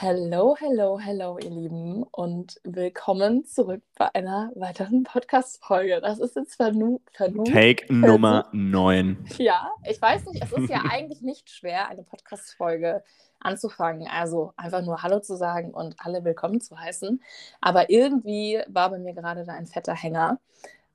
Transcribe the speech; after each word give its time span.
Hello, 0.00 0.54
hello, 0.56 0.96
hello, 0.96 1.38
ihr 1.38 1.50
Lieben 1.50 2.04
und 2.04 2.60
willkommen 2.62 3.44
zurück 3.44 3.82
bei 3.96 4.08
einer 4.14 4.52
weiteren 4.54 5.02
Podcast-Folge. 5.02 6.00
Das 6.00 6.20
ist 6.20 6.36
jetzt 6.36 6.54
Vernu 6.54 7.00
Vernu 7.10 7.42
Take 7.42 7.84
Versuch. 7.84 8.06
Nummer 8.06 8.48
9. 8.52 9.26
Ja, 9.38 9.72
ich 9.84 10.00
weiß 10.00 10.26
nicht, 10.26 10.40
es 10.40 10.52
ist 10.52 10.70
ja 10.70 10.84
eigentlich 10.88 11.20
nicht 11.20 11.50
schwer, 11.50 11.88
eine 11.88 12.04
Podcast-Folge 12.04 13.02
anzufangen. 13.40 14.06
Also 14.06 14.52
einfach 14.56 14.82
nur 14.82 15.02
Hallo 15.02 15.18
zu 15.18 15.36
sagen 15.36 15.74
und 15.74 15.96
alle 15.98 16.22
willkommen 16.22 16.60
zu 16.60 16.78
heißen. 16.78 17.20
Aber 17.60 17.90
irgendwie 17.90 18.62
war 18.68 18.90
bei 18.90 19.00
mir 19.00 19.14
gerade 19.14 19.44
da 19.44 19.54
ein 19.54 19.66
fetter 19.66 19.94
Hänger. 19.94 20.38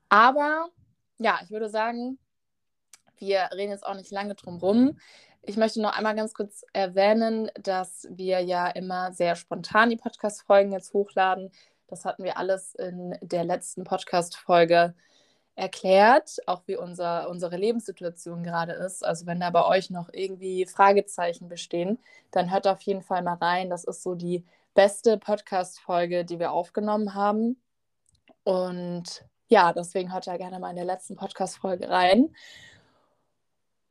Aber 0.08 0.70
ja, 1.18 1.42
ich 1.44 1.52
würde 1.52 1.68
sagen, 1.68 2.20
wir 3.18 3.50
reden 3.54 3.72
jetzt 3.72 3.86
auch 3.86 3.96
nicht 3.96 4.12
lange 4.12 4.36
drum 4.36 4.60
rum. 4.60 4.98
Ich 5.46 5.58
möchte 5.58 5.82
noch 5.82 5.98
einmal 5.98 6.16
ganz 6.16 6.34
kurz 6.34 6.64
erwähnen, 6.72 7.52
dass 7.62 8.08
wir 8.10 8.40
ja 8.40 8.70
immer 8.70 9.12
sehr 9.12 9.36
spontan 9.36 9.90
die 9.90 9.98
Podcast-Folgen 9.98 10.72
jetzt 10.72 10.94
hochladen. 10.94 11.52
Das 11.88 12.06
hatten 12.06 12.24
wir 12.24 12.38
alles 12.38 12.76
in 12.76 13.18
der 13.22 13.44
letzten 13.44 13.84
Podcast-Folge 13.84 14.96
erklärt, 15.56 16.38
auch 16.48 16.62
wie 16.66 16.78
unser, 16.78 17.30
unsere 17.30 17.58
Lebenssituation 17.58 18.42
gerade 18.42 18.72
ist. 18.72 19.04
Also 19.06 19.26
wenn 19.26 19.42
da 19.42 19.50
bei 19.50 19.66
euch 19.66 19.90
noch 19.90 20.08
irgendwie 20.14 20.66
Fragezeichen 20.66 21.50
bestehen, 21.50 22.00
dann 22.32 22.50
hört 22.50 22.66
auf 22.66 22.82
jeden 22.84 23.02
Fall 23.02 23.22
mal 23.22 23.36
rein. 23.36 23.70
Das 23.70 23.84
ist 23.84 24.02
so 24.02 24.16
die 24.16 24.46
beste 24.74 25.18
Podcast-Folge, 25.18 26.24
die 26.24 26.40
wir 26.40 26.54
aufgenommen 26.54 27.16
haben. 27.16 27.62
Und 28.46 29.26
ja, 29.50 29.74
deswegen 29.74 30.14
hört 30.14 30.26
da 30.26 30.38
gerne 30.38 30.58
mal 30.60 30.70
in 30.70 30.78
der 30.78 30.86
letzten 30.86 31.18
Podcast-Folge 31.18 31.90
rein. 31.90 32.34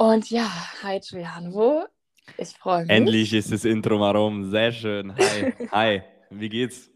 Und 0.03 0.31
ja, 0.31 0.51
hi 0.83 0.99
Gianvo. 0.99 1.85
Ich 2.37 2.49
freue 2.59 2.83
mich. 2.83 2.91
Endlich 2.91 3.33
ist 3.33 3.53
das 3.53 3.65
Intro 3.65 3.99
mal 3.99 4.17
rum. 4.17 4.51
Sehr 4.51 4.73
schön. 4.73 5.15
Hi. 5.17 5.55
Hi. 5.71 6.03
Wie 6.29 6.49
geht's? 6.49 6.91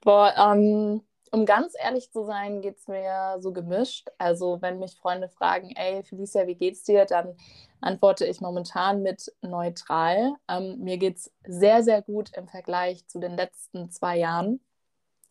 Boah, 0.00 0.32
ähm, 0.38 1.02
um 1.32 1.46
ganz 1.46 1.74
ehrlich 1.82 2.12
zu 2.12 2.24
sein, 2.24 2.60
geht 2.60 2.78
es 2.78 2.86
mir 2.86 3.38
so 3.40 3.52
gemischt. 3.52 4.08
Also, 4.18 4.62
wenn 4.62 4.78
mich 4.78 4.94
Freunde 4.94 5.28
fragen, 5.30 5.72
ey, 5.74 6.04
Felicia, 6.04 6.46
wie 6.46 6.54
geht's 6.54 6.84
dir? 6.84 7.06
Dann 7.06 7.34
antworte 7.80 8.24
ich 8.24 8.40
momentan 8.40 9.02
mit 9.02 9.32
neutral. 9.40 10.34
Ähm, 10.46 10.78
mir 10.78 10.98
geht's 10.98 11.32
sehr, 11.44 11.82
sehr 11.82 12.02
gut 12.02 12.30
im 12.36 12.46
Vergleich 12.46 13.04
zu 13.08 13.18
den 13.18 13.34
letzten 13.34 13.90
zwei 13.90 14.16
Jahren. 14.18 14.60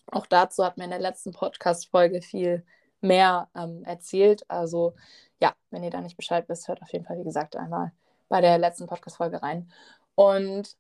Auch 0.08 0.26
dazu 0.26 0.66
hat 0.66 0.76
mir 0.76 0.84
in 0.84 0.90
der 0.90 1.00
letzten 1.00 1.32
Podcast-Folge 1.32 2.22
viel 2.22 2.66
mehr 3.02 3.50
ähm, 3.56 3.84
erzählt. 3.84 4.50
Also 4.50 4.94
ja, 5.42 5.54
wenn 5.72 5.84
ihr 5.84 5.90
da 5.90 6.02
nicht 6.02 6.18
Bescheid 6.18 6.48
wisst, 6.48 6.68
hört 6.68 6.82
auf 6.82 6.92
jeden 6.94 7.06
Fall, 7.06 7.20
wie 7.20 7.24
gesagt, 7.24 7.56
einmal 7.56 7.92
bei 8.30 8.42
der 8.42 8.58
letzten 8.58 8.88
Podcast-Folge 8.88 9.42
rein. 9.42 9.72
Und 10.16 10.78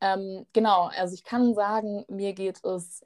ähm, 0.00 0.46
genau, 0.52 0.90
also 0.96 1.14
ich 1.14 1.24
kann 1.24 1.54
sagen, 1.54 2.04
mir 2.08 2.32
geht 2.32 2.64
es 2.64 3.04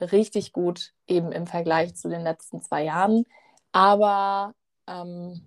richtig 0.00 0.52
gut, 0.52 0.92
eben 1.06 1.32
im 1.32 1.46
Vergleich 1.46 1.94
zu 1.94 2.08
den 2.08 2.22
letzten 2.22 2.62
zwei 2.62 2.84
Jahren. 2.84 3.24
Aber 3.72 4.54
ähm, 4.86 5.40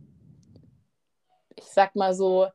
ich 1.56 1.66
sag 1.66 1.95
mal 1.95 2.14
so, 2.14 2.47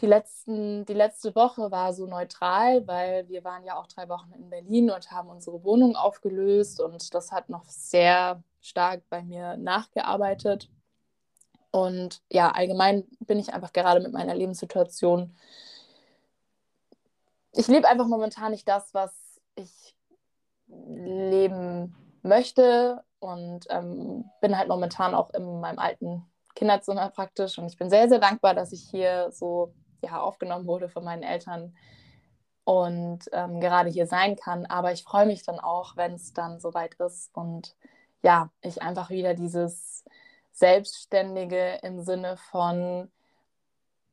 die, 0.00 0.06
letzten, 0.06 0.84
die 0.86 0.94
letzte 0.94 1.34
Woche 1.34 1.70
war 1.70 1.92
so 1.92 2.06
neutral, 2.06 2.86
weil 2.86 3.28
wir 3.28 3.44
waren 3.44 3.64
ja 3.64 3.76
auch 3.76 3.86
drei 3.86 4.08
Wochen 4.08 4.32
in 4.32 4.48
Berlin 4.48 4.90
und 4.90 5.10
haben 5.10 5.28
unsere 5.28 5.62
Wohnung 5.62 5.96
aufgelöst 5.96 6.80
und 6.80 7.14
das 7.14 7.32
hat 7.32 7.48
noch 7.50 7.64
sehr 7.66 8.42
stark 8.60 9.02
bei 9.10 9.22
mir 9.22 9.56
nachgearbeitet. 9.56 10.70
Und 11.70 12.22
ja, 12.30 12.50
allgemein 12.50 13.04
bin 13.20 13.38
ich 13.38 13.52
einfach 13.52 13.72
gerade 13.72 14.00
mit 14.00 14.12
meiner 14.12 14.34
Lebenssituation. 14.34 15.36
Ich 17.52 17.68
lebe 17.68 17.88
einfach 17.88 18.06
momentan 18.06 18.52
nicht 18.52 18.68
das, 18.68 18.92
was 18.94 19.12
ich 19.54 19.96
leben 20.66 21.94
möchte 22.22 23.04
und 23.18 23.66
ähm, 23.70 24.24
bin 24.40 24.56
halt 24.56 24.68
momentan 24.68 25.14
auch 25.14 25.30
in 25.30 25.60
meinem 25.60 25.78
alten 25.78 26.24
Kinderzimmer 26.54 27.10
praktisch. 27.10 27.58
Und 27.58 27.66
ich 27.66 27.76
bin 27.76 27.90
sehr, 27.90 28.08
sehr 28.08 28.18
dankbar, 28.18 28.54
dass 28.54 28.72
ich 28.72 28.82
hier 28.82 29.30
so 29.30 29.74
ja, 30.02 30.20
aufgenommen 30.20 30.66
wurde 30.66 30.88
von 30.88 31.04
meinen 31.04 31.22
Eltern 31.22 31.74
und 32.64 33.20
ähm, 33.32 33.60
gerade 33.60 33.90
hier 33.90 34.06
sein 34.06 34.36
kann. 34.36 34.66
Aber 34.66 34.92
ich 34.92 35.04
freue 35.04 35.26
mich 35.26 35.42
dann 35.42 35.58
auch, 35.60 35.96
wenn 35.96 36.14
es 36.14 36.32
dann 36.32 36.60
soweit 36.60 36.94
ist 36.94 37.30
und 37.34 37.76
ja, 38.22 38.50
ich 38.62 38.82
einfach 38.82 39.10
wieder 39.10 39.34
dieses 39.34 40.04
Selbstständige 40.52 41.78
im 41.82 42.02
Sinne 42.02 42.36
von, 42.36 43.10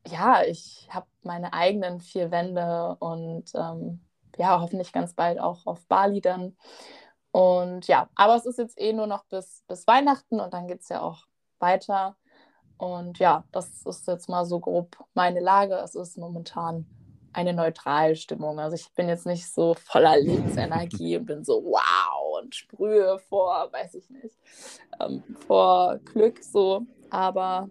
ja, 0.06 0.42
ich 0.44 0.88
habe 0.90 1.06
meine 1.22 1.52
eigenen 1.52 2.00
vier 2.00 2.30
Wände 2.30 2.96
und 3.00 3.44
ähm, 3.54 4.00
ja, 4.38 4.60
hoffentlich 4.60 4.92
ganz 4.92 5.14
bald 5.14 5.38
auch 5.40 5.66
auf 5.66 5.86
Bali 5.86 6.20
dann. 6.20 6.56
Und 7.32 7.86
ja, 7.88 8.08
aber 8.14 8.36
es 8.36 8.46
ist 8.46 8.58
jetzt 8.58 8.80
eh 8.80 8.92
nur 8.92 9.06
noch 9.06 9.24
bis, 9.26 9.62
bis 9.68 9.86
Weihnachten 9.86 10.40
und 10.40 10.54
dann 10.54 10.66
geht 10.66 10.80
es 10.80 10.88
ja 10.88 11.02
auch 11.02 11.26
weiter. 11.58 12.16
Und 12.78 13.18
ja, 13.18 13.44
das 13.52 13.84
ist 13.84 14.06
jetzt 14.06 14.28
mal 14.28 14.44
so 14.44 14.60
grob 14.60 14.96
meine 15.14 15.40
Lage. 15.40 15.74
Es 15.74 15.94
ist 15.94 16.16
momentan 16.16 16.86
eine 17.32 17.52
neutrale 17.52 18.16
Stimmung. 18.16 18.58
Also 18.58 18.76
ich 18.76 18.88
bin 18.94 19.08
jetzt 19.08 19.26
nicht 19.26 19.46
so 19.52 19.74
voller 19.74 20.16
Lebensenergie 20.20 21.16
und 21.16 21.26
bin 21.26 21.44
so 21.44 21.62
wow 21.64 22.42
und 22.42 22.54
sprühe 22.54 23.18
vor, 23.18 23.68
weiß 23.72 23.94
ich 23.94 24.08
nicht, 24.10 24.36
ähm, 25.00 25.22
vor 25.46 25.98
Glück 26.04 26.42
so. 26.42 26.86
Aber 27.10 27.68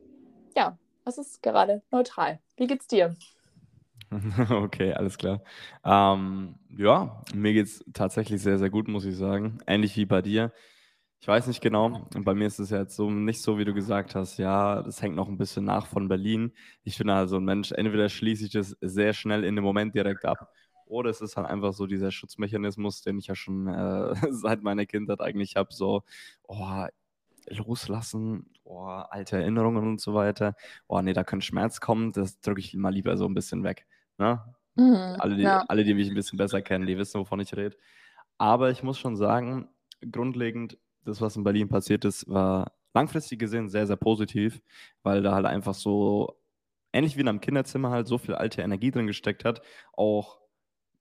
ja, 0.56 0.78
es 1.06 1.18
ist 1.18 1.42
gerade 1.42 1.82
neutral. 1.92 2.40
Wie 2.58 2.68
geht's 2.68 2.88
dir? 2.88 3.16
Okay, 4.50 4.94
alles 4.94 5.18
klar. 5.18 5.42
Ähm, 5.84 6.56
ja, 6.78 7.22
mir 7.34 7.52
geht's 7.52 7.84
tatsächlich 7.94 8.42
sehr, 8.42 8.58
sehr 8.58 8.70
gut, 8.70 8.88
muss 8.88 9.04
ich 9.04 9.18
sagen. 9.18 9.58
Ähnlich 9.68 9.98
wie 9.98 10.06
bei 10.06 10.22
dir. 10.22 10.54
Ich 11.20 11.28
weiß 11.28 11.48
nicht 11.48 11.62
genau. 11.62 12.08
Und 12.14 12.24
bei 12.24 12.36
mir 12.36 12.48
ist 12.48 12.60
es 12.60 12.70
ja 12.70 12.80
jetzt 12.80 12.96
so 12.96 13.10
nicht 13.10 13.42
so, 13.42 13.58
wie 13.58 13.66
du 13.66 13.74
gesagt 13.74 14.16
hast. 14.16 14.38
Ja, 14.38 14.84
das 14.84 15.02
hängt 15.02 15.16
noch 15.16 15.28
ein 15.28 15.38
bisschen 15.38 15.66
nach 15.66 15.88
von 15.88 16.08
Berlin. 16.08 16.54
Ich 16.84 16.98
bin 16.98 17.10
also 17.10 17.38
ein 17.38 17.44
Mensch, 17.46 17.72
entweder 17.72 18.08
schließe 18.08 18.46
ich 18.46 18.52
das 18.52 18.78
sehr 18.82 19.14
schnell 19.14 19.44
in 19.44 19.56
dem 19.56 19.64
Moment 19.64 19.96
direkt 19.96 20.26
ab, 20.26 20.52
oder 20.90 21.10
es 21.10 21.22
ist 21.22 21.38
halt 21.38 21.48
einfach 21.48 21.74
so 21.74 21.86
dieser 21.86 22.12
Schutzmechanismus, 22.12 23.02
den 23.02 23.18
ich 23.18 23.28
ja 23.28 23.36
schon 23.36 23.68
äh, 23.68 24.14
seit 24.32 24.64
meiner 24.64 24.86
Kindheit 24.86 25.22
eigentlich 25.22 25.56
habe. 25.56 25.74
So, 25.74 26.04
oh, 26.44 26.86
loslassen, 27.50 28.52
oh, 28.64 28.86
alte 28.86 29.38
Erinnerungen 29.38 29.88
und 29.88 30.02
so 30.02 30.14
weiter. 30.14 30.56
Oh, 30.88 31.02
nee, 31.02 31.14
da 31.14 31.24
könnte 31.24 31.46
Schmerz 31.46 31.80
kommen. 31.80 32.12
Das 32.12 32.40
drücke 32.40 32.60
ich 32.60 32.74
mal 32.76 32.94
lieber 32.94 33.18
so 33.18 33.26
ein 33.26 33.34
bisschen 33.34 33.64
weg. 33.64 33.86
Ne? 34.18 34.42
Mhm, 34.76 35.16
alle, 35.20 35.36
die, 35.36 35.44
ja. 35.44 35.64
alle, 35.68 35.84
die 35.84 35.94
mich 35.94 36.10
ein 36.10 36.16
bisschen 36.16 36.38
besser 36.38 36.62
kennen, 36.62 36.86
die 36.86 36.98
wissen, 36.98 37.20
wovon 37.20 37.40
ich 37.40 37.56
rede. 37.56 37.78
Aber 38.38 38.70
ich 38.72 38.84
muss 38.84 39.00
schon 39.00 39.16
sagen, 39.16 39.70
grundlegend 40.12 40.78
das, 41.08 41.22
was 41.22 41.36
in 41.36 41.44
Berlin 41.44 41.70
passiert 41.70 42.06
ist, 42.06 42.28
war 42.28 42.74
langfristig 42.94 43.40
gesehen 43.40 43.70
sehr, 43.70 43.88
sehr 43.88 43.96
positiv, 43.96 44.62
weil 45.04 45.22
da 45.22 45.34
halt 45.34 45.46
einfach 45.46 45.74
so, 45.74 46.40
ähnlich 46.94 47.16
wie 47.16 47.22
in 47.22 47.28
einem 47.28 47.42
Kinderzimmer, 47.42 47.92
halt 47.92 48.08
so 48.08 48.18
viel 48.18 48.36
alte 48.36 48.62
Energie 48.62 48.92
drin 48.92 49.08
gesteckt 49.08 49.46
hat. 49.46 49.62
Auch 49.94 50.40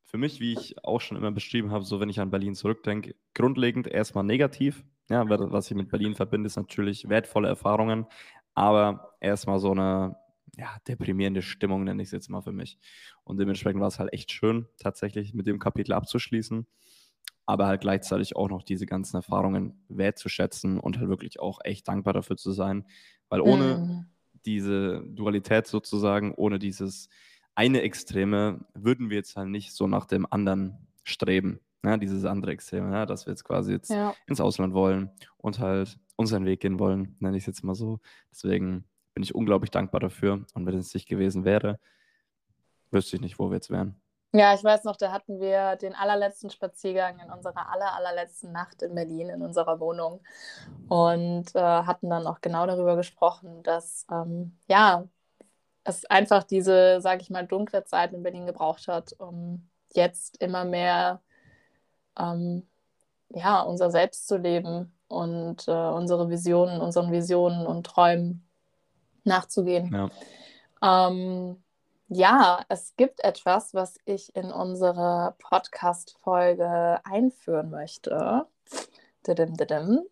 für 0.04 0.18
mich, 0.18 0.40
wie 0.40 0.52
ich 0.52 0.84
auch 0.84 1.00
schon 1.00 1.16
immer 1.16 1.32
beschrieben 1.32 1.70
habe, 1.70 1.84
so 1.84 2.00
wenn 2.00 2.08
ich 2.08 2.20
an 2.20 2.30
Berlin 2.30 2.54
zurückdenke, 2.54 3.14
grundlegend 3.34 3.88
erstmal 3.88 4.24
negativ. 4.24 4.84
Ja, 5.08 5.24
was 5.28 5.70
ich 5.70 5.76
mit 5.76 5.88
Berlin 5.88 6.14
verbinde, 6.14 6.48
ist 6.48 6.56
natürlich 6.56 7.08
wertvolle 7.08 7.48
Erfahrungen, 7.48 8.06
aber 8.54 9.16
erstmal 9.20 9.60
so 9.60 9.70
eine 9.70 10.16
ja, 10.56 10.76
deprimierende 10.88 11.42
Stimmung, 11.42 11.84
nenne 11.84 12.02
ich 12.02 12.08
es 12.08 12.12
jetzt 12.12 12.28
mal 12.28 12.40
für 12.40 12.52
mich. 12.52 12.78
Und 13.22 13.38
dementsprechend 13.38 13.80
war 13.80 13.88
es 13.88 13.98
halt 13.98 14.12
echt 14.12 14.32
schön, 14.32 14.66
tatsächlich 14.78 15.32
mit 15.32 15.46
dem 15.46 15.58
Kapitel 15.58 15.92
abzuschließen 15.92 16.66
aber 17.46 17.66
halt 17.66 17.80
gleichzeitig 17.80 18.36
auch 18.36 18.48
noch 18.48 18.62
diese 18.62 18.86
ganzen 18.86 19.16
Erfahrungen 19.16 19.80
wertzuschätzen 19.88 20.78
und 20.80 20.98
halt 20.98 21.08
wirklich 21.08 21.38
auch 21.40 21.60
echt 21.64 21.86
dankbar 21.88 22.12
dafür 22.12 22.36
zu 22.36 22.50
sein, 22.52 22.84
weil 23.28 23.40
ohne 23.40 23.78
Mhm. 23.78 24.06
diese 24.44 25.02
Dualität 25.06 25.66
sozusagen, 25.66 26.34
ohne 26.34 26.58
dieses 26.58 27.08
eine 27.54 27.82
Extreme, 27.82 28.64
würden 28.74 29.08
wir 29.10 29.16
jetzt 29.16 29.36
halt 29.36 29.48
nicht 29.48 29.72
so 29.72 29.86
nach 29.86 30.06
dem 30.06 30.26
anderen 30.30 30.76
streben. 31.04 31.60
Ja, 31.84 31.96
dieses 31.96 32.24
andere 32.24 32.50
Extreme, 32.50 32.92
ja, 32.92 33.06
dass 33.06 33.26
wir 33.26 33.32
jetzt 33.32 33.44
quasi 33.44 33.72
jetzt 33.72 33.90
Ja. 33.90 34.14
ins 34.26 34.40
Ausland 34.40 34.74
wollen 34.74 35.10
und 35.38 35.60
halt 35.60 35.98
unseren 36.16 36.44
Weg 36.44 36.60
gehen 36.60 36.78
wollen, 36.80 37.14
nenne 37.20 37.36
ich 37.36 37.44
es 37.44 37.46
jetzt 37.46 37.62
mal 37.62 37.74
so. 37.76 38.00
Deswegen 38.30 38.84
bin 39.14 39.22
ich 39.22 39.34
unglaublich 39.34 39.70
dankbar 39.70 40.00
dafür. 40.00 40.44
Und 40.54 40.66
wenn 40.66 40.74
es 40.76 40.92
nicht 40.94 41.08
gewesen 41.08 41.44
wäre, 41.44 41.78
wüsste 42.90 43.16
ich 43.16 43.22
nicht, 43.22 43.38
wo 43.38 43.50
wir 43.50 43.54
jetzt 43.56 43.70
wären. 43.70 43.94
Ja, 44.38 44.54
ich 44.54 44.62
weiß 44.62 44.84
noch, 44.84 44.96
da 44.96 45.12
hatten 45.12 45.40
wir 45.40 45.76
den 45.76 45.94
allerletzten 45.94 46.50
Spaziergang 46.50 47.18
in 47.20 47.30
unserer 47.30 47.70
aller, 47.70 47.94
allerletzten 47.94 48.52
Nacht 48.52 48.82
in 48.82 48.94
Berlin 48.94 49.30
in 49.30 49.42
unserer 49.42 49.80
Wohnung 49.80 50.20
und 50.88 51.54
äh, 51.54 51.60
hatten 51.60 52.10
dann 52.10 52.26
auch 52.26 52.40
genau 52.40 52.66
darüber 52.66 52.96
gesprochen, 52.96 53.62
dass 53.62 54.06
ähm, 54.10 54.56
ja, 54.68 55.04
es 55.84 56.04
einfach 56.06 56.42
diese, 56.42 57.00
sage 57.00 57.22
ich 57.22 57.30
mal, 57.30 57.46
dunkle 57.46 57.84
Zeit 57.84 58.12
in 58.12 58.22
Berlin 58.22 58.46
gebraucht 58.46 58.88
hat, 58.88 59.14
um 59.18 59.68
jetzt 59.94 60.42
immer 60.42 60.64
mehr 60.64 61.22
ähm, 62.18 62.66
ja, 63.30 63.62
unser 63.62 63.90
Selbst 63.90 64.28
zu 64.28 64.36
leben 64.36 64.92
und 65.08 65.66
äh, 65.68 65.72
unsere 65.72 66.28
Visionen, 66.28 66.80
unseren 66.80 67.12
Visionen 67.12 67.66
und 67.66 67.86
Träumen 67.86 68.46
nachzugehen. 69.24 69.92
Ja. 69.92 71.08
Ähm, 71.08 71.62
Ja, 72.08 72.64
es 72.68 72.94
gibt 72.96 73.24
etwas, 73.24 73.74
was 73.74 73.98
ich 74.04 74.34
in 74.36 74.52
unsere 74.52 75.34
Podcast-Folge 75.38 77.00
einführen 77.04 77.70
möchte. 77.70 78.46
Didim, 79.26 79.56
didim. 79.56 80.02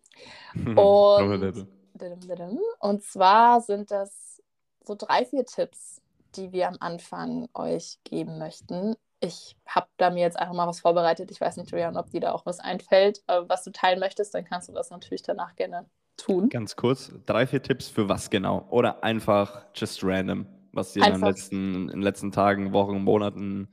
Und, 0.77 1.41
didim, 1.93 2.19
didim. 2.19 2.59
und 2.79 3.03
zwar 3.03 3.61
sind 3.61 3.91
das 3.91 4.41
so 4.83 4.95
drei, 4.95 5.25
vier 5.25 5.45
Tipps, 5.45 6.01
die 6.35 6.51
wir 6.51 6.67
am 6.67 6.77
Anfang 6.79 7.47
euch 7.53 7.97
geben 8.03 8.37
möchten. 8.37 8.95
Ich 9.19 9.57
habe 9.65 9.87
da 9.97 10.09
mir 10.09 10.21
jetzt 10.21 10.37
einfach 10.37 10.53
mal 10.53 10.67
was 10.67 10.81
vorbereitet. 10.81 11.31
Ich 11.31 11.41
weiß 11.41 11.57
nicht, 11.57 11.71
Julian, 11.71 11.97
ob 11.97 12.09
dir 12.11 12.21
da 12.21 12.31
auch 12.33 12.45
was 12.45 12.59
einfällt, 12.59 13.23
was 13.27 13.63
du 13.63 13.71
teilen 13.71 13.99
möchtest, 13.99 14.33
dann 14.33 14.45
kannst 14.45 14.69
du 14.69 14.73
das 14.73 14.89
natürlich 14.89 15.23
danach 15.23 15.55
gerne 15.55 15.85
tun. 16.17 16.49
Ganz 16.49 16.75
kurz, 16.75 17.11
drei, 17.25 17.47
vier 17.47 17.61
Tipps 17.61 17.87
für 17.87 18.07
was 18.09 18.29
genau? 18.29 18.67
Oder 18.69 19.03
einfach 19.03 19.65
just 19.73 20.03
random? 20.03 20.45
Was 20.75 20.93
dir 20.93 21.05
in 21.05 21.13
den, 21.13 21.21
letzten, 21.21 21.73
in 21.75 21.87
den 21.87 22.01
letzten 22.01 22.31
Tagen, 22.31 22.73
Wochen, 22.73 23.03
Monaten 23.03 23.69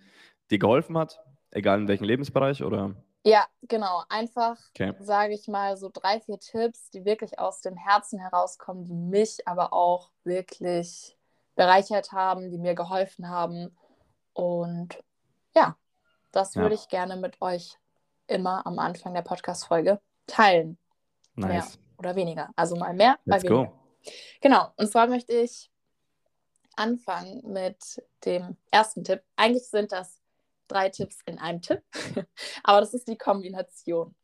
dir 0.51 0.59
geholfen 0.59 0.97
hat? 0.97 1.21
Egal 1.51 1.81
in 1.81 1.89
welchem 1.89 2.05
Lebensbereich 2.05 2.63
oder? 2.63 2.95
Ja, 3.25 3.47
genau. 3.63 4.03
Einfach, 4.09 4.57
okay. 4.71 4.95
sage 5.01 5.35
ich 5.35 5.47
mal, 5.49 5.77
so 5.77 5.91
drei, 5.93 6.21
vier 6.21 6.39
Tipps, 6.39 6.91
die 6.91 7.05
wirklich 7.05 7.39
aus 7.39 7.61
dem 7.61 7.77
Herzen 7.77 8.19
herauskommen, 8.19 8.85
die 8.85 8.95
mich 8.95 9.47
aber 9.47 9.73
auch 9.73 10.11
wirklich 10.25 11.17
bereichert 11.55 12.13
haben, 12.13 12.51
die 12.51 12.59
mir 12.59 12.75
geholfen 12.75 13.29
haben. 13.29 13.77
Und 14.33 15.03
ja, 15.55 15.77
das 16.33 16.55
ja. 16.55 16.63
würde 16.63 16.75
ich 16.75 16.89
gerne 16.89 17.17
mit 17.17 17.41
euch 17.41 17.79
immer 18.27 18.67
am 18.67 18.79
Anfang 18.79 19.15
der 19.15 19.23
Podcast-Folge 19.23 20.01
teilen. 20.27 20.79
Nice. 21.35 21.49
Mehr 21.49 21.67
oder 21.99 22.17
weniger. 22.17 22.51
Also 22.57 22.77
mal 22.77 22.95
mehr, 22.95 23.19
Let's 23.25 23.45
mal 23.45 23.51
weniger. 23.51 23.71
Go. 23.71 23.83
Genau. 24.41 24.69
Und 24.77 24.89
zwar 24.89 25.07
möchte 25.07 25.33
ich 25.33 25.71
anfangen 26.77 27.43
mit 27.53 28.03
dem 28.25 28.57
ersten 28.71 29.05
Tipp. 29.05 29.23
Eigentlich 29.37 29.67
sind 29.69 29.93
das 29.93 30.21
drei 30.69 30.89
Tipps 30.89 31.19
in 31.27 31.39
einem 31.39 31.61
Tipp, 31.63 31.83
aber 32.65 32.81
das 32.81 32.95
ist 32.95 33.09
die 33.09 33.19
Kombination. 33.19 34.15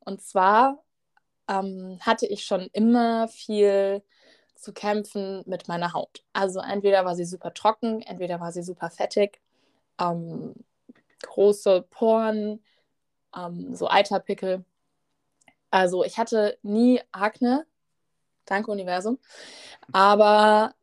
Und 0.00 0.22
zwar 0.22 0.82
ähm, 1.48 1.98
hatte 2.00 2.26
ich 2.26 2.44
schon 2.44 2.68
immer 2.72 3.28
viel 3.28 4.02
zu 4.54 4.72
kämpfen 4.72 5.42
mit 5.46 5.68
meiner 5.68 5.92
Haut. 5.92 6.24
Also 6.32 6.60
entweder 6.60 7.04
war 7.04 7.14
sie 7.14 7.26
super 7.26 7.52
trocken, 7.52 8.02
entweder 8.02 8.40
war 8.40 8.52
sie 8.52 8.62
super 8.62 8.90
fettig, 8.90 9.40
ähm, 10.00 10.54
große 11.22 11.82
Poren, 11.90 12.62
ähm, 13.36 13.74
so 13.74 13.88
Eiterpickel. 13.88 14.64
Also 15.70 16.04
ich 16.04 16.18
hatte 16.18 16.58
nie 16.62 17.00
Akne, 17.12 17.66
danke 18.46 18.70
Universum, 18.70 19.18
aber 19.92 20.74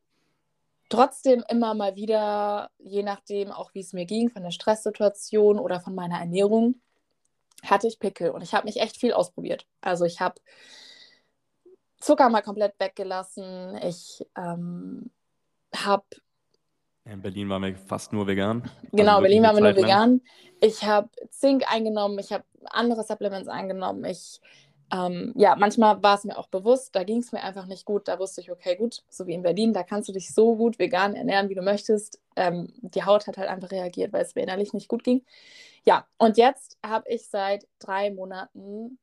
trotzdem 0.91 1.43
immer 1.49 1.73
mal 1.73 1.95
wieder, 1.95 2.69
je 2.77 3.01
nachdem 3.01 3.51
auch 3.51 3.73
wie 3.73 3.79
es 3.79 3.93
mir 3.93 4.05
ging, 4.05 4.29
von 4.29 4.43
der 4.43 4.51
Stresssituation 4.51 5.57
oder 5.57 5.79
von 5.79 5.95
meiner 5.95 6.19
Ernährung, 6.19 6.81
hatte 7.63 7.87
ich 7.87 7.99
Pickel 7.99 8.31
und 8.31 8.41
ich 8.41 8.53
habe 8.53 8.65
mich 8.65 8.79
echt 8.79 8.97
viel 8.97 9.13
ausprobiert. 9.13 9.65
Also 9.81 10.05
ich 10.05 10.19
habe 10.19 10.35
Zucker 11.99 12.29
mal 12.29 12.41
komplett 12.41 12.73
weggelassen. 12.79 13.77
Ich 13.83 14.25
ähm, 14.35 15.11
habe 15.75 16.05
in 17.05 17.21
Berlin 17.21 17.49
waren 17.49 17.63
wir 17.63 17.75
fast 17.75 18.13
nur 18.13 18.27
vegan. 18.27 18.69
Genau, 18.91 19.13
also 19.13 19.21
Berlin 19.23 19.43
waren 19.43 19.55
wir 19.55 19.73
nur 19.73 19.75
vegan. 19.75 20.21
Ich 20.59 20.83
habe 20.83 21.09
Zink 21.31 21.63
eingenommen, 21.71 22.19
ich 22.19 22.31
habe 22.31 22.43
andere 22.65 23.03
Supplements 23.03 23.47
eingenommen. 23.47 24.05
Ich 24.05 24.39
ähm, 24.91 25.31
ja, 25.35 25.55
manchmal 25.55 26.03
war 26.03 26.17
es 26.17 26.25
mir 26.25 26.37
auch 26.37 26.47
bewusst, 26.47 26.95
da 26.95 27.03
ging 27.03 27.19
es 27.19 27.31
mir 27.31 27.41
einfach 27.41 27.65
nicht 27.65 27.85
gut. 27.85 28.07
Da 28.07 28.19
wusste 28.19 28.41
ich, 28.41 28.51
okay, 28.51 28.75
gut, 28.75 29.03
so 29.09 29.25
wie 29.25 29.33
in 29.33 29.41
Berlin, 29.41 29.73
da 29.73 29.83
kannst 29.83 30.09
du 30.09 30.13
dich 30.13 30.33
so 30.33 30.55
gut 30.55 30.79
vegan 30.79 31.15
ernähren, 31.15 31.49
wie 31.49 31.55
du 31.55 31.61
möchtest. 31.61 32.19
Ähm, 32.35 32.73
die 32.81 33.03
Haut 33.03 33.27
hat 33.27 33.37
halt 33.37 33.49
einfach 33.49 33.71
reagiert, 33.71 34.11
weil 34.11 34.23
es 34.23 34.35
mir 34.35 34.43
innerlich 34.43 34.73
nicht 34.73 34.89
gut 34.89 35.03
ging. 35.03 35.23
Ja, 35.85 36.07
und 36.17 36.37
jetzt 36.37 36.77
habe 36.85 37.09
ich 37.09 37.27
seit 37.27 37.67
drei 37.79 38.11
Monaten 38.11 38.99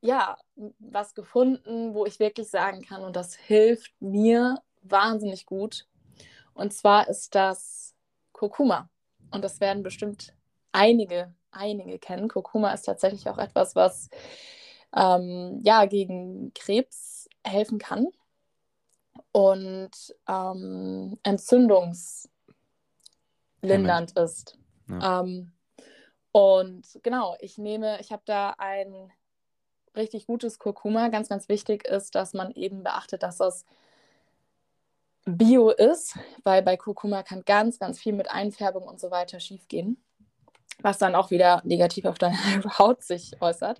ja 0.00 0.36
was 0.78 1.14
gefunden, 1.14 1.94
wo 1.94 2.06
ich 2.06 2.20
wirklich 2.20 2.48
sagen 2.48 2.82
kann, 2.82 3.02
und 3.02 3.16
das 3.16 3.34
hilft 3.34 3.92
mir 4.00 4.62
wahnsinnig 4.82 5.46
gut. 5.46 5.86
Und 6.54 6.72
zwar 6.72 7.08
ist 7.08 7.34
das 7.34 7.94
Kurkuma. 8.32 8.88
Und 9.30 9.42
das 9.42 9.60
werden 9.60 9.82
bestimmt 9.82 10.34
einige, 10.72 11.34
einige 11.50 11.98
kennen. 11.98 12.28
Kurkuma 12.28 12.72
ist 12.72 12.82
tatsächlich 12.82 13.28
auch 13.28 13.38
etwas, 13.38 13.74
was 13.74 14.10
ähm, 14.94 15.60
ja, 15.62 15.86
gegen 15.86 16.52
Krebs 16.54 17.28
helfen 17.44 17.78
kann 17.78 18.08
und 19.32 19.90
ähm, 20.28 21.18
entzündungslindernd 21.22 24.12
ist. 24.18 24.58
Ja. 24.88 25.20
Ähm, 25.20 25.52
und 26.32 26.98
genau, 27.02 27.36
ich 27.40 27.58
nehme, 27.58 28.00
ich 28.00 28.12
habe 28.12 28.22
da 28.24 28.54
ein 28.58 29.12
richtig 29.96 30.26
gutes 30.26 30.58
Kurkuma. 30.58 31.08
Ganz, 31.08 31.28
ganz 31.28 31.48
wichtig 31.48 31.86
ist, 31.86 32.14
dass 32.14 32.32
man 32.32 32.52
eben 32.52 32.82
beachtet, 32.82 33.22
dass 33.22 33.36
das 33.36 33.66
Bio 35.24 35.70
ist, 35.70 36.18
weil 36.42 36.62
bei 36.62 36.76
Kurkuma 36.76 37.22
kann 37.22 37.44
ganz, 37.44 37.78
ganz 37.78 38.00
viel 38.00 38.12
mit 38.12 38.30
Einfärbung 38.30 38.84
und 38.84 38.98
so 38.98 39.10
weiter 39.10 39.40
schiefgehen 39.40 40.02
was 40.80 40.98
dann 40.98 41.14
auch 41.14 41.30
wieder 41.30 41.60
negativ 41.64 42.04
auf 42.04 42.18
deine 42.18 42.36
Haut 42.78 43.02
sich 43.02 43.32
äußert. 43.40 43.78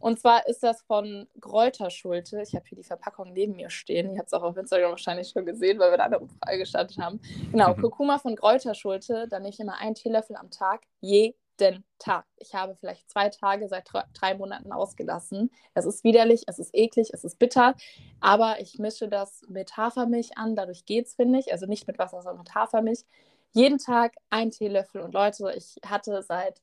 Und 0.00 0.18
zwar 0.18 0.46
ist 0.48 0.62
das 0.62 0.82
von 0.82 1.28
Gräuterschulte. 1.40 2.40
Ich 2.42 2.54
habe 2.54 2.64
hier 2.66 2.76
die 2.76 2.84
Verpackung 2.84 3.32
neben 3.32 3.54
mir 3.54 3.70
stehen. 3.70 4.12
Ihr 4.12 4.18
habt 4.18 4.28
es 4.28 4.32
auch 4.32 4.42
auf 4.42 4.56
Instagram 4.56 4.90
wahrscheinlich 4.90 5.28
schon 5.28 5.44
gesehen, 5.44 5.78
weil 5.78 5.90
wir 5.90 5.98
da 5.98 6.04
eine 6.04 6.18
Umfrage 6.18 6.58
gestartet 6.58 6.98
haben. 6.98 7.20
Genau, 7.52 7.74
mhm. 7.74 7.80
Kurkuma 7.80 8.18
von 8.18 8.34
Gräuterschulte. 8.34 9.28
Da 9.28 9.38
nehme 9.38 9.50
ich 9.50 9.60
immer 9.60 9.78
einen 9.78 9.94
Teelöffel 9.94 10.36
am 10.36 10.50
Tag, 10.50 10.82
jeden 11.00 11.84
Tag. 11.98 12.24
Ich 12.38 12.54
habe 12.54 12.74
vielleicht 12.74 13.10
zwei 13.10 13.28
Tage 13.28 13.68
seit 13.68 13.90
drei 14.14 14.34
Monaten 14.34 14.72
ausgelassen. 14.72 15.50
Es 15.74 15.84
ist 15.84 16.02
widerlich, 16.04 16.44
es 16.46 16.58
ist 16.58 16.74
eklig, 16.74 17.10
es 17.12 17.22
ist 17.22 17.38
bitter, 17.38 17.74
aber 18.20 18.60
ich 18.60 18.78
mische 18.78 19.08
das 19.08 19.42
mit 19.48 19.76
Hafermilch 19.76 20.38
an. 20.38 20.56
Dadurch 20.56 20.86
geht 20.86 21.06
es, 21.06 21.14
finde 21.14 21.38
ich. 21.38 21.52
Also 21.52 21.66
nicht 21.66 21.86
mit 21.86 21.98
Wasser, 21.98 22.22
sondern 22.22 22.38
mit 22.38 22.54
Hafermilch 22.54 23.04
jeden 23.52 23.78
Tag 23.78 24.14
ein 24.30 24.50
Teelöffel. 24.50 25.00
Und 25.00 25.14
Leute, 25.14 25.52
ich 25.56 25.76
hatte 25.84 26.22
seit 26.22 26.60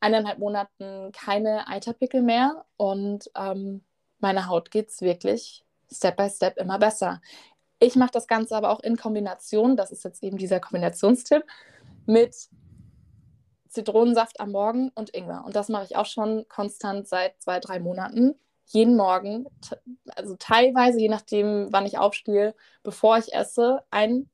eineinhalb 0.00 0.38
Monaten 0.38 1.12
keine 1.12 1.66
Eiterpickel 1.68 2.22
mehr 2.22 2.64
und 2.76 3.30
ähm, 3.36 3.82
meiner 4.20 4.48
Haut 4.48 4.70
geht 4.70 4.90
es 4.90 5.00
wirklich 5.00 5.64
Step 5.90 6.16
by 6.16 6.28
Step 6.28 6.56
immer 6.58 6.78
besser. 6.78 7.20
Ich 7.80 7.96
mache 7.96 8.10
das 8.12 8.26
Ganze 8.26 8.56
aber 8.56 8.70
auch 8.70 8.80
in 8.80 8.96
Kombination, 8.96 9.76
das 9.76 9.90
ist 9.90 10.04
jetzt 10.04 10.22
eben 10.22 10.36
dieser 10.36 10.60
Kombinationstipp, 10.60 11.44
mit 12.06 12.34
Zitronensaft 13.68 14.40
am 14.40 14.52
Morgen 14.52 14.90
und 14.94 15.14
Ingwer. 15.14 15.44
Und 15.44 15.54
das 15.54 15.68
mache 15.68 15.84
ich 15.84 15.96
auch 15.96 16.06
schon 16.06 16.46
konstant 16.48 17.06
seit 17.06 17.40
zwei, 17.40 17.60
drei 17.60 17.78
Monaten. 17.78 18.34
Jeden 18.66 18.96
Morgen, 18.96 19.46
also 20.14 20.36
teilweise, 20.36 20.98
je 20.98 21.08
nachdem, 21.08 21.68
wann 21.70 21.86
ich 21.86 21.98
aufstehe, 21.98 22.54
bevor 22.82 23.18
ich 23.18 23.32
esse, 23.32 23.82
ein 23.90 24.28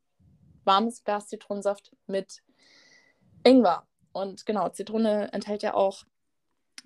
warmes 0.65 1.05
Glas 1.05 1.29
Zitronensaft 1.29 1.93
mit 2.07 2.43
Ingwer. 3.45 3.87
Und 4.13 4.47
genau, 4.47 4.69
Zitrone 4.69 5.33
enthält 5.33 5.63
ja 5.63 5.75
auch 5.75 6.05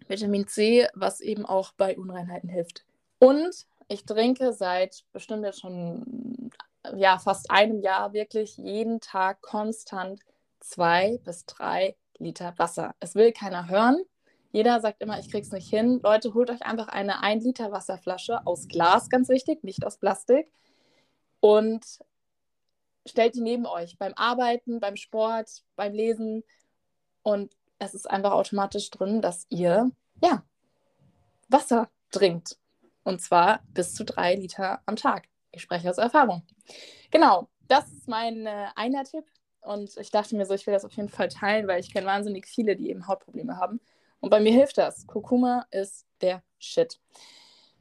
Vitamin 0.06 0.46
C, 0.46 0.86
was 0.94 1.20
eben 1.20 1.44
auch 1.44 1.72
bei 1.72 1.96
Unreinheiten 1.96 2.48
hilft. 2.48 2.84
Und 3.18 3.66
ich 3.88 4.04
trinke 4.04 4.52
seit 4.52 5.04
bestimmt 5.12 5.44
jetzt 5.44 5.60
schon 5.60 6.50
ja, 6.96 7.18
fast 7.18 7.50
einem 7.50 7.80
Jahr 7.80 8.12
wirklich 8.12 8.56
jeden 8.56 9.00
Tag 9.00 9.42
konstant 9.42 10.20
zwei 10.60 11.18
bis 11.24 11.44
drei 11.46 11.96
Liter 12.18 12.54
Wasser. 12.58 12.94
Es 13.00 13.14
will 13.14 13.32
keiner 13.32 13.68
hören. 13.68 14.02
Jeder 14.50 14.80
sagt 14.80 15.02
immer, 15.02 15.18
ich 15.18 15.30
krieg's 15.30 15.52
nicht 15.52 15.68
hin. 15.68 16.00
Leute, 16.02 16.32
holt 16.34 16.50
euch 16.50 16.62
einfach 16.62 16.88
eine 16.88 17.22
1 17.22 17.44
Liter 17.44 17.70
Wasserflasche 17.70 18.46
aus 18.46 18.66
Glas, 18.66 19.10
ganz 19.10 19.28
wichtig, 19.28 19.62
nicht 19.62 19.84
aus 19.84 19.98
Plastik. 19.98 20.50
Und 21.40 21.84
stellt 23.08 23.34
die 23.34 23.40
neben 23.40 23.66
euch 23.66 23.98
beim 23.98 24.12
Arbeiten, 24.14 24.80
beim 24.80 24.96
Sport, 24.96 25.62
beim 25.76 25.92
Lesen 25.92 26.44
und 27.22 27.54
es 27.78 27.94
ist 27.94 28.10
einfach 28.10 28.32
automatisch 28.32 28.90
drin, 28.90 29.22
dass 29.22 29.46
ihr 29.48 29.90
ja 30.22 30.42
Wasser 31.48 31.88
trinkt 32.10 32.58
und 33.04 33.20
zwar 33.20 33.60
bis 33.68 33.94
zu 33.94 34.04
drei 34.04 34.34
Liter 34.34 34.80
am 34.86 34.96
Tag. 34.96 35.28
Ich 35.50 35.62
spreche 35.62 35.88
aus 35.88 35.98
Erfahrung. 35.98 36.42
Genau, 37.10 37.48
das 37.68 37.90
ist 37.90 38.08
mein 38.08 38.46
äh, 38.46 38.66
einer 38.76 39.04
Tipp 39.04 39.24
und 39.60 39.96
ich 39.96 40.10
dachte 40.10 40.36
mir 40.36 40.46
so, 40.46 40.54
ich 40.54 40.66
will 40.66 40.74
das 40.74 40.84
auf 40.84 40.92
jeden 40.92 41.08
Fall 41.08 41.28
teilen, 41.28 41.66
weil 41.68 41.80
ich 41.80 41.92
kenne 41.92 42.06
wahnsinnig 42.06 42.46
viele, 42.46 42.76
die 42.76 42.90
eben 42.90 43.06
Hautprobleme 43.06 43.56
haben 43.56 43.80
und 44.20 44.30
bei 44.30 44.40
mir 44.40 44.52
hilft 44.52 44.78
das. 44.78 45.06
Kurkuma 45.06 45.66
ist 45.70 46.06
der 46.20 46.42
Shit. 46.58 47.00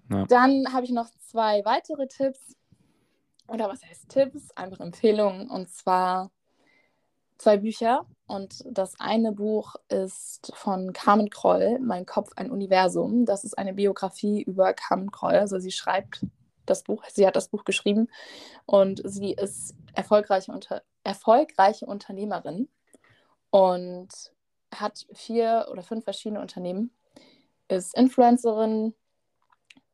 Ja. 0.09 0.25
Dann 0.25 0.71
habe 0.71 0.85
ich 0.85 0.91
noch 0.91 1.09
zwei 1.19 1.65
weitere 1.65 2.07
Tipps 2.07 2.55
oder 3.47 3.69
was 3.69 3.83
heißt 3.83 4.09
Tipps, 4.09 4.51
einfach 4.55 4.79
Empfehlungen. 4.79 5.49
Und 5.49 5.69
zwar 5.69 6.31
zwei 7.37 7.57
Bücher. 7.57 8.05
Und 8.25 8.63
das 8.69 8.99
eine 8.99 9.31
Buch 9.31 9.75
ist 9.89 10.51
von 10.55 10.91
Carmen 10.93 11.29
Kroll, 11.29 11.79
Mein 11.79 12.05
Kopf, 12.05 12.31
ein 12.35 12.51
Universum. 12.51 13.25
Das 13.25 13.43
ist 13.43 13.57
eine 13.57 13.73
Biografie 13.73 14.41
über 14.41 14.73
Carmen 14.73 15.11
Kroll, 15.11 15.35
also 15.35 15.59
sie 15.59 15.71
schreibt 15.71 16.25
das 16.65 16.83
Buch, 16.83 17.03
sie 17.09 17.25
hat 17.25 17.37
das 17.37 17.47
Buch 17.47 17.63
geschrieben. 17.63 18.09
Und 18.65 19.01
sie 19.05 19.31
ist 19.31 19.75
erfolgreiche, 19.93 20.51
unter, 20.51 20.83
erfolgreiche 21.03 21.85
Unternehmerin 21.85 22.67
und 23.49 24.09
hat 24.75 25.05
vier 25.13 25.67
oder 25.71 25.81
fünf 25.83 26.03
verschiedene 26.03 26.41
Unternehmen, 26.41 26.91
ist 27.69 27.95
Influencerin. 27.95 28.93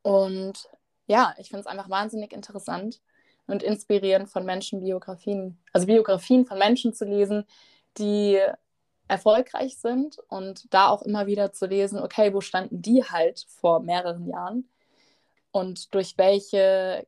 Und 0.02 0.68
ja, 1.06 1.34
ich 1.38 1.48
finde 1.48 1.60
es 1.60 1.66
einfach 1.66 1.88
wahnsinnig 1.88 2.32
interessant 2.32 3.00
und 3.46 3.62
inspirierend 3.62 4.28
von 4.30 4.44
Menschenbiografien, 4.44 5.58
also 5.72 5.86
Biografien 5.86 6.46
von 6.46 6.58
Menschen 6.58 6.92
zu 6.94 7.04
lesen, 7.04 7.44
die 7.98 8.40
erfolgreich 9.06 9.78
sind 9.78 10.18
und 10.28 10.72
da 10.72 10.88
auch 10.88 11.02
immer 11.02 11.26
wieder 11.26 11.52
zu 11.52 11.66
lesen, 11.66 11.98
okay, 11.98 12.32
wo 12.32 12.40
standen 12.40 12.80
die 12.80 13.04
halt 13.04 13.44
vor 13.48 13.80
mehreren 13.80 14.26
Jahren 14.26 14.68
und 15.52 15.94
durch 15.94 16.16
welche 16.16 17.06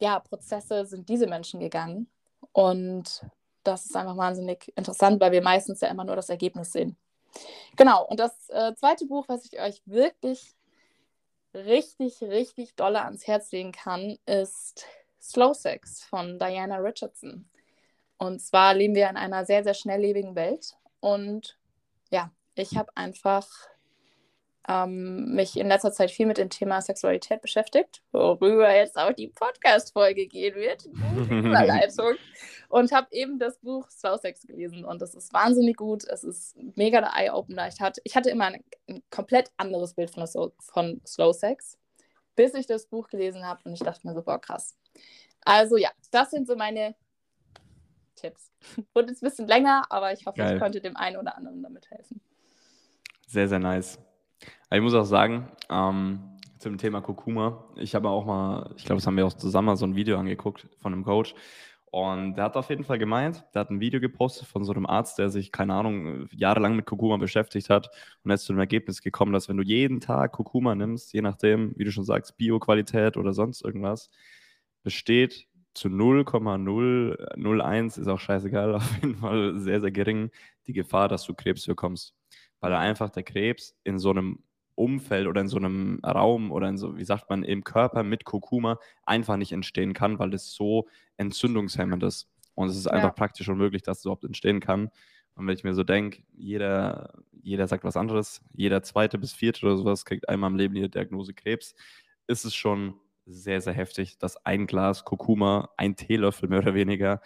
ja, 0.00 0.18
Prozesse 0.18 0.84
sind 0.84 1.08
diese 1.08 1.28
Menschen 1.28 1.60
gegangen. 1.60 2.08
Und 2.50 3.24
das 3.62 3.86
ist 3.86 3.96
einfach 3.96 4.16
wahnsinnig 4.16 4.72
interessant, 4.76 5.20
weil 5.20 5.32
wir 5.32 5.42
meistens 5.42 5.80
ja 5.80 5.88
immer 5.88 6.04
nur 6.04 6.16
das 6.16 6.28
Ergebnis 6.28 6.72
sehen. 6.72 6.96
Genau, 7.76 8.04
und 8.06 8.18
das 8.20 8.48
äh, 8.50 8.74
zweite 8.74 9.06
Buch, 9.06 9.26
was 9.28 9.46
ich 9.46 9.60
euch 9.60 9.80
wirklich 9.86 10.54
richtig, 11.54 12.20
richtig 12.22 12.74
dolle 12.74 13.04
ans 13.04 13.26
Herz 13.26 13.52
legen 13.52 13.72
kann, 13.72 14.18
ist 14.26 14.84
Slow 15.22 15.54
Sex 15.54 16.04
von 16.04 16.38
Diana 16.38 16.78
Richardson. 16.78 17.48
Und 18.18 18.40
zwar 18.40 18.74
leben 18.74 18.94
wir 18.94 19.08
in 19.08 19.16
einer 19.16 19.44
sehr, 19.44 19.64
sehr 19.64 19.74
schnelllebigen 19.74 20.34
Welt. 20.34 20.74
Und 21.00 21.56
ja, 22.10 22.30
ich 22.54 22.76
habe 22.76 22.90
einfach 22.96 23.48
ähm, 24.68 25.34
mich 25.34 25.56
in 25.56 25.68
letzter 25.68 25.92
Zeit 25.92 26.10
viel 26.10 26.26
mit 26.26 26.38
dem 26.38 26.50
Thema 26.50 26.80
Sexualität 26.80 27.40
beschäftigt, 27.40 28.02
worüber 28.12 28.72
jetzt 28.74 28.96
auch 28.96 29.12
die 29.12 29.28
Podcast-Folge 29.28 30.26
gehen 30.26 30.54
wird. 30.54 30.86
Überleitung. 31.30 32.14
und 32.68 32.92
habe 32.92 33.08
eben 33.10 33.38
das 33.38 33.58
Buch 33.58 33.88
Slow 33.90 34.18
Sex 34.18 34.46
gelesen 34.46 34.84
und 34.84 35.02
das 35.02 35.14
ist 35.14 35.32
wahnsinnig 35.32 35.76
gut. 35.76 36.04
Es 36.04 36.22
ist 36.24 36.56
mega 36.76 37.00
der 37.00 37.12
Eye-Opener. 37.16 37.68
Ich 37.68 37.80
hatte, 37.80 38.00
ich 38.04 38.14
hatte 38.14 38.30
immer 38.30 38.46
ein, 38.46 38.64
ein 38.88 39.02
komplett 39.10 39.50
anderes 39.56 39.94
Bild 39.94 40.10
von, 40.10 40.26
von 40.60 41.00
Slow 41.06 41.32
Sex, 41.32 41.78
bis 42.36 42.54
ich 42.54 42.66
das 42.66 42.86
Buch 42.86 43.08
gelesen 43.08 43.46
habe 43.46 43.60
und 43.64 43.72
ich 43.72 43.80
dachte 43.80 44.06
mir 44.06 44.14
so, 44.14 44.22
boah, 44.22 44.40
krass. 44.40 44.76
Also 45.44 45.76
ja, 45.76 45.90
das 46.10 46.30
sind 46.30 46.46
so 46.46 46.56
meine 46.56 46.94
Tipps. 48.14 48.50
Wurde 48.94 49.08
jetzt 49.08 49.22
ein 49.22 49.28
bisschen 49.28 49.48
länger, 49.48 49.84
aber 49.90 50.12
ich 50.12 50.26
hoffe, 50.26 50.38
Geil. 50.38 50.54
ich 50.54 50.60
konnte 50.60 50.80
dem 50.80 50.96
einen 50.96 51.16
oder 51.16 51.36
anderen 51.36 51.62
damit 51.62 51.90
helfen. 51.90 52.20
Sehr, 53.26 53.48
sehr 53.48 53.58
nice. 53.58 53.98
Ich 54.70 54.80
muss 54.80 54.94
auch 54.94 55.04
sagen, 55.04 55.50
ähm, 55.70 56.38
zum 56.58 56.78
Thema 56.78 57.00
Kurkuma, 57.00 57.64
ich 57.76 57.94
habe 57.94 58.08
auch 58.08 58.24
mal, 58.24 58.72
ich 58.76 58.84
glaube, 58.84 59.00
das 59.00 59.06
haben 59.06 59.16
wir 59.16 59.26
auch 59.26 59.32
zusammen 59.32 59.76
so 59.76 59.84
ein 59.84 59.96
Video 59.96 60.18
angeguckt 60.18 60.68
von 60.80 60.92
einem 60.92 61.04
Coach. 61.04 61.34
Und 61.90 62.36
der 62.36 62.44
hat 62.44 62.56
auf 62.56 62.70
jeden 62.70 62.84
Fall 62.84 62.98
gemeint, 62.98 63.44
der 63.52 63.60
hat 63.60 63.70
ein 63.70 63.80
Video 63.80 64.00
gepostet 64.00 64.48
von 64.48 64.64
so 64.64 64.72
einem 64.72 64.86
Arzt, 64.86 65.18
der 65.18 65.28
sich, 65.28 65.52
keine 65.52 65.74
Ahnung, 65.74 66.26
jahrelang 66.32 66.74
mit 66.74 66.86
Kurkuma 66.86 67.18
beschäftigt 67.18 67.68
hat 67.68 67.90
und 68.24 68.30
er 68.30 68.36
ist 68.36 68.44
zu 68.44 68.54
dem 68.54 68.60
Ergebnis 68.60 69.02
gekommen, 69.02 69.34
dass 69.34 69.50
wenn 69.50 69.58
du 69.58 69.62
jeden 69.62 70.00
Tag 70.00 70.32
Kurkuma 70.32 70.74
nimmst, 70.74 71.12
je 71.12 71.20
nachdem, 71.20 71.74
wie 71.76 71.84
du 71.84 71.92
schon 71.92 72.04
sagst, 72.04 72.38
Bio-Qualität 72.38 73.18
oder 73.18 73.34
sonst 73.34 73.62
irgendwas, 73.62 74.08
besteht 74.82 75.46
zu 75.74 75.88
0,001, 75.88 77.98
ist 77.98 78.08
auch 78.08 78.20
scheißegal, 78.20 78.74
auf 78.74 78.96
jeden 78.96 79.16
Fall 79.16 79.58
sehr, 79.58 79.80
sehr 79.80 79.90
gering, 79.90 80.30
die 80.66 80.72
Gefahr, 80.72 81.08
dass 81.08 81.24
du 81.24 81.34
Krebs 81.34 81.66
bekommst. 81.66 82.14
Weil 82.60 82.74
einfach 82.74 83.10
der 83.10 83.22
Krebs 83.22 83.74
in 83.84 83.98
so 83.98 84.10
einem 84.10 84.38
Umfeld 84.74 85.26
oder 85.26 85.40
in 85.40 85.48
so 85.48 85.58
einem 85.58 86.00
Raum 86.04 86.52
oder 86.52 86.68
in 86.68 86.78
so, 86.78 86.96
wie 86.96 87.04
sagt 87.04 87.28
man, 87.28 87.42
im 87.42 87.64
Körper 87.64 88.02
mit 88.02 88.24
Kurkuma 88.24 88.78
einfach 89.04 89.36
nicht 89.36 89.52
entstehen 89.52 89.92
kann, 89.92 90.18
weil 90.18 90.32
es 90.34 90.54
so 90.54 90.88
entzündungshemmend 91.16 92.02
ist. 92.02 92.28
Und 92.54 92.68
es 92.68 92.76
ist 92.76 92.86
einfach 92.86 93.08
ja. 93.08 93.14
praktisch 93.14 93.48
unmöglich, 93.48 93.82
dass 93.82 93.98
es 93.98 94.04
überhaupt 94.04 94.24
entstehen 94.24 94.60
kann. 94.60 94.90
Und 95.34 95.46
wenn 95.46 95.54
ich 95.54 95.64
mir 95.64 95.74
so 95.74 95.84
denke, 95.84 96.22
jeder, 96.34 97.14
jeder 97.42 97.66
sagt 97.66 97.84
was 97.84 97.96
anderes, 97.96 98.42
jeder 98.54 98.82
zweite 98.82 99.18
bis 99.18 99.32
vierte 99.32 99.64
oder 99.64 99.76
sowas 99.76 100.04
kriegt 100.04 100.28
einmal 100.28 100.50
im 100.50 100.56
Leben 100.56 100.74
die 100.74 100.90
Diagnose 100.90 101.32
Krebs, 101.32 101.74
ist 102.26 102.44
es 102.44 102.54
schon 102.54 102.94
sehr, 103.26 103.60
sehr 103.60 103.72
heftig, 103.72 104.18
dass 104.18 104.36
ein 104.44 104.66
Glas 104.66 105.04
Kurkuma, 105.04 105.70
ein 105.76 105.96
Teelöffel 105.96 106.48
mehr 106.48 106.60
oder 106.60 106.74
weniger, 106.74 107.20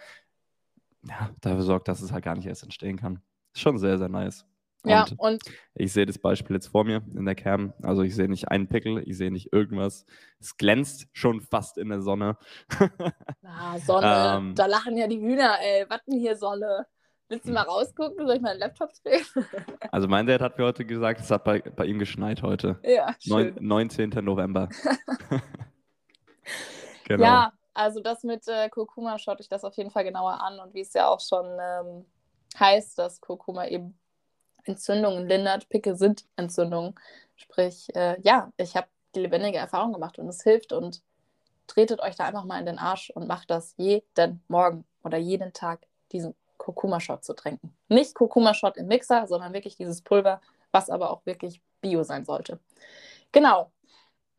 ja, 1.03 1.29
dafür 1.41 1.63
sorgt, 1.63 1.87
dass 1.87 2.01
es 2.01 2.11
halt 2.11 2.23
gar 2.23 2.35
nicht 2.35 2.47
erst 2.47 2.63
entstehen 2.63 2.97
kann. 2.97 3.21
Ist 3.53 3.61
schon 3.61 3.77
sehr, 3.77 3.97
sehr 3.97 4.09
nice. 4.09 4.45
Ja, 4.85 5.03
und, 5.03 5.19
und 5.19 5.43
ich 5.73 5.91
sehe 5.91 6.05
das 6.05 6.17
Beispiel 6.17 6.55
jetzt 6.55 6.67
vor 6.67 6.83
mir 6.83 7.01
in 7.15 7.25
der 7.25 7.35
Cam. 7.35 7.73
Also 7.81 8.03
ich 8.03 8.15
sehe 8.15 8.29
nicht 8.29 8.49
einen 8.49 8.67
Pickel, 8.67 9.03
ich 9.05 9.17
sehe 9.17 9.31
nicht 9.31 9.51
irgendwas. 9.51 10.05
Es 10.39 10.55
glänzt 10.57 11.07
schon 11.13 11.41
fast 11.41 11.77
in 11.77 11.89
der 11.89 12.01
Sonne. 12.01 12.37
ah, 13.43 13.77
Sonne. 13.79 14.35
ähm, 14.37 14.55
da 14.55 14.65
lachen 14.65 14.97
ja 14.97 15.07
die 15.07 15.19
Hühner, 15.19 15.57
ey. 15.61 15.85
Was 15.89 16.03
denn 16.05 16.19
hier 16.19 16.35
Sonne? 16.35 16.85
Willst 17.29 17.47
du 17.47 17.51
mal 17.51 17.63
rausgucken? 17.63 18.25
Soll 18.25 18.37
ich 18.37 18.41
meinen 18.41 18.59
Laptop 18.59 18.91
drehen? 19.03 19.25
also 19.91 20.07
mein 20.07 20.25
Dad 20.25 20.41
hat 20.41 20.57
mir 20.57 20.63
heute 20.63 20.85
gesagt, 20.85 21.19
es 21.19 21.29
hat 21.29 21.43
bei, 21.43 21.59
bei 21.59 21.85
ihm 21.85 21.99
geschneit 21.99 22.41
heute. 22.41 22.79
Ja, 22.83 23.13
schön. 23.19 23.55
Neun, 23.59 23.87
19. 23.87 24.09
November. 24.23 24.69
genau. 27.05 27.23
Ja, 27.23 27.53
also 27.73 27.99
das 28.01 28.23
mit 28.23 28.47
äh, 28.47 28.69
Kurkuma 28.69 29.19
schaut 29.19 29.39
euch 29.39 29.49
das 29.49 29.63
auf 29.63 29.75
jeden 29.75 29.91
Fall 29.91 30.03
genauer 30.03 30.41
an 30.41 30.59
und 30.59 30.73
wie 30.73 30.81
es 30.81 30.93
ja 30.93 31.07
auch 31.07 31.19
schon 31.19 31.45
ähm, 31.59 32.05
heißt, 32.59 32.97
dass 32.97 33.21
Kurkuma 33.21 33.67
eben 33.67 33.97
Entzündungen 34.63 35.27
lindert. 35.27 35.69
Pickel 35.69 35.95
sind 35.95 36.25
Entzündungen. 36.35 36.95
Sprich, 37.35 37.87
äh, 37.95 38.19
ja, 38.21 38.51
ich 38.57 38.75
habe 38.75 38.87
die 39.15 39.21
lebendige 39.21 39.57
Erfahrung 39.57 39.93
gemacht 39.93 40.19
und 40.19 40.27
es 40.27 40.43
hilft 40.43 40.73
und 40.73 41.01
tretet 41.67 42.01
euch 42.01 42.15
da 42.15 42.25
einfach 42.25 42.45
mal 42.45 42.59
in 42.59 42.65
den 42.65 42.79
Arsch 42.79 43.09
und 43.11 43.27
macht 43.27 43.49
das 43.49 43.73
jeden 43.77 44.41
Morgen 44.47 44.85
oder 45.03 45.17
jeden 45.17 45.53
Tag, 45.53 45.85
diesen 46.11 46.33
Kurkuma-Shot 46.57 47.23
zu 47.23 47.33
trinken. 47.33 47.75
Nicht 47.89 48.15
Kurkuma-Shot 48.15 48.77
im 48.77 48.87
Mixer, 48.87 49.27
sondern 49.27 49.53
wirklich 49.53 49.75
dieses 49.75 50.01
Pulver, 50.01 50.41
was 50.71 50.89
aber 50.89 51.11
auch 51.11 51.25
wirklich 51.25 51.61
bio 51.81 52.03
sein 52.03 52.25
sollte. 52.25 52.59
Genau. 53.31 53.71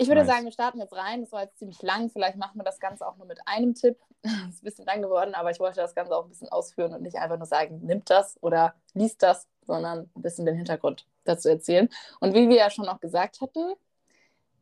Ich 0.01 0.07
würde 0.07 0.21
nice. 0.21 0.29
sagen, 0.29 0.45
wir 0.45 0.53
starten 0.53 0.79
jetzt 0.79 0.95
rein. 0.95 1.23
Das 1.23 1.33
war 1.33 1.43
jetzt 1.43 1.59
ziemlich 1.59 1.83
lang. 1.83 2.09
Vielleicht 2.09 2.37
machen 2.37 2.59
wir 2.59 2.65
das 2.65 2.79
Ganze 2.79 3.07
auch 3.07 3.17
nur 3.17 3.27
mit 3.27 3.41
einem 3.47 3.75
Tipp. 3.75 3.99
Das 4.23 4.55
ist 4.55 4.63
ein 4.63 4.65
bisschen 4.65 4.85
lang 4.85 5.01
geworden, 5.01 5.35
aber 5.35 5.53
ich 5.53 5.61
wollte 5.61 5.77
das 5.77 5.95
Ganze 5.95 6.17
auch 6.17 6.25
ein 6.25 6.29
bisschen 6.29 6.49
ausführen 6.49 6.93
und 6.93 7.03
nicht 7.03 7.17
einfach 7.17 7.37
nur 7.37 7.47
sagen, 7.47 7.81
nimmt 7.85 8.11
das 8.11 8.37
oder 8.43 8.75
liest 8.93 9.23
das, 9.23 9.47
sondern 9.65 10.11
ein 10.17 10.23
bisschen 10.23 10.45
den 10.45 10.57
Hintergrund 10.57 11.07
dazu 11.25 11.49
erzählen. 11.49 11.89
Und 12.19 12.35
wie 12.35 12.49
wir 12.49 12.57
ja 12.57 12.69
schon 12.69 12.89
auch 12.89 12.99
gesagt 12.99 13.41
hatten, 13.41 13.75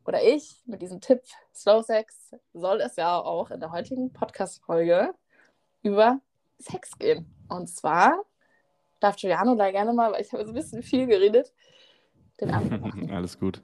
oder 0.05 0.23
ich 0.23 0.61
mit 0.67 0.83
diesem 0.83 1.01
Tipp 1.01 1.23
Slow 1.55 1.83
Sex, 1.83 2.33
soll 2.53 2.81
es 2.81 2.97
ja 2.97 3.19
auch 3.19 3.51
in 3.51 3.61
der 3.61 3.73
heutigen 3.73 4.13
Podcast-Folge 4.13 5.15
über 5.83 6.21
Sex 6.59 6.99
gehen. 6.99 7.27
Und 7.49 7.69
zwar 7.69 8.23
darf 9.01 9.17
Giuliano 9.17 9.55
da 9.55 9.71
gerne 9.71 9.93
mal, 9.93 10.13
weil 10.13 10.23
ich 10.23 10.33
habe 10.33 10.45
so 10.45 10.53
ein 10.53 10.55
bisschen 10.55 10.83
viel 10.83 11.07
geredet, 11.07 11.53
den 12.41 12.51
Anfang 12.51 13.11
Alles 13.15 13.39
gut. 13.39 13.63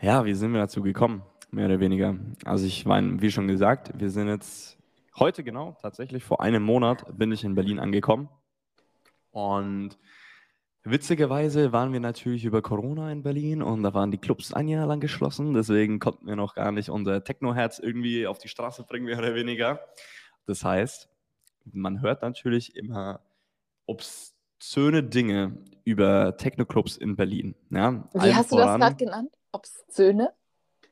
Ja, 0.00 0.24
wie 0.24 0.34
sind 0.34 0.52
wir 0.52 0.60
dazu 0.60 0.82
gekommen? 0.82 1.22
Mehr 1.50 1.66
oder 1.66 1.80
weniger. 1.80 2.16
Also 2.44 2.66
ich 2.66 2.84
meine, 2.84 3.22
wie 3.22 3.30
schon 3.30 3.48
gesagt, 3.48 3.92
wir 3.98 4.10
sind 4.10 4.28
jetzt 4.28 4.76
heute 5.16 5.42
genau, 5.42 5.76
tatsächlich 5.80 6.22
vor 6.22 6.40
einem 6.42 6.62
Monat 6.62 7.16
bin 7.16 7.32
ich 7.32 7.44
in 7.44 7.54
Berlin 7.54 7.78
angekommen. 7.78 8.28
Und 9.30 9.98
witzigerweise 10.82 11.72
waren 11.72 11.92
wir 11.92 12.00
natürlich 12.00 12.44
über 12.44 12.60
Corona 12.60 13.10
in 13.10 13.22
Berlin 13.22 13.62
und 13.62 13.82
da 13.82 13.94
waren 13.94 14.10
die 14.10 14.18
Clubs 14.18 14.52
ein 14.52 14.68
Jahr 14.68 14.86
lang 14.86 15.00
geschlossen. 15.00 15.54
Deswegen 15.54 15.98
konnten 15.98 16.26
wir 16.26 16.36
noch 16.36 16.54
gar 16.54 16.72
nicht 16.72 16.90
unser 16.90 17.24
Techno-Herz 17.24 17.78
irgendwie 17.78 18.26
auf 18.26 18.38
die 18.38 18.48
Straße 18.48 18.84
bringen, 18.84 19.06
mehr 19.06 19.18
oder 19.18 19.34
weniger. 19.34 19.80
Das 20.46 20.62
heißt, 20.62 21.08
man 21.64 22.02
hört 22.02 22.22
natürlich 22.22 22.76
immer 22.76 23.20
obszöne 23.86 25.02
Dinge 25.02 25.64
über 25.84 26.36
Techno-Clubs 26.36 26.96
in 26.96 27.16
Berlin. 27.16 27.54
Ja, 27.70 28.08
Wie 28.12 28.34
hast 28.34 28.52
du 28.52 28.56
das 28.56 28.78
gerade 28.78 28.96
genannt? 28.96 29.35
Obszöne? 29.56 30.34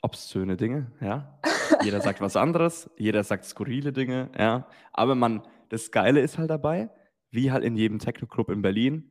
Obszöne 0.01 0.57
Dinge, 0.57 0.91
ja. 1.03 1.39
Jeder 1.83 2.01
sagt 2.01 2.23
was 2.23 2.35
anderes, 2.37 2.91
jeder 2.97 3.23
sagt 3.23 3.45
skurrile 3.45 3.93
Dinge, 3.93 4.31
ja. 4.39 4.67
Aber 4.93 5.15
man, 5.15 5.43
das 5.69 5.91
Geile 5.91 6.21
ist 6.21 6.39
halt 6.39 6.49
dabei, 6.49 6.91
wie 7.31 7.53
halt 7.53 7.63
in 7.63 7.77
jedem 7.77 7.99
Techno-Club 7.99 8.49
in 8.51 8.63
Berlin, 8.63 9.11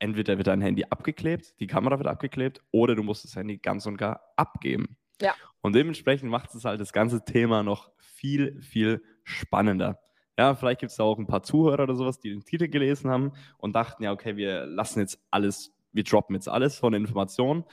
entweder 0.00 0.36
wird 0.36 0.48
dein 0.48 0.60
Handy 0.60 0.84
abgeklebt, 0.90 1.60
die 1.60 1.68
Kamera 1.68 1.98
wird 1.98 2.08
abgeklebt, 2.08 2.60
oder 2.72 2.96
du 2.96 3.04
musst 3.04 3.24
das 3.24 3.36
Handy 3.36 3.58
ganz 3.58 3.86
und 3.86 3.96
gar 3.98 4.20
abgeben. 4.36 4.96
Ja. 5.20 5.34
Und 5.60 5.74
dementsprechend 5.76 6.28
macht 6.28 6.52
es 6.54 6.64
halt 6.64 6.80
das 6.80 6.92
ganze 6.92 7.24
Thema 7.24 7.62
noch 7.62 7.92
viel, 7.98 8.60
viel 8.62 9.02
spannender. 9.22 10.00
Ja, 10.36 10.56
vielleicht 10.56 10.80
gibt 10.80 10.90
es 10.90 10.96
da 10.96 11.04
auch 11.04 11.18
ein 11.18 11.26
paar 11.28 11.44
Zuhörer 11.44 11.84
oder 11.84 11.94
sowas, 11.94 12.18
die 12.18 12.30
den 12.30 12.44
Titel 12.44 12.66
gelesen 12.66 13.10
haben 13.10 13.32
und 13.58 13.76
dachten, 13.76 14.02
ja, 14.02 14.10
okay, 14.10 14.36
wir 14.36 14.66
lassen 14.66 14.98
jetzt 14.98 15.20
alles, 15.30 15.72
wir 15.92 16.02
droppen 16.02 16.34
jetzt 16.34 16.48
alles 16.48 16.78
von 16.78 16.94
Informationen. 16.94 17.64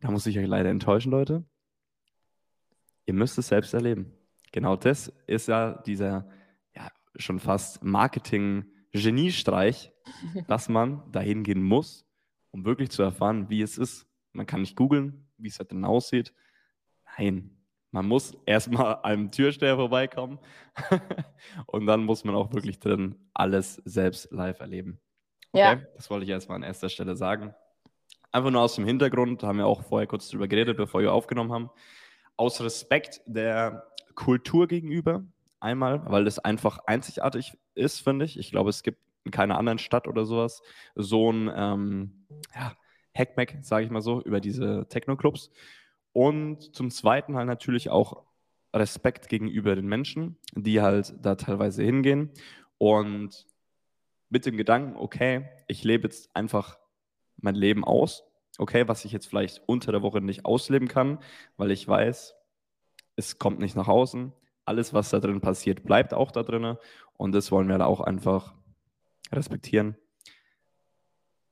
Da 0.00 0.10
muss 0.10 0.26
ich 0.26 0.38
euch 0.38 0.46
leider 0.46 0.70
enttäuschen, 0.70 1.10
Leute. 1.10 1.44
Ihr 3.06 3.14
müsst 3.14 3.38
es 3.38 3.48
selbst 3.48 3.74
erleben. 3.74 4.12
Genau 4.52 4.76
das 4.76 5.12
ist 5.26 5.48
ja 5.48 5.82
dieser 5.82 6.28
ja, 6.74 6.88
schon 7.16 7.40
fast 7.40 7.82
Marketing-Geniestreich, 7.82 9.92
dass 10.48 10.68
man 10.68 11.10
dahin 11.10 11.42
gehen 11.42 11.62
muss, 11.62 12.06
um 12.50 12.64
wirklich 12.64 12.90
zu 12.90 13.02
erfahren, 13.02 13.50
wie 13.50 13.62
es 13.62 13.78
ist. 13.78 14.06
Man 14.32 14.46
kann 14.46 14.60
nicht 14.60 14.76
googeln, 14.76 15.26
wie 15.36 15.48
es 15.48 15.58
da 15.58 15.64
drin 15.64 15.84
aussieht. 15.84 16.32
Nein, 17.16 17.58
man 17.90 18.06
muss 18.06 18.36
erstmal 18.46 18.96
einem 19.02 19.30
Türsteher 19.30 19.76
vorbeikommen 19.76 20.38
und 21.66 21.86
dann 21.86 22.04
muss 22.04 22.24
man 22.24 22.34
auch 22.34 22.52
wirklich 22.52 22.78
drin 22.78 23.16
alles 23.34 23.76
selbst 23.84 24.30
live 24.30 24.60
erleben. 24.60 25.00
Okay, 25.52 25.60
ja. 25.60 25.76
das 25.96 26.10
wollte 26.10 26.24
ich 26.24 26.30
erstmal 26.30 26.56
an 26.56 26.62
erster 26.62 26.88
Stelle 26.88 27.16
sagen. 27.16 27.54
Einfach 28.30 28.50
nur 28.50 28.60
aus 28.60 28.74
dem 28.74 28.84
Hintergrund, 28.84 29.42
haben 29.42 29.58
wir 29.58 29.66
auch 29.66 29.82
vorher 29.82 30.06
kurz 30.06 30.28
drüber 30.28 30.48
geredet, 30.48 30.76
bevor 30.76 31.00
wir 31.00 31.12
aufgenommen 31.12 31.52
haben. 31.52 31.70
Aus 32.36 32.60
Respekt 32.60 33.22
der 33.26 33.86
Kultur 34.14 34.66
gegenüber, 34.66 35.24
einmal, 35.60 36.02
weil 36.10 36.24
das 36.24 36.38
einfach 36.38 36.78
einzigartig 36.86 37.56
ist, 37.74 38.00
finde 38.00 38.24
ich. 38.24 38.38
Ich 38.38 38.50
glaube, 38.50 38.70
es 38.70 38.82
gibt 38.82 38.98
in 39.24 39.30
keiner 39.30 39.58
anderen 39.58 39.78
Stadt 39.78 40.06
oder 40.08 40.24
sowas 40.24 40.62
so 40.94 41.30
ein 41.30 41.50
ähm, 41.54 42.26
ja, 42.54 42.72
Hackmack, 43.16 43.58
sage 43.62 43.84
ich 43.84 43.90
mal 43.90 44.02
so, 44.02 44.20
über 44.22 44.40
diese 44.40 44.86
Techno-Clubs. 44.88 45.50
Und 46.12 46.74
zum 46.74 46.90
Zweiten 46.90 47.36
halt 47.36 47.46
natürlich 47.46 47.90
auch 47.90 48.24
Respekt 48.74 49.28
gegenüber 49.28 49.74
den 49.74 49.86
Menschen, 49.86 50.36
die 50.54 50.80
halt 50.80 51.14
da 51.22 51.34
teilweise 51.34 51.82
hingehen. 51.82 52.30
Und 52.78 53.46
mit 54.28 54.46
dem 54.46 54.56
Gedanken, 54.56 54.96
okay, 54.96 55.48
ich 55.68 55.84
lebe 55.84 56.04
jetzt 56.04 56.34
einfach 56.34 56.78
mein 57.40 57.54
Leben 57.54 57.84
aus, 57.84 58.24
okay, 58.58 58.86
was 58.88 59.04
ich 59.04 59.12
jetzt 59.12 59.26
vielleicht 59.26 59.62
unter 59.66 59.92
der 59.92 60.02
Woche 60.02 60.20
nicht 60.20 60.44
ausleben 60.44 60.88
kann, 60.88 61.18
weil 61.56 61.70
ich 61.70 61.86
weiß, 61.86 62.34
es 63.16 63.38
kommt 63.38 63.58
nicht 63.58 63.76
nach 63.76 63.88
außen. 63.88 64.32
Alles, 64.64 64.92
was 64.92 65.10
da 65.10 65.18
drin 65.18 65.40
passiert, 65.40 65.84
bleibt 65.84 66.12
auch 66.12 66.30
da 66.30 66.42
drin. 66.42 66.76
Und 67.16 67.32
das 67.32 67.50
wollen 67.50 67.68
wir 67.68 67.78
da 67.78 67.86
auch 67.86 68.00
einfach 68.00 68.54
respektieren. 69.32 69.96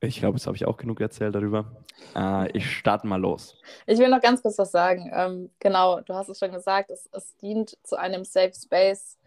Ich 0.00 0.20
glaube, 0.20 0.36
jetzt 0.36 0.46
habe 0.46 0.56
ich 0.56 0.66
auch 0.66 0.76
genug 0.76 1.00
erzählt 1.00 1.34
darüber. 1.34 1.84
Äh, 2.14 2.50
ich 2.56 2.70
starte 2.70 3.06
mal 3.06 3.20
los. 3.20 3.58
Ich 3.86 3.98
will 3.98 4.08
noch 4.08 4.20
ganz 4.20 4.42
kurz 4.42 4.58
was 4.58 4.70
sagen. 4.70 5.10
Ähm, 5.12 5.50
genau, 5.58 6.00
du 6.00 6.14
hast 6.14 6.28
es 6.28 6.38
schon 6.38 6.52
gesagt, 6.52 6.90
es, 6.90 7.08
es 7.12 7.36
dient 7.38 7.78
zu 7.82 7.96
einem 7.96 8.24
Safe 8.24 8.52
Space. 8.54 9.18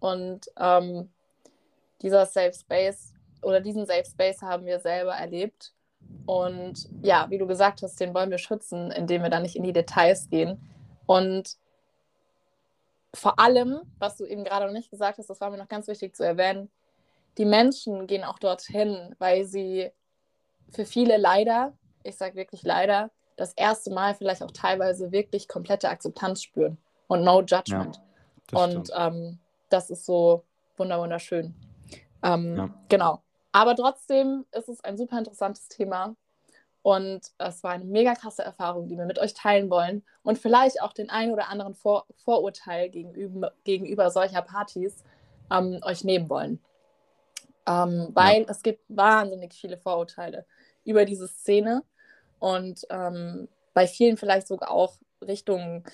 Und 0.00 0.50
ähm, 0.58 1.10
dieser 2.00 2.26
Safe 2.26 2.52
Space 2.52 3.12
oder 3.42 3.60
diesen 3.60 3.86
Safe 3.86 4.04
Space 4.04 4.40
haben 4.42 4.64
wir 4.64 4.80
selber 4.80 5.12
erlebt. 5.12 5.74
Und 6.26 6.88
ja, 7.02 7.26
wie 7.28 7.38
du 7.38 7.46
gesagt 7.46 7.82
hast, 7.82 8.00
den 8.00 8.14
wollen 8.14 8.30
wir 8.30 8.38
schützen, 8.38 8.90
indem 8.90 9.22
wir 9.22 9.30
da 9.30 9.40
nicht 9.40 9.56
in 9.56 9.62
die 9.62 9.72
Details 9.72 10.30
gehen. 10.30 10.58
Und 11.06 11.56
vor 13.12 13.38
allem, 13.38 13.80
was 13.98 14.16
du 14.16 14.24
eben 14.24 14.44
gerade 14.44 14.66
noch 14.66 14.72
nicht 14.72 14.90
gesagt 14.90 15.18
hast, 15.18 15.28
das 15.28 15.40
war 15.40 15.50
mir 15.50 15.58
noch 15.58 15.68
ganz 15.68 15.86
wichtig 15.86 16.16
zu 16.16 16.24
erwähnen, 16.24 16.70
die 17.38 17.44
Menschen 17.44 18.06
gehen 18.06 18.24
auch 18.24 18.38
dorthin, 18.38 19.14
weil 19.18 19.44
sie 19.44 19.90
für 20.70 20.84
viele 20.84 21.16
leider, 21.16 21.72
ich 22.02 22.16
sage 22.16 22.36
wirklich 22.36 22.62
leider, 22.62 23.10
das 23.36 23.52
erste 23.54 23.92
Mal 23.92 24.14
vielleicht 24.14 24.42
auch 24.42 24.50
teilweise 24.52 25.12
wirklich 25.12 25.48
komplette 25.48 25.88
Akzeptanz 25.88 26.42
spüren 26.42 26.78
und 27.08 27.24
no 27.24 27.40
judgment. 27.42 28.00
Ja, 28.52 28.64
und 28.64 28.90
ähm, 28.96 29.38
das 29.68 29.90
ist 29.90 30.06
so 30.06 30.44
wunderschön. 30.76 31.54
Ähm, 32.22 32.56
ja. 32.56 32.70
Genau. 32.88 33.23
Aber 33.54 33.76
trotzdem 33.76 34.44
ist 34.50 34.68
es 34.68 34.82
ein 34.82 34.98
super 34.98 35.16
interessantes 35.16 35.68
Thema. 35.68 36.16
Und 36.82 37.30
es 37.38 37.62
war 37.62 37.70
eine 37.70 37.84
mega 37.84 38.14
krasse 38.16 38.42
Erfahrung, 38.42 38.88
die 38.88 38.98
wir 38.98 39.06
mit 39.06 39.20
euch 39.20 39.32
teilen 39.32 39.70
wollen. 39.70 40.02
Und 40.24 40.40
vielleicht 40.40 40.82
auch 40.82 40.92
den 40.92 41.08
einen 41.08 41.32
oder 41.32 41.48
anderen 41.48 41.76
Vor 41.76 42.04
Vorurteil 42.24 42.90
gegenüber, 42.90 43.52
gegenüber 43.62 44.10
solcher 44.10 44.42
Partys 44.42 45.04
ähm, 45.52 45.78
euch 45.82 46.02
nehmen 46.02 46.28
wollen. 46.28 46.60
Ähm, 47.64 48.08
weil 48.12 48.42
ja. 48.42 48.48
es 48.48 48.64
gibt 48.64 48.82
wahnsinnig 48.88 49.54
viele 49.54 49.78
Vorurteile 49.78 50.46
über 50.82 51.04
diese 51.04 51.28
Szene 51.28 51.84
und 52.40 52.84
ähm, 52.90 53.46
bei 53.72 53.86
vielen 53.86 54.16
vielleicht 54.16 54.48
sogar 54.48 54.72
auch 54.72 54.96
Richtung 55.22 55.84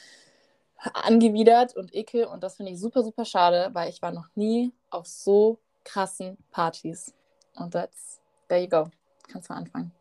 angewidert 0.78 1.76
und 1.76 1.94
ekel 1.94 2.24
und 2.24 2.42
das 2.42 2.56
finde 2.56 2.72
ich 2.72 2.80
super, 2.80 3.04
super 3.04 3.26
schade, 3.26 3.68
weil 3.74 3.90
ich 3.90 4.00
war 4.00 4.12
noch 4.12 4.28
nie 4.34 4.72
auf 4.88 5.06
so 5.06 5.58
krassen 5.84 6.38
Partys. 6.50 7.14
Und 7.60 7.72
that's, 7.72 8.20
there 8.48 8.62
you 8.62 8.68
go. 8.68 8.90
Kannst 9.30 9.50
du 9.50 9.54
anfangen. 9.54 9.92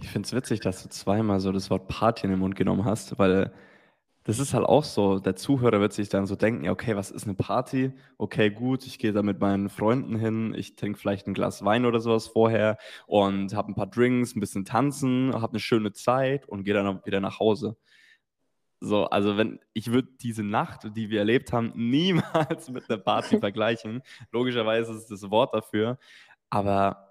Ich 0.00 0.08
finde 0.08 0.26
es 0.26 0.32
witzig, 0.32 0.60
dass 0.60 0.82
du 0.82 0.88
zweimal 0.88 1.40
so 1.40 1.50
das 1.50 1.70
Wort 1.70 1.88
Party 1.88 2.24
in 2.24 2.30
den 2.30 2.38
Mund 2.38 2.54
genommen 2.54 2.84
hast, 2.84 3.18
weil 3.18 3.52
das 4.22 4.38
ist 4.38 4.54
halt 4.54 4.64
auch 4.64 4.84
so, 4.84 5.18
der 5.18 5.34
Zuhörer 5.36 5.80
wird 5.80 5.92
sich 5.92 6.08
dann 6.08 6.26
so 6.26 6.36
denken, 6.36 6.64
ja, 6.64 6.70
okay, 6.70 6.94
was 6.94 7.10
ist 7.10 7.24
eine 7.24 7.34
Party? 7.34 7.92
Okay, 8.16 8.50
gut, 8.50 8.86
ich 8.86 8.98
gehe 8.98 9.12
da 9.12 9.22
mit 9.22 9.40
meinen 9.40 9.70
Freunden 9.70 10.16
hin, 10.16 10.54
ich 10.54 10.76
trinke 10.76 10.98
vielleicht 10.98 11.26
ein 11.26 11.34
Glas 11.34 11.64
Wein 11.64 11.84
oder 11.84 11.98
sowas 11.98 12.28
vorher 12.28 12.76
und 13.06 13.54
habe 13.54 13.72
ein 13.72 13.74
paar 13.74 13.86
Drinks, 13.86 14.36
ein 14.36 14.40
bisschen 14.40 14.64
tanzen, 14.64 15.32
habe 15.34 15.54
eine 15.54 15.60
schöne 15.60 15.92
Zeit 15.92 16.46
und 16.46 16.62
gehe 16.62 16.74
dann 16.74 17.04
wieder 17.04 17.20
nach 17.20 17.40
Hause. 17.40 17.76
So, 18.80 19.06
also 19.06 19.36
wenn 19.36 19.58
ich 19.72 19.90
würde 19.90 20.08
diese 20.20 20.44
Nacht, 20.44 20.96
die 20.96 21.10
wir 21.10 21.20
erlebt 21.20 21.52
haben, 21.52 21.72
niemals 21.76 22.70
mit 22.70 22.88
einer 22.88 22.98
Party 22.98 23.38
vergleichen. 23.40 24.02
Logischerweise 24.30 24.92
ist 24.92 25.10
das 25.10 25.30
Wort 25.30 25.54
dafür, 25.54 25.98
aber 26.50 27.08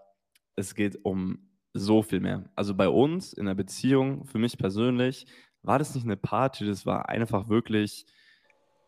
es 0.55 0.75
geht 0.75 1.03
um 1.03 1.39
so 1.73 2.01
viel 2.01 2.19
mehr. 2.19 2.49
Also 2.55 2.73
bei 2.73 2.89
uns 2.89 3.33
in 3.33 3.45
der 3.45 3.53
Beziehung, 3.53 4.25
für 4.25 4.39
mich 4.39 4.57
persönlich, 4.57 5.27
war 5.61 5.79
das 5.79 5.93
nicht 5.93 6.05
eine 6.05 6.17
Party, 6.17 6.65
das 6.65 6.85
war 6.85 7.09
einfach 7.09 7.49
wirklich 7.49 8.05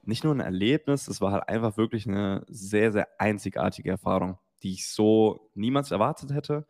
nicht 0.04 0.24
nur 0.24 0.34
ein 0.34 0.40
Erlebnis, 0.40 1.08
es 1.08 1.22
war 1.22 1.32
halt 1.32 1.50
einfach 1.50 1.78
wirklich 1.78 2.08
eine 2.08 2.44
sehr, 2.48 2.92
sehr 2.92 3.08
einzigartige 3.20 3.92
Erfahrung, 3.92 4.40
die 4.64 4.74
ich 4.74 4.90
so 4.90 5.52
niemals 5.54 5.92
erwartet 5.92 6.32
hätte. 6.32 6.66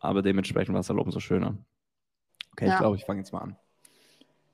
Aber 0.00 0.22
dementsprechend 0.22 0.74
war 0.74 0.80
es 0.80 0.90
halt 0.90 1.00
umso 1.00 1.20
schöner. 1.20 1.56
Okay, 2.52 2.66
ja. 2.66 2.74
ich 2.74 2.78
glaube, 2.78 2.96
ich 2.96 3.04
fange 3.04 3.20
jetzt 3.20 3.32
mal 3.32 3.40
an. 3.40 3.56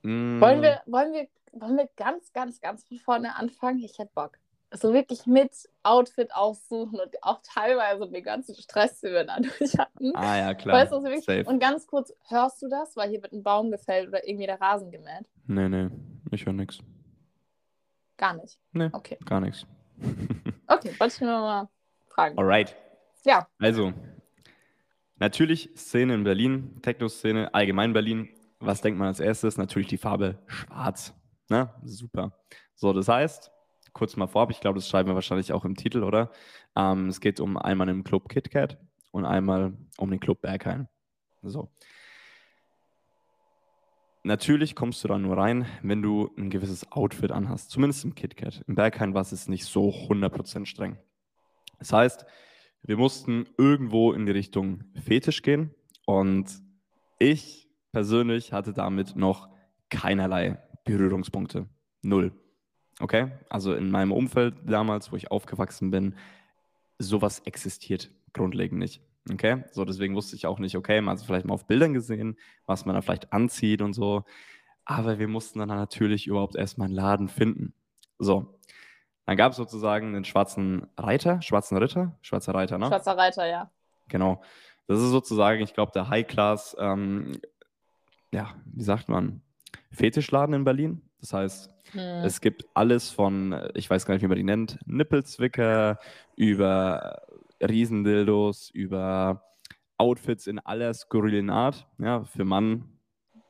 Mm. 0.05 0.41
Wollen, 0.41 0.63
wir, 0.63 0.81
wollen, 0.87 1.13
wir, 1.13 1.27
wollen 1.53 1.77
wir 1.77 1.89
ganz, 1.97 2.33
ganz, 2.33 2.61
ganz 2.61 2.85
von 2.85 2.99
vorne 2.99 3.37
anfangen? 3.37 3.81
Ich 3.81 3.99
hätte 3.99 4.13
Bock 4.15 4.39
so 4.77 4.93
wirklich 4.93 5.27
mit 5.27 5.53
Outfit 5.83 6.35
aussuchen 6.35 6.99
und 6.99 7.23
auch 7.23 7.41
teilweise 7.43 8.09
den 8.09 8.23
ganzen 8.23 8.55
Stress, 8.55 9.01
den 9.01 9.13
wir 9.13 9.25
dadurch 9.25 9.79
hatten. 9.79 10.15
Ah 10.15 10.37
ja, 10.37 10.55
klar. 10.55 10.77
Weißt 10.77 10.93
du, 10.93 11.03
wirklich, 11.03 11.25
Safe. 11.25 11.45
Und 11.45 11.61
ganz 11.61 11.87
kurz, 11.87 12.13
hörst 12.29 12.63
du 12.63 12.69
das? 12.69 12.97
Weil 12.97 13.11
hier 13.11 13.23
wird 13.23 13.33
ein 13.33 13.43
Baum 13.43 13.71
gefällt 13.71 14.09
oder 14.09 14.27
irgendwie 14.27 14.47
der 14.47 14.61
Rasen 14.61 14.91
gemäht. 14.91 15.27
Nee, 15.47 15.69
nee, 15.69 15.89
ich 16.31 16.47
höre 16.47 16.53
nichts. 16.53 16.79
Gar 18.17 18.35
nicht? 18.35 18.59
Nee, 18.73 18.91
okay. 18.93 19.19
gar 19.25 19.41
nichts. 19.41 19.67
okay, 20.67 20.95
wollte 20.99 21.15
ich 21.15 21.21
nur 21.21 21.31
mal 21.31 21.69
fragen. 22.09 22.39
Alright. 22.39 22.75
Ja. 23.25 23.49
Also, 23.59 23.93
natürlich 25.17 25.71
Szene 25.77 26.15
in 26.15 26.25
Berlin, 26.25 26.81
Techno-Szene, 26.83 27.53
allgemein 27.55 27.93
Berlin. 27.93 28.29
Was 28.65 28.81
denkt 28.81 28.99
man 28.99 29.09
als 29.09 29.21
erstes? 29.21 29.59
Natürlich 29.59 29.89
die 29.89 29.99
Farbe 29.99 30.39
schwarz. 30.47 31.15
Ne? 31.51 31.73
Super. 31.85 32.33
So, 32.75 32.93
das 32.93 33.09
heißt, 33.09 33.51
kurz 33.93 34.17
mal 34.17 34.27
vorab, 34.27 34.51
ich 34.51 34.61
glaube, 34.61 34.79
das 34.79 34.89
schreiben 34.89 35.09
wir 35.09 35.15
wahrscheinlich 35.15 35.53
auch 35.53 35.65
im 35.65 35.77
Titel, 35.77 36.03
oder? 36.03 36.31
Ähm, 36.75 37.09
es 37.09 37.21
geht 37.21 37.41
um 37.41 37.57
einmal 37.59 37.89
im 37.89 38.05
Club 38.05 38.29
KitKat 38.29 38.79
und 39.13 39.27
einmal 39.27 39.77
um 39.99 40.11
den 40.11 40.19
Club 40.19 40.41
Berghain. 40.41 40.89
So. 41.43 41.71
Natürlich 44.23 44.75
kommst 44.75 45.05
du 45.05 45.09
da 45.09 45.19
nur 45.19 45.37
rein, 45.37 45.67
wenn 45.83 46.01
du 46.01 46.31
ein 46.39 46.49
gewisses 46.49 46.91
Outfit 46.91 47.31
anhast. 47.31 47.71
Zumindest 47.71 48.05
im 48.05 48.15
KitKat. 48.15 48.65
Im 48.67 48.75
Berghain 48.75 49.13
war 49.13 49.21
es 49.21 49.49
nicht 49.49 49.67
so 49.67 49.91
100% 49.91 50.65
streng. 50.65 50.97
Das 51.79 51.93
heißt, 51.93 52.25
wir 52.83 52.97
mussten 52.97 53.47
irgendwo 53.59 54.13
in 54.13 54.25
die 54.25 54.33
Richtung 54.33 54.85
Fetisch 54.95 55.43
gehen 55.43 55.75
und 56.07 56.51
ich 57.19 57.64
persönlich 57.95 58.53
hatte 58.53 58.73
damit 58.73 59.15
noch 59.17 59.49
keinerlei 59.89 60.59
Berührungspunkte. 60.85 61.67
Null. 62.03 62.33
Okay? 63.01 63.31
Also 63.49 63.73
in 63.75 63.91
meinem 63.91 64.11
Umfeld 64.11 64.57
damals, 64.65 65.13
wo 65.13 65.17
ich 65.17 65.31
aufgewachsen 65.31 65.91
bin, 65.91 66.17
sowas 66.99 67.39
existiert 67.45 68.11
grundlegend 68.33 68.81
nicht. 68.81 69.01
Okay? 69.33 69.65
So, 69.71 69.85
deswegen 69.85 70.17
wusste 70.17 70.35
ich 70.35 70.47
auch 70.47 70.59
nicht, 70.59 70.77
okay, 70.77 71.01
man 71.01 71.13
hat 71.13 71.19
es 71.19 71.25
vielleicht 71.25 71.47
mal 71.47 71.55
auf 71.55 71.67
Bildern 71.67 71.95
gesehen, 71.95 72.37
was 72.67 72.85
man 72.85 72.97
da 72.97 73.01
vielleicht 73.01 73.33
anzieht 73.33 73.81
und 73.81 73.95
so. 73.95 74.25
Aber 74.85 75.21
wir 75.21 75.29
mussten 75.29 75.61
dann 75.61 75.69
natürlich 75.69 76.27
überhaupt 76.27 76.57
erstmal 76.57 76.87
einen 76.87 76.97
Laden 76.97 77.29
finden. 77.29 77.75
So. 78.19 78.59
Dann 79.25 79.37
gab 79.37 79.53
es 79.53 79.57
sozusagen 79.57 80.13
den 80.13 80.25
schwarzen 80.25 80.89
Reiter, 80.99 81.41
schwarzen 81.41 81.79
Ritter, 81.79 82.19
schwarzer 82.21 82.55
Reiter, 82.55 82.77
ne? 82.77 82.89
Schwarzer 82.89 83.17
Reiter, 83.17 83.47
ja. 83.47 83.71
Genau. 84.09 84.43
Das 84.87 85.01
ist 85.01 85.11
sozusagen, 85.11 85.63
ich 85.63 85.73
glaube, 85.73 85.93
der 85.93 86.09
High-Class, 86.09 86.77
ähm, 86.79 87.33
ja, 88.35 88.55
wie 88.67 88.83
sagt 88.83 89.09
man, 89.09 89.41
Fetischladen 89.91 90.55
in 90.55 90.65
Berlin. 90.65 91.03
Das 91.21 91.33
heißt, 91.33 91.71
hm. 91.93 92.01
es 92.25 92.41
gibt 92.41 92.65
alles 92.75 93.11
von, 93.11 93.59
ich 93.75 93.89
weiß 93.89 94.05
gar 94.05 94.15
nicht, 94.15 94.23
wie 94.23 94.29
man 94.29 94.37
die 94.37 94.45
nennt, 94.45 94.79
Nippelzwicker, 94.87 95.99
über 96.37 97.23
Riesendildos, 97.61 98.71
über 98.71 99.43
Outfits 99.97 100.49
in 100.49 100.59
aller 100.59 100.93
skurrilen 100.93 101.49
Art. 101.49 101.87
Ja, 101.99 102.25
für 102.25 102.45
Mann 102.45 102.95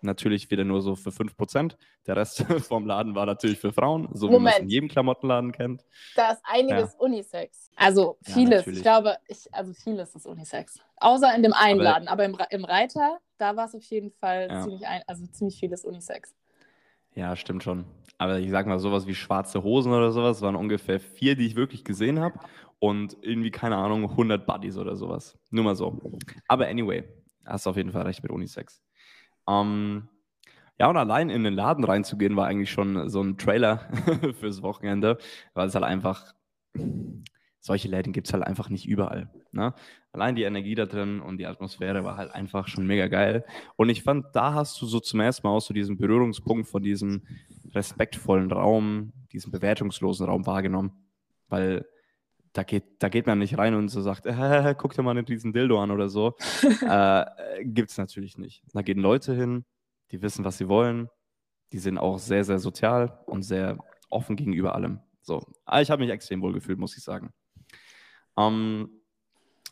natürlich 0.02 0.50
wieder 0.50 0.64
nur 0.64 0.82
so 0.82 0.94
für 0.94 1.10
5%. 1.10 1.76
Der 2.06 2.16
Rest 2.16 2.44
vom 2.68 2.86
Laden 2.86 3.14
war 3.14 3.24
natürlich 3.24 3.58
für 3.58 3.72
Frauen, 3.72 4.08
so 4.12 4.26
Moment. 4.26 4.40
wie 4.40 4.44
man 4.44 4.52
es 4.52 4.58
in 4.60 4.68
jedem 4.68 4.88
Klamottenladen 4.88 5.52
kennt. 5.52 5.82
Da 6.14 6.32
ist 6.32 6.42
einiges 6.44 6.92
ja. 6.92 6.98
Unisex. 6.98 7.70
Also 7.76 8.18
vieles. 8.22 8.66
Ja, 8.66 8.72
ich 8.72 8.82
glaube, 8.82 9.16
ich, 9.26 9.52
also 9.52 9.72
vieles 9.72 10.14
ist 10.14 10.26
Unisex. 10.26 10.78
Außer 10.96 11.34
in 11.34 11.42
dem 11.42 11.54
einen 11.54 11.80
aber, 11.80 11.90
Laden. 11.90 12.08
Aber 12.08 12.24
im, 12.26 12.36
im 12.50 12.64
Reiter, 12.64 13.18
da 13.44 13.56
war 13.56 13.66
es 13.66 13.74
auf 13.74 13.84
jeden 13.84 14.10
Fall 14.10 14.48
ja. 14.50 14.62
ziemlich, 14.62 14.86
ein, 14.86 15.02
also 15.06 15.26
ziemlich 15.26 15.60
vieles 15.60 15.84
Unisex. 15.84 16.34
Ja, 17.14 17.36
stimmt 17.36 17.62
schon. 17.62 17.84
Aber 18.16 18.38
ich 18.38 18.50
sag 18.50 18.66
mal, 18.66 18.78
sowas 18.78 19.06
wie 19.06 19.14
schwarze 19.14 19.62
Hosen 19.62 19.92
oder 19.92 20.12
sowas 20.12 20.40
waren 20.40 20.56
ungefähr 20.56 20.98
vier, 20.98 21.36
die 21.36 21.46
ich 21.46 21.56
wirklich 21.56 21.84
gesehen 21.84 22.20
habe. 22.20 22.38
Und 22.78 23.16
irgendwie, 23.22 23.50
keine 23.50 23.76
Ahnung, 23.76 24.10
100 24.10 24.46
Buddies 24.46 24.78
oder 24.78 24.96
sowas. 24.96 25.38
Nur 25.50 25.64
mal 25.64 25.76
so. 25.76 26.00
Aber 26.48 26.66
anyway, 26.66 27.04
hast 27.44 27.66
du 27.66 27.70
auf 27.70 27.76
jeden 27.76 27.92
Fall 27.92 28.02
recht 28.02 28.22
mit 28.22 28.32
Unisex. 28.32 28.82
Ähm, 29.48 30.08
ja, 30.78 30.88
und 30.88 30.96
allein 30.96 31.30
in 31.30 31.44
den 31.44 31.54
Laden 31.54 31.84
reinzugehen, 31.84 32.36
war 32.36 32.46
eigentlich 32.46 32.70
schon 32.70 33.08
so 33.08 33.22
ein 33.22 33.36
Trailer 33.36 33.88
fürs 34.40 34.62
Wochenende, 34.62 35.18
weil 35.52 35.68
es 35.68 35.74
halt 35.74 35.84
einfach, 35.84 36.34
solche 37.64 37.88
Läden 37.88 38.12
gibt 38.12 38.26
es 38.26 38.34
halt 38.34 38.44
einfach 38.44 38.68
nicht 38.68 38.86
überall. 38.86 39.30
Ne? 39.52 39.72
Allein 40.12 40.36
die 40.36 40.42
Energie 40.42 40.74
da 40.74 40.84
drin 40.84 41.20
und 41.20 41.38
die 41.38 41.46
Atmosphäre 41.46 42.04
war 42.04 42.18
halt 42.18 42.30
einfach 42.30 42.68
schon 42.68 42.86
mega 42.86 43.08
geil. 43.08 43.42
Und 43.76 43.88
ich 43.88 44.02
fand, 44.02 44.26
da 44.34 44.52
hast 44.52 44.80
du 44.82 44.86
so 44.86 45.00
zum 45.00 45.20
ersten 45.20 45.46
Mal 45.46 45.54
auch 45.54 45.62
so 45.62 45.72
diesen 45.72 45.96
Berührungspunkt 45.96 46.68
von 46.68 46.82
diesem 46.82 47.22
respektvollen 47.74 48.52
Raum, 48.52 49.14
diesem 49.32 49.50
bewertungslosen 49.50 50.26
Raum 50.26 50.44
wahrgenommen. 50.44 50.92
Weil 51.48 51.86
da 52.52 52.64
geht, 52.64 52.84
da 53.02 53.08
geht 53.08 53.26
man 53.26 53.38
nicht 53.38 53.56
rein 53.56 53.74
und 53.74 53.88
so 53.88 54.02
sagt, 54.02 54.26
äh, 54.26 54.74
guck 54.76 54.92
dir 54.92 55.02
mal 55.02 55.22
diesen 55.22 55.54
Dildo 55.54 55.82
an 55.82 55.90
oder 55.90 56.10
so. 56.10 56.36
äh, 56.86 57.24
Gibt 57.64 57.90
es 57.90 57.96
natürlich 57.96 58.36
nicht. 58.36 58.62
Da 58.74 58.82
gehen 58.82 58.98
Leute 58.98 59.34
hin, 59.34 59.64
die 60.10 60.20
wissen, 60.20 60.44
was 60.44 60.58
sie 60.58 60.68
wollen. 60.68 61.08
Die 61.72 61.78
sind 61.78 61.96
auch 61.96 62.18
sehr, 62.18 62.44
sehr 62.44 62.58
sozial 62.58 63.20
und 63.24 63.42
sehr 63.42 63.78
offen 64.10 64.36
gegenüber 64.36 64.74
allem. 64.74 65.00
So, 65.22 65.46
ah, 65.64 65.80
ich 65.80 65.90
habe 65.90 66.02
mich 66.02 66.12
extrem 66.12 66.42
wohl 66.42 66.52
gefühlt, 66.52 66.78
muss 66.78 66.94
ich 66.98 67.02
sagen. 67.02 67.32
Ähm, 68.36 68.90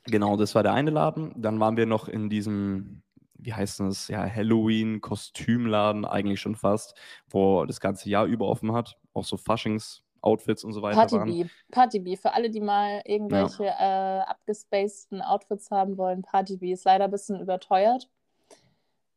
genau, 0.05 0.37
das 0.37 0.55
war 0.55 0.63
der 0.63 0.73
eine 0.73 0.91
Laden. 0.91 1.33
Dann 1.37 1.59
waren 1.61 1.77
wir 1.77 1.87
noch 1.87 2.09
in 2.09 2.29
diesem, 2.31 3.03
wie 3.35 3.53
heißt 3.53 3.81
das, 3.81 4.09
ja, 4.09 4.25
Halloween-Kostümladen 4.29 6.05
eigentlich 6.05 6.41
schon 6.41 6.57
fast, 6.57 6.95
wo 7.29 7.65
das 7.65 7.81
ganze 7.81 8.09
Jahr 8.09 8.27
über 8.27 8.47
offen 8.47 8.73
hat. 8.73 8.99
Auch 9.15 9.25
so 9.25 9.37
Faschings- 9.37 10.01
Outfits 10.25 10.63
und 10.63 10.73
so 10.73 10.83
weiter 10.83 10.99
Party 10.99 11.17
waren. 11.17 11.29
Bee. 11.29 11.47
Party 11.73 11.99
Bee. 11.99 12.17
Für 12.17 12.33
alle, 12.33 12.49
die 12.49 12.61
mal 12.61 13.03
irgendwelche 13.05 13.65
äh, 13.65 14.21
abgespaceden 14.21 15.21
Outfits 15.21 15.73
haben 15.73 15.99
wollen, 15.99 16.23
Party 16.23 16.59
Bee 16.59 16.71
ist 16.71 16.85
leider 16.85 17.07
ein 17.07 17.11
bisschen 17.11 17.41
überteuert 17.41 18.09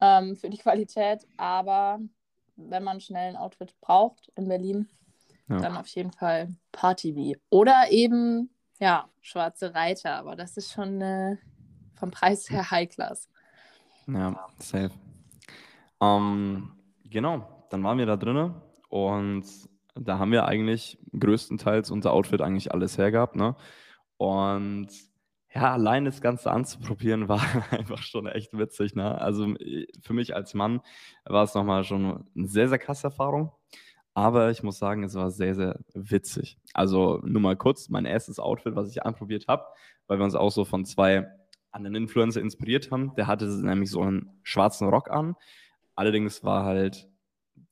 ähm, 0.02 0.36
für 0.36 0.50
die 0.50 0.58
Qualität, 0.66 1.28
aber 1.38 2.00
wenn 2.56 2.84
man 2.84 3.02
schnell 3.02 3.30
ein 3.30 3.36
Outfit 3.36 3.76
braucht 3.82 4.32
in 4.36 4.48
Berlin, 4.48 4.90
Ja. 5.48 5.58
dann 5.60 5.78
auf 5.78 5.86
jeden 5.90 6.12
Fall 6.12 6.50
Party 6.72 7.12
Bee. 7.12 7.38
Oder 7.52 7.92
eben, 7.92 8.50
ja, 8.80 9.10
Schwarze 9.22 9.74
Reiter, 9.74 10.16
aber 10.16 10.36
das 10.36 10.58
ist 10.58 10.72
schon 10.72 11.02
äh, 11.02 11.38
vom 11.96 12.12
Preis 12.12 12.50
her 12.50 12.70
High 12.72 12.90
Class. 12.90 13.30
Ja, 14.08 14.48
safe. 14.60 14.92
Ähm, 16.02 16.72
genau, 17.04 17.66
dann 17.70 17.84
waren 17.84 17.98
wir 17.98 18.06
da 18.06 18.18
drinnen 18.18 18.56
und 18.90 19.46
da 19.96 20.20
haben 20.20 20.32
wir 20.32 20.46
eigentlich 20.46 21.00
größtenteils 21.18 21.90
unser 21.90 22.12
Outfit 22.12 22.42
eigentlich 22.42 22.72
alles 22.72 22.98
hergehabt, 22.98 23.36
ne? 23.36 23.56
Und 24.18 24.90
ja, 25.54 25.72
allein 25.72 26.04
das 26.04 26.22
Ganze 26.22 26.52
anzuprobieren 26.52 27.28
war 27.30 27.42
einfach 27.72 28.04
schon 28.04 28.28
echt 28.28 28.58
witzig, 28.58 28.96
ne? 28.96 29.20
Also 29.20 29.56
äh, 29.56 29.88
für 30.02 30.14
mich 30.14 30.36
als 30.36 30.54
Mann 30.54 30.82
war 31.24 31.44
es 31.44 31.54
nochmal 31.54 31.84
schon 31.84 32.28
eine 32.36 32.48
sehr, 32.48 32.68
sehr 32.68 32.80
krasse 32.80 33.08
Erfahrung. 33.08 33.52
Aber 34.16 34.50
ich 34.50 34.64
muss 34.64 34.80
sagen, 34.80 35.04
es 35.04 35.14
war 35.14 35.30
sehr, 35.30 35.54
sehr 35.56 35.78
witzig. 35.94 36.58
Also 36.74 37.22
nur 37.26 37.42
mal 37.42 37.58
kurz, 37.58 37.90
mein 37.90 38.06
erstes 38.06 38.40
Outfit, 38.40 38.74
was 38.74 38.90
ich 38.90 39.04
anprobiert 39.04 39.50
habe, 39.50 39.66
weil 40.08 40.18
wir 40.18 40.24
uns 40.24 40.36
auch 40.36 40.52
so 40.52 40.64
von 40.64 40.86
zwei 40.86 41.28
anderen 41.72 41.96
Influencer 41.96 42.40
inspiriert 42.40 42.92
haben. 42.92 43.14
Der 43.16 43.28
hatte 43.28 43.46
nämlich 43.46 43.92
so 43.92 44.02
einen 44.02 44.40
schwarzen 44.42 44.88
Rock 44.88 45.12
an. 45.12 45.36
Allerdings 45.96 46.46
war 46.46 46.64
halt 46.64 47.10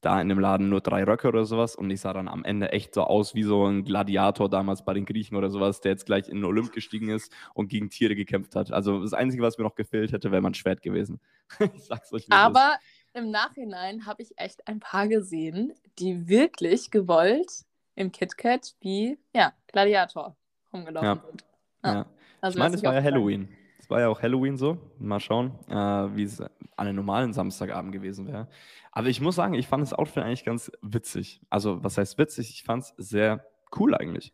da 0.01 0.19
in 0.19 0.27
dem 0.27 0.39
Laden 0.39 0.67
nur 0.67 0.81
drei 0.81 1.05
Röcke 1.05 1.29
oder 1.29 1.45
sowas 1.45 1.75
und 1.77 1.89
ich 1.89 2.01
sah 2.01 2.11
dann 2.11 2.27
am 2.27 2.43
Ende 2.43 2.73
echt 2.73 2.93
so 2.93 3.03
aus 3.03 3.35
wie 3.35 3.43
so 3.43 3.65
ein 3.65 3.85
Gladiator 3.85 4.49
damals 4.49 4.83
bei 4.83 4.93
den 4.93 5.05
Griechen 5.05 5.37
oder 5.37 5.49
sowas, 5.49 5.79
der 5.79 5.91
jetzt 5.93 6.05
gleich 6.05 6.27
in 6.27 6.37
den 6.37 6.45
Olymp 6.45 6.73
gestiegen 6.73 7.09
ist 7.09 7.33
und 7.53 7.69
gegen 7.69 7.89
Tiere 7.89 8.15
gekämpft 8.15 8.55
hat. 8.57 8.73
Also 8.73 9.01
das 9.01 9.13
Einzige, 9.13 9.43
was 9.43 9.57
mir 9.57 9.63
noch 9.63 9.75
gefehlt 9.75 10.11
hätte, 10.11 10.31
wäre 10.31 10.41
mein 10.41 10.53
Schwert 10.55 10.81
gewesen. 10.81 11.21
ich 11.73 11.85
sag's 11.85 12.11
euch, 12.11 12.27
wie. 12.27 12.33
Aber 12.33 12.75
im 13.13 13.31
Nachhinein 13.31 14.05
habe 14.05 14.21
ich 14.23 14.37
echt 14.37 14.67
ein 14.67 14.79
paar 14.79 15.07
gesehen, 15.07 15.73
die 15.99 16.27
wirklich 16.27 16.91
gewollt 16.91 17.65
im 17.95 18.11
KitKat 18.11 18.75
wie 18.81 19.19
ja, 19.35 19.53
Gladiator 19.67 20.35
rumgelaufen 20.71 21.07
Ja. 21.07 21.23
sind. 21.27 21.45
Ja. 21.83 22.05
Also 22.41 22.55
Ich 22.57 22.59
meine, 22.59 22.75
es 22.75 22.83
war 22.83 22.93
ja. 22.95 23.03
Halloween. 23.03 23.49
Es 23.79 23.89
war 23.89 23.99
ja 23.99 24.07
auch 24.07 24.21
Halloween 24.21 24.57
so. 24.57 24.77
Mal 24.97 25.19
schauen, 25.19 25.51
äh, 25.69 25.75
wie 26.15 26.23
es 26.23 26.39
an 26.41 26.49
einem 26.75 26.95
normalen 26.95 27.33
Samstagabend 27.33 27.91
gewesen 27.91 28.27
wäre. 28.27 28.47
Aber 28.91 29.07
ich 29.07 29.21
muss 29.21 29.35
sagen, 29.35 29.53
ich 29.53 29.67
fand 29.67 29.81
das 29.83 29.93
Outfit 29.93 30.23
eigentlich 30.23 30.45
ganz 30.45 30.71
witzig. 30.81 31.41
Also, 31.49 31.83
was 31.83 31.97
heißt 31.97 32.17
witzig? 32.17 32.49
Ich 32.51 32.63
fand 32.63 32.83
es 32.83 32.93
sehr 32.97 33.45
cool 33.77 33.93
eigentlich. 33.95 34.33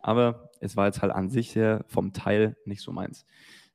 Aber 0.00 0.50
es 0.60 0.76
war 0.76 0.86
jetzt 0.86 1.02
halt 1.02 1.12
an 1.12 1.28
sich 1.28 1.54
her 1.54 1.84
vom 1.88 2.12
Teil 2.12 2.56
nicht 2.64 2.80
so 2.82 2.92
meins. 2.92 3.26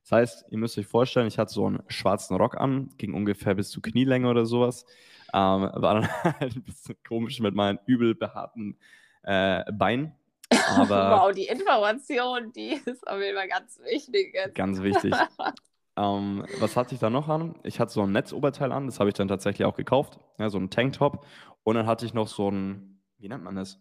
Das 0.02 0.12
heißt, 0.12 0.46
ihr 0.50 0.58
müsst 0.58 0.76
euch 0.78 0.86
vorstellen, 0.86 1.26
ich 1.26 1.38
hatte 1.38 1.52
so 1.52 1.66
einen 1.66 1.82
schwarzen 1.86 2.36
Rock 2.36 2.56
an, 2.56 2.90
ging 2.98 3.14
ungefähr 3.14 3.54
bis 3.54 3.70
zur 3.70 3.82
Knielänge 3.82 4.28
oder 4.28 4.46
sowas. 4.46 4.84
Ähm, 5.32 5.70
war 5.74 5.94
dann 5.94 6.08
halt 6.40 6.56
ein 6.56 6.64
bisschen 6.64 6.96
komisch 7.06 7.40
mit 7.40 7.54
meinen 7.54 7.78
übel 7.86 8.14
behaarten 8.14 8.76
äh, 9.22 9.64
Beinen. 9.72 10.12
Aber 10.50 11.10
wow, 11.22 11.32
die 11.32 11.46
Information, 11.46 12.52
die 12.52 12.80
ist 12.84 13.06
auf 13.06 13.20
jeden 13.20 13.36
Fall 13.36 13.48
ganz 13.48 13.80
wichtig. 13.84 14.34
Jetzt. 14.34 14.54
Ganz 14.54 14.82
wichtig. 14.82 15.14
ähm, 15.96 16.44
was 16.58 16.76
hatte 16.76 16.94
ich 16.94 17.00
da 17.00 17.08
noch 17.08 17.28
an? 17.28 17.54
Ich 17.62 17.80
hatte 17.80 17.92
so 17.92 18.02
ein 18.02 18.12
Netzoberteil 18.12 18.72
an, 18.72 18.86
das 18.86 18.98
habe 18.98 19.08
ich 19.08 19.14
dann 19.14 19.28
tatsächlich 19.28 19.64
auch 19.66 19.76
gekauft. 19.76 20.18
Ja, 20.38 20.50
so 20.50 20.58
ein 20.58 20.70
Tanktop. 20.70 21.24
Und 21.62 21.76
dann 21.76 21.86
hatte 21.86 22.04
ich 22.04 22.12
noch 22.12 22.28
so 22.28 22.50
ein, 22.50 23.00
wie 23.18 23.28
nennt 23.28 23.44
man 23.44 23.54
das? 23.54 23.78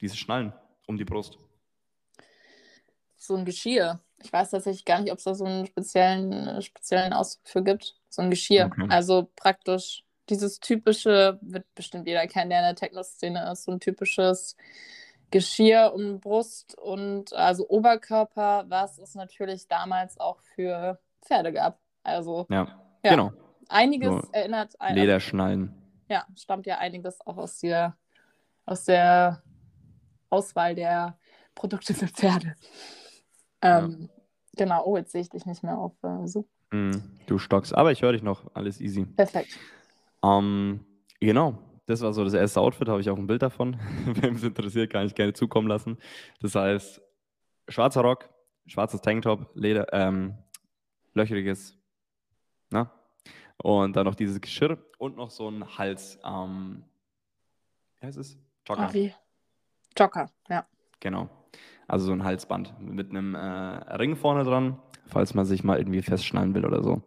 Diese 0.00 0.16
Schnallen 0.16 0.52
um 0.86 0.96
die 0.96 1.04
Brust. 1.04 1.38
So 3.16 3.36
ein 3.36 3.44
Geschirr. 3.44 4.00
Ich 4.24 4.32
weiß 4.32 4.50
tatsächlich 4.50 4.84
gar 4.84 5.00
nicht, 5.00 5.12
ob 5.12 5.18
es 5.18 5.24
da 5.24 5.34
so 5.34 5.44
einen 5.44 5.66
speziellen, 5.66 6.32
äh, 6.32 6.62
speziellen 6.62 7.12
Ausdruck 7.12 7.48
für 7.48 7.62
gibt. 7.62 7.96
So 8.08 8.22
ein 8.22 8.30
Geschirr. 8.30 8.66
Okay. 8.66 8.86
Also 8.88 9.30
praktisch 9.36 10.04
dieses 10.28 10.60
typische, 10.60 11.38
wird 11.42 11.66
bestimmt 11.74 12.06
jeder 12.06 12.26
kennen, 12.26 12.50
der 12.50 12.60
in 12.60 12.64
der 12.64 12.74
Techno-Szene 12.76 13.50
ist, 13.52 13.64
so 13.64 13.72
ein 13.72 13.80
typisches 13.80 14.56
Geschirr 15.30 15.92
um 15.94 16.20
Brust 16.20 16.78
und 16.78 17.32
also 17.32 17.68
Oberkörper, 17.68 18.64
was 18.68 18.98
es 18.98 19.14
natürlich 19.14 19.66
damals 19.66 20.18
auch 20.20 20.40
für 20.54 20.98
Pferde 21.22 21.52
gab. 21.52 21.78
Also 22.02 22.46
Ja, 22.50 22.66
Ja. 23.02 23.10
genau. 23.10 23.32
einiges 23.68 24.08
So 24.08 24.28
erinnert 24.32 24.80
ein, 24.80 24.94
Lederschnallen. 24.94 25.74
ja, 26.08 26.26
stammt 26.36 26.66
ja 26.66 26.78
einiges 26.78 27.20
auch 27.26 27.38
aus 27.38 27.58
der, 27.60 27.96
aus 28.66 28.84
der 28.84 29.42
Auswahl 30.30 30.74
der 30.74 31.18
Produkte 31.54 31.94
für 31.94 32.08
Pferde. 32.08 32.54
Ähm, 33.62 34.08
Genau, 34.54 34.84
oh, 34.84 34.96
jetzt 34.98 35.12
sehe 35.12 35.22
ich 35.22 35.30
dich 35.30 35.46
nicht 35.46 35.62
mehr 35.62 35.78
auf. 35.78 35.92
Äh, 36.02 36.26
so, 36.26 36.46
Mm, 36.72 36.92
du 37.26 37.38
stockst. 37.38 37.74
Aber 37.74 37.92
ich 37.92 38.00
höre 38.02 38.12
dich 38.12 38.22
noch. 38.22 38.50
Alles 38.54 38.80
easy. 38.80 39.04
perfekt. 39.04 39.58
Ähm, 40.22 40.84
genau. 41.20 41.58
Das 41.86 42.00
war 42.00 42.12
so 42.14 42.24
das 42.24 42.32
erste 42.34 42.60
Outfit, 42.60 42.88
habe 42.88 43.00
ich 43.00 43.10
auch 43.10 43.18
ein 43.18 43.26
Bild 43.26 43.42
davon. 43.42 43.78
Wem 44.06 44.36
es 44.36 44.42
interessiert, 44.42 44.90
kann 44.90 45.06
ich 45.06 45.14
gerne 45.14 45.32
zukommen 45.34 45.68
lassen. 45.68 45.98
Das 46.40 46.54
heißt, 46.54 47.00
schwarzer 47.68 48.00
Rock, 48.02 48.28
schwarzes 48.66 49.00
Tanktop, 49.02 49.50
Leder, 49.54 49.86
ähm, 49.92 50.34
löchriges, 51.14 51.76
na? 52.70 52.90
Und 53.62 53.94
dann 53.96 54.06
noch 54.06 54.14
dieses 54.14 54.40
Geschirr 54.40 54.78
und 54.98 55.16
noch 55.16 55.30
so 55.30 55.48
ein 55.48 55.76
Hals, 55.76 56.18
ähm, 56.24 56.84
wie 58.00 58.06
heißt 58.06 58.18
es? 58.18 58.38
Jogger. 58.66 58.88
Oh, 58.90 58.94
wie? 58.94 59.14
Joker, 59.96 60.30
ja. 60.48 60.66
Genau. 61.00 61.28
Also 61.88 62.06
so 62.06 62.12
ein 62.12 62.24
Halsband 62.24 62.74
mit 62.80 63.10
einem 63.10 63.34
äh, 63.34 63.38
Ring 63.96 64.16
vorne 64.16 64.44
dran, 64.44 64.78
falls 65.06 65.34
man 65.34 65.44
sich 65.44 65.64
mal 65.64 65.78
irgendwie 65.78 66.02
festschnallen 66.02 66.54
will 66.54 66.64
oder 66.64 66.82
so. 66.82 67.02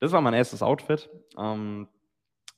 Das 0.00 0.12
war 0.12 0.20
mein 0.20 0.34
erstes 0.34 0.62
Outfit. 0.62 1.08
Ähm, 1.38 1.88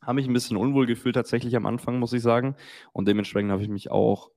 habe 0.03 0.15
mich 0.15 0.27
ein 0.27 0.33
bisschen 0.33 0.57
unwohl 0.57 0.87
gefühlt 0.87 1.15
tatsächlich 1.15 1.55
am 1.57 1.67
Anfang, 1.67 1.99
muss 1.99 2.13
ich 2.13 2.23
sagen. 2.23 2.57
Und 2.93 3.07
dementsprechend 3.09 3.51
habe 3.53 3.63
ich 3.63 3.69
mich 3.69 3.91
auch 3.91 4.31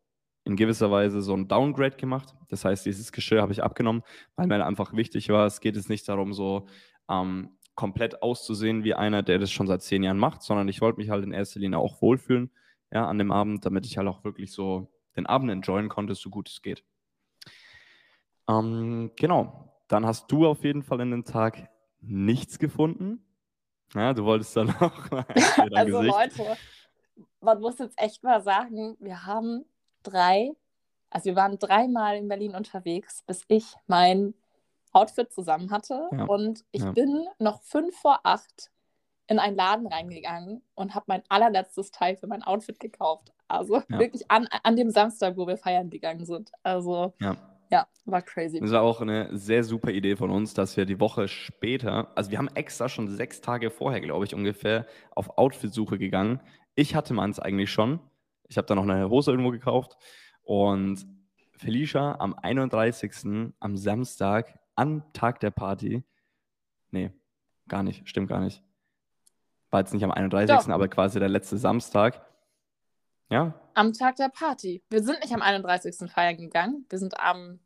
in 0.43 0.55
gewisser 0.55 0.91
Weise 0.91 1.21
so 1.21 1.35
ein 1.35 1.47
Downgrade 1.47 1.97
gemacht. 1.97 2.35
Das 2.49 2.65
heißt, 2.65 2.85
dieses 2.85 3.11
Geschirr 3.11 3.41
habe 3.41 3.51
ich 3.51 3.63
abgenommen, 3.63 4.03
weil 4.35 4.47
mir 4.47 4.65
einfach 4.65 4.93
wichtig 4.93 5.29
war, 5.29 5.45
es 5.45 5.61
geht 5.61 5.75
jetzt 5.75 5.89
nicht 5.89 6.09
darum, 6.09 6.33
so 6.33 6.67
ähm, 7.09 7.57
komplett 7.75 8.21
auszusehen 8.21 8.83
wie 8.83 8.95
einer, 8.95 9.23
der 9.23 9.39
das 9.39 9.51
schon 9.51 9.67
seit 9.67 9.81
zehn 9.81 10.03
Jahren 10.03 10.17
macht, 10.17 10.41
sondern 10.41 10.67
ich 10.67 10.81
wollte 10.81 10.99
mich 10.99 11.09
halt 11.09 11.23
in 11.23 11.31
erster 11.31 11.59
Linie 11.59 11.77
auch 11.77 12.01
wohlfühlen 12.01 12.51
ja, 12.91 13.07
an 13.07 13.17
dem 13.17 13.31
Abend, 13.31 13.65
damit 13.65 13.85
ich 13.85 13.97
halt 13.97 14.07
auch 14.07 14.23
wirklich 14.23 14.51
so 14.51 14.91
den 15.15 15.25
Abend 15.25 15.51
enjoyen 15.51 15.89
konnte, 15.89 16.15
so 16.15 16.29
gut 16.29 16.49
es 16.49 16.61
geht. 16.61 16.83
Ähm, 18.49 19.11
genau, 19.15 19.73
dann 19.87 20.05
hast 20.05 20.31
du 20.31 20.47
auf 20.47 20.63
jeden 20.63 20.83
Fall 20.83 21.01
in 21.01 21.11
den 21.11 21.25
Tag 21.25 21.69
nichts 22.01 22.59
gefunden. 22.59 23.23
Ja, 23.93 24.13
du 24.13 24.23
wolltest 24.23 24.55
dann 24.55 24.67
noch 24.79 25.11
mal 25.11 25.25
Also 25.75 25.99
Gesicht. 25.99 26.37
Leute, 26.37 26.57
man 27.41 27.59
muss 27.61 27.79
jetzt 27.79 27.99
echt 28.01 28.23
mal 28.23 28.41
sagen, 28.41 28.95
wir 28.99 29.25
haben 29.25 29.65
drei, 30.03 30.51
also 31.09 31.25
wir 31.25 31.35
waren 31.35 31.59
dreimal 31.59 32.15
in 32.17 32.27
Berlin 32.27 32.55
unterwegs, 32.55 33.21
bis 33.23 33.43
ich 33.47 33.65
mein 33.87 34.33
Outfit 34.93 35.31
zusammen 35.31 35.71
hatte. 35.71 36.09
Ja, 36.11 36.25
Und 36.25 36.65
ich 36.71 36.83
ja. 36.83 36.91
bin 36.91 37.27
noch 37.39 37.61
fünf 37.61 37.95
vor 37.97 38.19
acht 38.23 38.71
in 39.27 39.39
einen 39.39 39.55
Laden 39.55 39.87
reingegangen 39.87 40.61
und 40.75 40.93
habe 40.93 41.05
mein 41.07 41.23
allerletztes 41.29 41.91
Teil 41.91 42.17
für 42.17 42.27
mein 42.27 42.43
Outfit 42.43 42.79
gekauft. 42.79 43.31
Also 43.47 43.77
Ja. 43.89 43.99
wirklich 43.99 44.29
an, 44.29 44.47
an 44.63 44.75
dem 44.75 44.89
Samstag, 44.89 45.37
wo 45.37 45.47
wir 45.47 45.57
feiern 45.57 45.89
gegangen 45.89 46.25
sind. 46.25 46.51
Also 46.63 47.13
Ja. 47.19 47.35
Ja, 47.71 47.87
war 48.05 48.21
crazy. 48.21 48.59
Das 48.59 48.71
war 48.71 48.81
auch 48.81 49.01
eine 49.01 49.29
sehr 49.35 49.63
super 49.63 49.91
Idee 49.91 50.15
von 50.15 50.29
uns, 50.29 50.53
dass 50.53 50.75
wir 50.75 50.85
die 50.85 50.99
Woche 50.99 51.27
später, 51.27 52.11
also 52.15 52.29
wir 52.29 52.37
haben 52.37 52.49
extra 52.49 52.89
schon 52.89 53.07
sechs 53.07 53.39
Tage 53.41 53.71
vorher, 53.71 54.01
glaube 54.01 54.25
ich, 54.25 54.35
ungefähr 54.35 54.85
auf 55.11 55.37
Outfit-Suche 55.37 55.97
gegangen. 55.97 56.41
Ich 56.75 56.95
hatte 56.95 57.13
meins 57.13 57.39
eigentlich 57.39 57.71
schon. 57.71 57.99
Ich 58.49 58.57
habe 58.57 58.67
da 58.67 58.75
noch 58.75 58.83
eine 58.83 59.09
Hose 59.09 59.31
irgendwo 59.31 59.51
gekauft. 59.51 59.97
Und 60.43 61.05
Felicia 61.53 62.17
am 62.19 62.33
31. 62.33 63.53
am 63.59 63.77
Samstag, 63.77 64.59
am 64.75 65.13
Tag 65.13 65.39
der 65.39 65.51
Party, 65.51 66.03
nee, 66.89 67.11
gar 67.69 67.83
nicht, 67.83 68.07
stimmt 68.09 68.27
gar 68.27 68.41
nicht. 68.41 68.61
War 69.69 69.79
jetzt 69.79 69.93
nicht 69.93 70.03
am 70.03 70.11
31., 70.11 70.57
Doch. 70.57 70.69
aber 70.69 70.89
quasi 70.89 71.19
der 71.19 71.29
letzte 71.29 71.57
Samstag. 71.57 72.21
Ja, 73.31 73.53
Am 73.75 73.93
Tag 73.93 74.17
der 74.17 74.27
Party. 74.27 74.83
Wir 74.89 75.01
sind 75.01 75.21
nicht 75.21 75.33
am 75.33 75.41
31. 75.41 76.11
feiern 76.11 76.35
gegangen. 76.35 76.85
Wir 76.89 76.99
sind 76.99 77.17
am, 77.17 77.59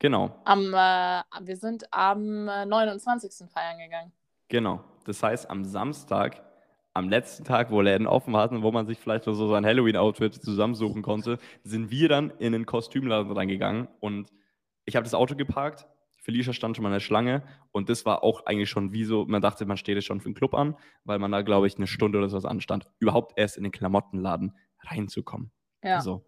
genau. 0.00 0.34
am, 0.44 0.74
äh, 0.74 1.22
wir 1.46 1.56
sind 1.56 1.84
am 1.92 2.48
äh, 2.48 2.66
29. 2.66 3.48
feiern 3.48 3.78
gegangen. 3.78 4.12
Genau. 4.48 4.82
Das 5.04 5.22
heißt, 5.22 5.48
am 5.48 5.64
Samstag, 5.64 6.42
am 6.92 7.08
letzten 7.08 7.44
Tag, 7.44 7.70
wo 7.70 7.80
Läden 7.80 8.08
offen 8.08 8.36
hatten, 8.36 8.64
wo 8.64 8.72
man 8.72 8.88
sich 8.88 8.98
vielleicht 8.98 9.24
so 9.24 9.48
sein 9.48 9.64
Halloween-Outfit 9.64 10.34
zusammensuchen 10.34 11.02
konnte, 11.02 11.38
sind 11.62 11.92
wir 11.92 12.08
dann 12.08 12.30
in 12.40 12.52
den 12.52 12.66
Kostümladen 12.66 13.30
reingegangen 13.30 13.86
und 14.00 14.28
ich 14.86 14.96
habe 14.96 15.04
das 15.04 15.14
Auto 15.14 15.36
geparkt. 15.36 15.86
Felicia 16.18 16.52
stand 16.52 16.76
schon 16.76 16.82
mal 16.82 16.88
in 16.88 16.94
der 16.94 17.00
Schlange 17.00 17.44
und 17.70 17.88
das 17.88 18.04
war 18.04 18.24
auch 18.24 18.44
eigentlich 18.44 18.68
schon 18.68 18.92
wie 18.92 19.04
so, 19.04 19.24
man 19.24 19.40
dachte, 19.40 19.64
man 19.66 19.76
steht 19.76 19.94
jetzt 19.94 20.06
schon 20.06 20.20
für 20.20 20.28
den 20.28 20.34
Club 20.34 20.52
an, 20.52 20.76
weil 21.04 21.20
man 21.20 21.30
da, 21.30 21.42
glaube 21.42 21.68
ich, 21.68 21.76
eine 21.76 21.86
Stunde 21.86 22.18
oder 22.18 22.28
sowas 22.28 22.44
anstand, 22.44 22.90
überhaupt 22.98 23.34
erst 23.36 23.56
in 23.56 23.62
den 23.62 23.72
Klamottenladen 23.72 24.52
reinzukommen. 24.82 25.50
Ja. 25.82 26.00
So. 26.00 26.24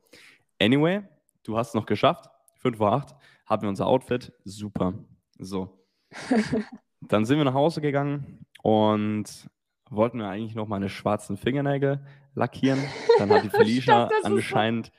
Anyway, 0.61 1.03
du 1.45 1.57
hast 1.59 1.69
es 1.69 1.75
noch 1.75 1.87
geschafft. 1.87 2.27
5 2.59 2.77
vor 2.77 2.93
8 2.93 3.15
haben 3.47 3.63
wir 3.63 3.69
unser 3.69 3.87
Outfit. 3.87 4.33
Super. 4.45 4.95
So. 5.39 5.85
Dann 7.01 7.25
sind 7.25 7.39
wir 7.39 7.45
nach 7.45 7.55
Hause 7.55 7.81
gegangen 7.81 8.45
und 8.63 9.49
wollten 9.91 10.19
wir 10.19 10.29
eigentlich 10.29 10.55
noch 10.55 10.69
meine 10.69 10.89
schwarzen 10.89 11.37
Fingernägel 11.37 12.05
lackieren. 12.35 12.79
Dann 13.19 13.31
hat 13.31 13.45
die 13.45 13.51
Felicia 13.51 14.05
ist 14.05 14.13
so- 14.23 14.27
anscheinend. 14.27 14.93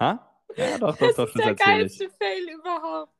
Ha? 0.00 0.24
Ja, 0.56 0.78
doch, 0.78 0.96
doch, 0.96 1.06
Das 1.08 1.16
doch, 1.16 1.26
ist 1.26 1.34
das 1.36 1.42
der 1.42 1.44
erzähle 1.50 1.84
ich. 1.84 1.98
geilste 1.98 2.08
Fail 2.10 2.48
überhaupt. 2.58 3.12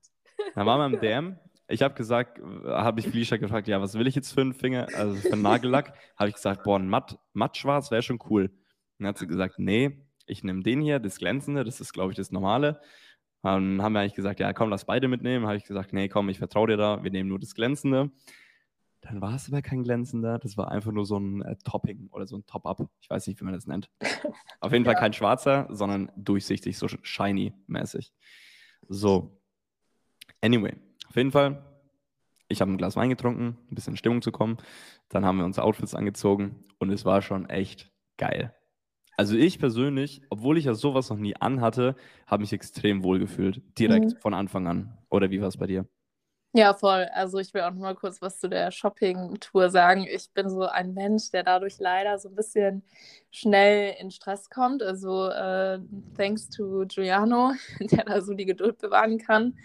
Dann 0.55 0.67
waren 0.67 0.91
wir 0.93 0.97
im 0.97 1.01
DM. 1.01 1.39
Ich 1.71 1.83
habe 1.83 1.95
gesagt, 1.95 2.41
habe 2.65 3.01
ich 3.01 3.09
Felicia 3.09 3.37
gefragt, 3.37 3.69
ja, 3.69 3.81
was 3.83 3.95
will 3.99 4.07
ich 4.07 4.15
jetzt 4.15 4.33
für 4.33 4.41
einen 4.41 4.55
Finger, 4.55 4.87
also 4.97 5.15
für 5.17 5.33
einen 5.35 5.43
Nagellack? 5.43 5.93
habe 6.17 6.31
ich 6.31 6.35
gesagt, 6.37 6.63
boah, 6.65 6.79
ein 6.79 6.89
matt, 6.89 7.19
matt 7.35 7.59
schwarz 7.59 7.91
wäre 7.91 8.01
schon 8.01 8.19
cool. 8.31 8.51
Dann 8.99 9.09
hat 9.09 9.19
sie 9.19 9.27
gesagt, 9.27 9.59
nee, 9.59 9.99
ich 10.27 10.45
nehme 10.45 10.63
den 10.63 10.81
hier, 10.81 10.99
das 10.99 11.19
glänzende, 11.19 11.65
das 11.65 11.81
ist, 11.81 11.93
glaube 11.93 12.13
ich, 12.13 12.17
das 12.17 12.31
normale. 12.31 12.81
Dann 13.43 13.81
haben 13.83 13.93
wir 13.93 14.01
eigentlich 14.01 14.15
gesagt, 14.15 14.41
ja, 14.41 14.53
komm, 14.53 14.71
lass 14.71 14.85
beide 14.85 15.09
mitnehmen. 15.09 15.47
Habe 15.47 15.57
ich 15.57 15.65
gesagt, 15.65 15.93
nee, 15.93 16.09
komm, 16.09 16.29
ich 16.29 16.39
vertraue 16.39 16.69
dir 16.69 16.77
da, 16.77 17.03
wir 17.05 17.11
nehmen 17.11 17.29
nur 17.29 17.39
das 17.39 17.55
glänzende. 17.55 18.11
Dann 19.01 19.21
war 19.21 19.37
es 19.37 19.47
aber 19.49 19.63
kein 19.63 19.85
glänzender, 19.85 20.41
das 20.41 20.57
war 20.57 20.73
einfach 20.73 20.91
nur 20.91 21.07
so 21.07 21.19
ein 21.19 21.41
äh, 21.43 21.55
Topping 21.65 22.09
oder 22.11 22.27
so 22.27 22.37
ein 22.37 22.45
Top-Up. 22.47 22.89
Ich 23.01 23.09
weiß 23.09 23.29
nicht, 23.29 23.41
wie 23.41 23.45
man 23.45 23.55
das 23.55 23.67
nennt. 23.69 23.89
Auf 24.61 24.73
jeden 24.73 24.85
Fall 24.85 24.95
Ja. 24.95 25.01
kein 25.01 25.13
schwarzer, 25.13 25.69
sondern 25.71 26.11
durchsichtig, 26.17 26.77
so 26.77 26.87
shiny-mäßig. 26.89 28.13
So. 28.89 29.41
Anyway, 30.41 30.75
auf 31.09 31.17
jeden 31.17 31.31
Fall, 31.31 31.65
ich 32.49 32.61
habe 32.61 32.73
ein 32.73 32.77
Glas 32.77 32.97
Wein 32.97 33.09
getrunken, 33.11 33.57
ein 33.71 33.75
bisschen 33.75 33.93
in 33.93 33.97
Stimmung 33.99 34.21
zu 34.21 34.33
kommen. 34.33 34.57
Dann 35.09 35.25
haben 35.25 35.39
wir 35.39 35.45
unsere 35.45 35.65
Outfits 35.65 35.95
angezogen 35.95 36.65
und 36.79 36.91
es 36.91 37.05
war 37.05 37.23
schon 37.23 37.49
echt 37.49 37.93
geil. 38.17 38.53
Also 39.19 39.37
ich 39.37 39.59
persönlich, 39.59 40.23
obwohl 40.31 40.59
ich 40.59 40.67
ja 40.67 40.75
sowas 40.75 41.11
noch 41.11 41.17
nie 41.19 41.35
anhatte, 41.37 41.97
habe 42.27 42.43
mich 42.43 42.53
extrem 42.53 43.03
wohl 43.03 43.19
gefühlt. 43.19 43.61
Direkt 43.79 44.15
Mhm. 44.15 44.17
von 44.21 44.33
Anfang 44.33 44.67
an. 44.69 44.97
Oder 45.11 45.31
wie 45.31 45.41
war 45.41 45.49
es 45.49 45.57
bei 45.57 45.67
dir? 45.67 45.87
Ja, 46.55 46.73
voll. 46.73 47.07
Also 47.13 47.39
ich 47.39 47.53
will 47.53 47.63
auch 47.63 47.73
noch 47.73 47.81
mal 47.81 47.95
kurz 47.97 48.23
was 48.23 48.41
zu 48.41 48.49
der 48.49 48.71
Shopping-Tour 48.71 49.71
sagen. 49.71 50.07
Ich 50.11 50.33
bin 50.33 50.49
so 50.49 50.63
ein 50.67 50.95
Mensch, 50.95 51.31
der 51.31 51.43
dadurch 51.43 51.79
leider 51.79 52.19
so 52.19 52.31
ein 52.31 52.37
bisschen 52.37 52.85
schnell 53.31 53.97
in 54.01 54.11
Stress 54.11 54.49
kommt. 54.51 54.83
Also 54.83 55.29
äh, 55.29 55.81
thanks 56.17 56.49
to 56.49 56.87
Giuliano, 56.87 57.53
der 57.81 58.05
da 58.05 58.21
so 58.23 58.35
die 58.35 58.47
Geduld 58.47 58.79
bewahren 58.79 59.19
kann 59.19 59.59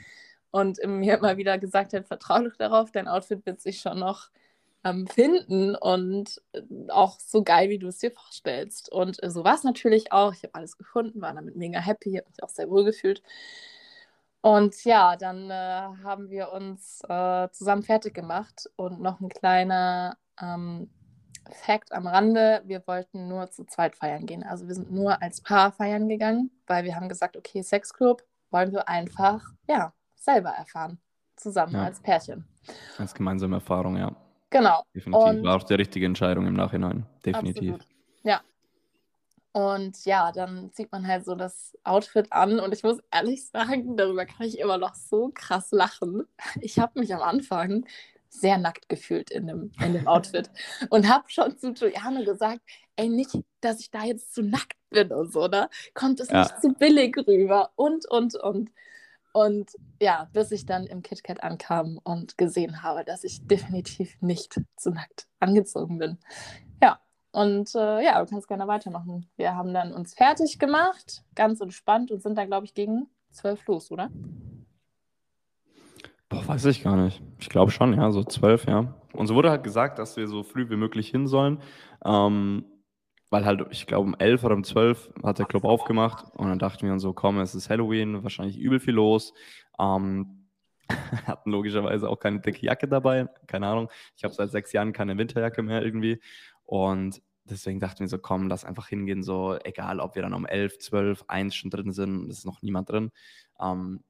und 0.51 0.79
mir 0.85 1.17
immer 1.19 1.37
wieder 1.37 1.57
gesagt 1.59 1.93
hat, 1.93 2.07
vertrau 2.07 2.41
doch 2.43 2.57
darauf, 2.57 2.91
dein 2.91 3.07
Outfit 3.07 3.45
wird 3.45 3.61
sich 3.61 3.79
schon 3.79 3.99
noch 3.99 4.29
ähm, 4.83 5.07
finden 5.07 5.75
und 5.75 6.41
äh, 6.53 6.61
auch 6.89 7.19
so 7.19 7.43
geil, 7.43 7.69
wie 7.69 7.79
du 7.79 7.87
es 7.87 7.99
dir 7.99 8.11
vorstellst. 8.11 8.91
Und 8.91 9.21
äh, 9.23 9.29
so 9.29 9.43
war 9.43 9.55
es 9.55 9.63
natürlich 9.63 10.11
auch. 10.11 10.33
Ich 10.33 10.43
habe 10.43 10.55
alles 10.55 10.77
gefunden, 10.77 11.21
war 11.21 11.33
damit 11.33 11.55
mega 11.55 11.79
happy, 11.79 12.13
habe 12.15 12.27
mich 12.29 12.43
auch 12.43 12.49
sehr 12.49 12.69
wohl 12.69 12.83
gefühlt. 12.83 13.21
Und 14.41 14.83
ja, 14.83 15.15
dann 15.15 15.49
äh, 15.49 15.53
haben 16.03 16.29
wir 16.29 16.51
uns 16.51 17.01
äh, 17.07 17.47
zusammen 17.51 17.83
fertig 17.83 18.13
gemacht 18.13 18.69
und 18.75 18.99
noch 18.99 19.21
ein 19.21 19.29
kleiner 19.29 20.17
ähm, 20.41 20.89
Fact 21.51 21.91
am 21.93 22.07
Rande, 22.07 22.61
wir 22.65 22.85
wollten 22.87 23.27
nur 23.27 23.49
zu 23.51 23.65
zweit 23.65 23.95
feiern 23.95 24.25
gehen. 24.25 24.43
Also 24.43 24.67
wir 24.67 24.75
sind 24.75 24.91
nur 24.91 25.21
als 25.21 25.41
Paar 25.41 25.71
feiern 25.71 26.07
gegangen, 26.09 26.51
weil 26.67 26.83
wir 26.83 26.95
haben 26.95 27.09
gesagt, 27.09 27.37
okay, 27.37 27.61
Sexclub 27.61 28.23
wollen 28.49 28.71
wir 28.71 28.87
einfach, 28.87 29.41
ja, 29.67 29.93
selber 30.15 30.49
erfahren. 30.51 30.99
Zusammen 31.35 31.73
Ja. 31.73 31.83
als 31.83 31.99
Pärchen. 32.01 32.45
Als 32.97 33.13
gemeinsame 33.13 33.55
Erfahrung, 33.55 33.97
ja. 33.97 34.15
Genau. 34.53 34.83
Definitiv. 34.95 35.25
Und- 35.27 35.43
War 35.43 35.55
auch 35.57 35.63
die 35.63 35.73
richtige 35.73 36.05
Entscheidung 36.05 36.45
im 36.47 36.53
Nachhinein. 36.53 37.05
Definitiv. 37.25 37.73
Absolut. 37.73 37.87
Ja. 38.23 38.41
Und 39.51 40.05
ja, 40.05 40.31
dann 40.31 40.71
zieht 40.73 40.91
man 40.91 41.07
halt 41.07 41.25
so 41.25 41.35
das 41.35 41.77
Outfit 41.83 42.31
an 42.31 42.59
und 42.59 42.73
ich 42.73 42.83
muss 42.83 42.99
ehrlich 43.11 43.47
sagen, 43.47 43.97
darüber 43.97 44.25
kann 44.25 44.45
ich 44.47 44.59
immer 44.59 44.77
noch 44.77 44.95
so 44.95 45.31
krass 45.33 45.71
lachen. 45.71 46.23
Ich 46.61 46.79
habe 46.79 46.99
mich 46.99 47.13
am 47.13 47.21
Anfang 47.21 47.85
sehr 48.29 48.57
nackt 48.57 48.89
gefühlt 48.89 49.29
in 49.29 49.45
dem, 49.47 49.71
in 49.83 49.93
dem 49.93 50.07
Outfit 50.07 50.49
und 50.89 51.07
habe 51.07 51.25
schon 51.27 51.55
zu 51.57 51.71
Juliane 51.73 52.23
gesagt, 52.25 52.61
ey, 52.95 53.09
nicht, 53.09 53.37
dass 53.61 53.79
ich 53.79 53.91
da 53.91 54.03
jetzt 54.05 54.33
zu 54.33 54.41
nackt 54.41 54.73
bin 54.89 55.11
und 55.11 55.31
so, 55.31 55.47
ne? 55.47 55.69
Kommt 55.93 56.19
es 56.19 56.29
Ja. 56.29 56.41
nicht 56.41 56.61
zu 56.61 56.73
billig 56.73 57.15
rüber 57.27 57.71
und, 57.75 58.07
und, 58.09 58.35
und. 58.35 58.71
Und 59.33 59.71
ja, 59.99 60.29
bis 60.31 60.51
ich 60.51 60.65
dann 60.65 60.85
im 60.85 61.01
KitKat 61.01 61.43
ankam 61.43 61.99
und 62.03 62.37
gesehen 62.37 62.83
habe, 62.83 63.03
dass 63.03 63.23
ich 63.23 63.45
definitiv 63.45 64.15
nicht 64.21 64.61
zu 64.77 64.91
nackt 64.91 65.27
angezogen 65.39 65.97
bin. 65.97 66.19
Ja, 66.81 66.99
und 67.31 67.73
äh, 67.73 68.03
ja, 68.03 68.23
du 68.23 68.29
kannst 68.29 68.47
gerne 68.47 68.67
weitermachen. 68.67 69.27
Wir 69.35 69.55
haben 69.55 69.73
dann 69.73 69.91
uns 69.91 70.13
fertig 70.13 70.59
gemacht, 70.59 71.23
ganz 71.33 71.61
entspannt 71.61 72.11
und 72.11 72.21
sind 72.21 72.37
dann, 72.37 72.47
glaube 72.47 72.67
ich, 72.67 72.75
gegen 72.75 73.07
zwölf 73.31 73.65
los, 73.65 73.89
oder? 73.91 74.11
Boah, 76.29 76.47
weiß 76.47 76.65
ich 76.65 76.83
gar 76.83 76.95
nicht. 76.95 77.21
Ich 77.39 77.49
glaube 77.49 77.71
schon, 77.71 77.93
ja, 77.93 78.11
so 78.11 78.23
zwölf, 78.23 78.65
ja. 78.67 78.93
Uns 79.13 79.33
wurde 79.33 79.49
halt 79.49 79.63
gesagt, 79.63 79.97
dass 79.97 80.15
wir 80.15 80.27
so 80.27 80.43
früh 80.43 80.69
wie 80.69 80.75
möglich 80.75 81.09
hin 81.09 81.27
sollen, 81.27 81.59
ähm, 82.05 82.65
weil 83.33 83.45
halt, 83.45 83.65
ich 83.71 83.87
glaube, 83.87 84.07
um 84.07 84.15
elf 84.19 84.43
oder 84.43 84.53
um 84.53 84.63
zwölf 84.63 85.11
hat 85.23 85.39
der 85.39 85.47
Club 85.47 85.63
aufgemacht 85.63 86.23
und 86.35 86.49
dann 86.49 86.59
dachten 86.59 86.85
wir 86.85 86.93
uns 86.93 87.01
so, 87.01 87.13
komm, 87.13 87.39
es 87.39 87.55
ist 87.55 87.67
Halloween, 87.67 88.21
wahrscheinlich 88.21 88.59
übel 88.59 88.79
viel 88.79 88.93
los. 88.93 89.33
Ähm, 89.79 90.49
hatten 91.25 91.49
logischerweise 91.49 92.07
auch 92.07 92.19
keine 92.19 92.41
dicke 92.41 92.63
Jacke 92.63 92.87
dabei, 92.87 93.27
keine 93.47 93.65
Ahnung. 93.65 93.89
Ich 94.15 94.23
habe 94.23 94.35
seit 94.35 94.51
sechs 94.51 94.71
Jahren 94.71 94.93
keine 94.93 95.17
Winterjacke 95.17 95.63
mehr 95.63 95.81
irgendwie 95.81 96.21
und 96.63 97.23
deswegen 97.45 97.79
dachten 97.79 98.01
wir 98.01 98.07
so, 98.07 98.19
komm, 98.19 98.49
lass 98.49 98.65
einfach 98.65 98.87
hingehen, 98.89 99.23
so 99.23 99.57
egal, 99.63 99.99
ob 99.99 100.13
wir 100.13 100.21
dann 100.21 100.35
um 100.35 100.45
elf, 100.45 100.77
zwölf, 100.77 101.25
eins 101.27 101.55
schon 101.55 101.71
drin 101.71 101.91
sind, 101.91 102.29
es 102.29 102.37
ist 102.37 102.45
noch 102.45 102.61
niemand 102.61 102.91
drin. 102.91 103.11
Ähm, 103.59 104.03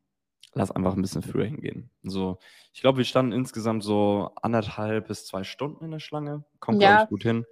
lass 0.54 0.70
einfach 0.70 0.98
ein 0.98 1.02
bisschen 1.02 1.22
früher 1.22 1.46
hingehen. 1.46 1.90
So, 2.04 2.40
ich 2.74 2.82
glaube, 2.82 2.98
wir 2.98 3.06
standen 3.06 3.32
insgesamt 3.32 3.84
so 3.84 4.32
anderthalb 4.42 5.08
bis 5.08 5.26
zwei 5.26 5.46
Stunden 5.46 5.86
in 5.86 5.92
der 5.92 6.00
Schlange. 6.00 6.44
Kommt, 6.60 6.82
Ja. 6.82 6.90
glaube 6.90 7.04
ich, 7.04 7.10
gut 7.10 7.24
hin. 7.24 7.46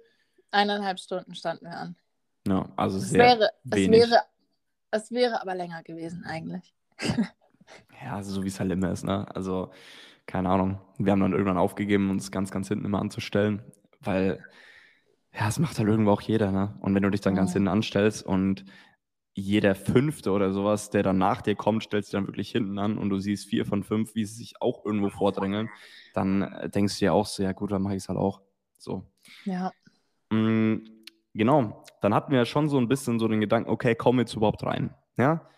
Eineinhalb 0.52 1.00
Stunden 1.00 1.34
standen 1.34 1.66
wir 1.66 1.76
an. 1.76 1.96
Ja, 2.46 2.68
also 2.76 2.98
Es 2.98 3.10
sehr 3.10 3.18
wäre, 3.18 3.50
es, 3.70 3.86
wenig. 3.86 4.04
wäre, 4.10 4.22
es 4.92 5.10
wäre 5.10 5.40
aber 5.42 5.54
länger 5.54 5.82
gewesen 5.82 6.24
eigentlich. 6.24 6.74
Ja, 8.04 8.16
also 8.16 8.32
so 8.32 8.44
wie 8.44 8.48
es 8.48 8.58
halt 8.60 8.70
immer 8.72 8.90
ist, 8.90 9.04
ne? 9.04 9.26
Also, 9.34 9.70
keine 10.26 10.48
Ahnung. 10.50 10.80
Wir 10.98 11.12
haben 11.12 11.20
dann 11.20 11.32
irgendwann 11.32 11.58
aufgegeben, 11.58 12.10
uns 12.10 12.30
ganz, 12.30 12.50
ganz 12.50 12.68
hinten 12.68 12.84
immer 12.84 13.00
anzustellen, 13.00 13.62
weil, 14.00 14.42
ja, 15.32 15.48
es 15.48 15.58
macht 15.58 15.78
halt 15.78 15.88
irgendwo 15.88 16.12
auch 16.12 16.22
jeder, 16.22 16.52
ne? 16.52 16.76
Und 16.80 16.94
wenn 16.94 17.02
du 17.02 17.10
dich 17.10 17.20
dann 17.22 17.34
ganz 17.36 17.50
Mhm. 17.50 17.54
hinten 17.54 17.68
anstellst 17.68 18.24
und 18.24 18.64
jeder 19.34 19.74
Fünfte 19.74 20.32
oder 20.32 20.52
sowas, 20.52 20.90
der 20.90 21.02
dann 21.02 21.18
nach 21.18 21.42
dir 21.42 21.56
kommt, 21.56 21.84
stellst 21.84 22.12
du 22.12 22.18
dann 22.18 22.26
wirklich 22.26 22.50
hinten 22.52 22.78
an 22.78 22.98
und 22.98 23.10
du 23.10 23.18
siehst 23.18 23.48
vier 23.48 23.66
von 23.66 23.84
fünf, 23.84 24.14
wie 24.14 24.24
sie 24.26 24.34
sich 24.36 24.60
auch 24.60 24.84
irgendwo 24.84 25.10
vordrängeln, 25.10 25.70
dann 26.14 26.42
äh, 26.42 26.68
denkst 26.70 26.94
du 26.96 27.06
dir 27.06 27.14
auch 27.14 27.26
so, 27.26 27.42
ja 27.42 27.52
gut, 27.52 27.72
dann 27.72 27.82
mache 27.82 27.94
ich 27.96 28.02
es 28.04 28.08
halt 28.08 28.18
auch. 28.18 28.42
So. 28.78 29.06
Ja. 29.44 29.72
Mm, 30.32 30.78
Genau, 31.34 31.82
dann 32.02 32.14
hatten 32.14 32.30
wir 32.30 32.40
ja 32.40 32.44
schon 32.44 32.68
so 32.68 32.76
ein 32.78 32.88
bisschen 32.88 33.18
so 33.18 33.26
den 33.26 33.40
Gedanken, 33.40 33.70
okay, 33.70 33.94
kommen 33.94 34.18
wir 34.18 34.24
jetzt 34.24 34.34
überhaupt 34.34 34.64
rein? 34.64 34.94
Ja, 35.16 35.48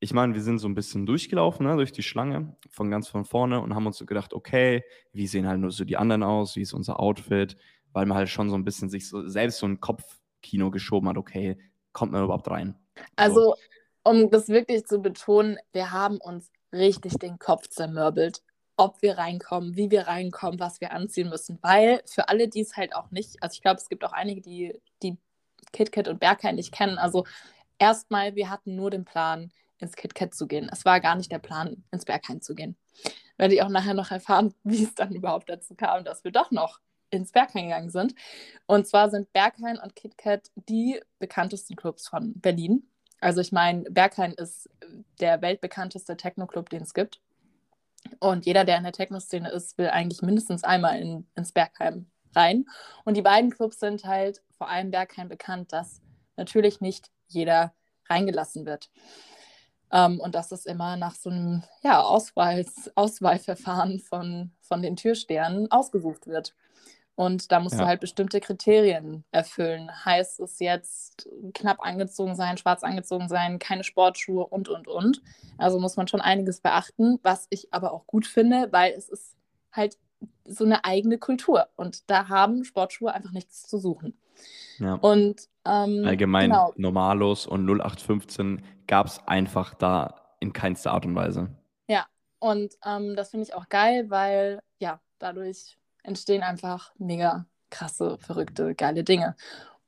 ich 0.00 0.12
meine, 0.12 0.34
wir 0.34 0.42
sind 0.42 0.58
so 0.58 0.66
ein 0.68 0.74
bisschen 0.74 1.06
durchgelaufen, 1.06 1.64
ne, 1.66 1.76
durch 1.76 1.92
die 1.92 2.02
Schlange, 2.02 2.56
von 2.70 2.90
ganz 2.90 3.06
von 3.08 3.24
vorne 3.24 3.60
und 3.60 3.74
haben 3.74 3.86
uns 3.86 3.98
so 3.98 4.04
gedacht, 4.06 4.34
okay, 4.34 4.82
wie 5.12 5.28
sehen 5.28 5.46
halt 5.46 5.60
nur 5.60 5.70
so 5.70 5.84
die 5.84 5.96
anderen 5.96 6.24
aus, 6.24 6.56
wie 6.56 6.62
ist 6.62 6.72
unser 6.72 6.98
Outfit, 6.98 7.56
weil 7.92 8.06
man 8.06 8.18
halt 8.18 8.30
schon 8.30 8.50
so 8.50 8.56
ein 8.56 8.64
bisschen 8.64 8.90
sich 8.90 9.08
so 9.08 9.28
selbst 9.28 9.58
so 9.58 9.66
ein 9.66 9.78
Kopfkino 9.80 10.72
geschoben 10.72 11.08
hat, 11.08 11.18
okay, 11.18 11.56
kommt 11.92 12.10
man 12.10 12.24
überhaupt 12.24 12.50
rein? 12.50 12.74
Also, 13.14 13.54
um 14.02 14.28
das 14.30 14.48
wirklich 14.48 14.84
zu 14.86 15.00
betonen, 15.00 15.58
wir 15.72 15.92
haben 15.92 16.16
uns 16.18 16.50
richtig 16.72 17.14
den 17.20 17.38
Kopf 17.38 17.68
zermürbelt, 17.68 18.42
ob 18.76 19.02
wir 19.02 19.18
reinkommen, 19.18 19.76
wie 19.76 19.90
wir 19.90 20.08
reinkommen, 20.08 20.58
was 20.58 20.80
wir 20.80 20.92
anziehen 20.92 21.28
müssen. 21.28 21.58
Weil 21.62 22.02
für 22.06 22.28
alle, 22.28 22.48
die 22.48 22.60
es 22.60 22.76
halt 22.76 22.94
auch 22.94 23.10
nicht, 23.10 23.42
also 23.42 23.54
ich 23.54 23.62
glaube, 23.62 23.80
es 23.80 23.88
gibt 23.88 24.04
auch 24.04 24.12
einige, 24.12 24.40
die, 24.40 24.80
die 25.02 25.18
KitKat 25.72 26.08
und 26.08 26.20
Berghain 26.20 26.56
nicht 26.56 26.72
kennen. 26.72 26.98
Also 26.98 27.24
erstmal, 27.78 28.34
wir 28.34 28.50
hatten 28.50 28.74
nur 28.74 28.90
den 28.90 29.04
Plan, 29.04 29.52
ins 29.82 29.96
KitKat 29.96 30.34
zu 30.34 30.46
gehen. 30.46 30.70
Es 30.72 30.84
war 30.84 31.00
gar 31.00 31.16
nicht 31.16 31.30
der 31.30 31.40
Plan, 31.40 31.84
ins 31.90 32.04
Berghain 32.04 32.40
zu 32.40 32.54
gehen. 32.54 32.76
Werde 33.36 33.54
ich 33.54 33.62
auch 33.62 33.68
nachher 33.68 33.94
noch 33.94 34.10
erfahren, 34.10 34.54
wie 34.64 34.84
es 34.84 34.94
dann 34.94 35.14
überhaupt 35.14 35.50
dazu 35.50 35.74
kam, 35.74 36.04
dass 36.04 36.24
wir 36.24 36.30
doch 36.30 36.50
noch 36.50 36.80
ins 37.10 37.32
Berghain 37.32 37.64
gegangen 37.64 37.90
sind. 37.90 38.14
Und 38.66 38.86
zwar 38.86 39.10
sind 39.10 39.32
Berghain 39.34 39.78
und 39.78 39.94
KitKat 39.94 40.50
die 40.54 41.00
bekanntesten 41.18 41.76
Clubs 41.76 42.08
von 42.08 42.32
Berlin. 42.40 42.88
Also 43.20 43.40
ich 43.40 43.52
meine, 43.52 43.82
Berghain 43.90 44.32
ist 44.32 44.70
der 45.20 45.42
weltbekannteste 45.42 46.16
Techno-Club, 46.16 46.70
den 46.70 46.82
es 46.82 46.94
gibt. 46.94 47.20
Und 48.18 48.46
jeder, 48.46 48.64
der 48.64 48.78
in 48.78 48.84
der 48.84 48.92
Techno-Szene 48.92 49.50
ist, 49.50 49.78
will 49.78 49.88
eigentlich 49.88 50.22
mindestens 50.22 50.64
einmal 50.64 50.98
in, 51.00 51.26
ins 51.34 51.52
Bergheim 51.52 52.06
rein. 52.34 52.66
Und 53.04 53.16
die 53.16 53.22
beiden 53.22 53.50
Clubs 53.50 53.80
sind 53.80 54.04
halt 54.04 54.42
vor 54.56 54.68
allem 54.68 54.90
Bergheim 54.90 55.28
bekannt, 55.28 55.72
dass 55.72 56.00
natürlich 56.36 56.80
nicht 56.80 57.10
jeder 57.28 57.74
reingelassen 58.08 58.66
wird. 58.66 58.90
Ähm, 59.90 60.20
und 60.20 60.34
dass 60.34 60.52
es 60.52 60.66
immer 60.66 60.96
nach 60.96 61.14
so 61.14 61.30
einem 61.30 61.62
ja, 61.82 62.00
Auswahlverfahren 62.02 64.00
von, 64.00 64.52
von 64.60 64.82
den 64.82 64.96
Türstern 64.96 65.70
ausgesucht 65.70 66.26
wird. 66.26 66.54
Und 67.14 67.52
da 67.52 67.60
musst 67.60 67.74
ja. 67.74 67.82
du 67.82 67.86
halt 67.86 68.00
bestimmte 68.00 68.40
Kriterien 68.40 69.24
erfüllen. 69.32 69.90
Heißt 70.04 70.40
es 70.40 70.58
jetzt 70.60 71.28
knapp 71.52 71.84
angezogen 71.84 72.34
sein, 72.34 72.56
schwarz 72.56 72.82
angezogen 72.82 73.28
sein, 73.28 73.58
keine 73.58 73.84
Sportschuhe 73.84 74.46
und, 74.46 74.68
und, 74.68 74.88
und. 74.88 75.22
Also 75.58 75.78
muss 75.78 75.96
man 75.96 76.08
schon 76.08 76.22
einiges 76.22 76.60
beachten, 76.60 77.18
was 77.22 77.46
ich 77.50 77.72
aber 77.72 77.92
auch 77.92 78.06
gut 78.06 78.26
finde, 78.26 78.68
weil 78.70 78.92
es 78.92 79.08
ist 79.08 79.36
halt 79.72 79.98
so 80.44 80.64
eine 80.64 80.84
eigene 80.84 81.18
Kultur. 81.18 81.68
Und 81.76 82.10
da 82.10 82.28
haben 82.28 82.64
Sportschuhe 82.64 83.12
einfach 83.12 83.32
nichts 83.32 83.62
zu 83.64 83.78
suchen. 83.78 84.14
Ja. 84.78 84.94
Und 84.94 85.48
ähm, 85.64 86.04
allgemein 86.04 86.50
genau. 86.50 86.72
Normalos 86.76 87.46
und 87.46 87.68
0815 87.68 88.62
gab 88.86 89.06
es 89.06 89.20
einfach 89.26 89.74
da 89.74 90.36
in 90.40 90.52
keinster 90.52 90.92
Art 90.92 91.06
und 91.06 91.14
Weise. 91.14 91.50
Ja, 91.88 92.06
und 92.38 92.74
ähm, 92.84 93.14
das 93.16 93.30
finde 93.30 93.46
ich 93.46 93.54
auch 93.54 93.68
geil, 93.68 94.10
weil 94.10 94.60
ja, 94.78 95.00
dadurch 95.18 95.78
entstehen 96.02 96.42
einfach 96.42 96.92
mega 96.98 97.46
krasse, 97.70 98.18
verrückte, 98.18 98.74
geile 98.74 99.04
Dinge. 99.04 99.36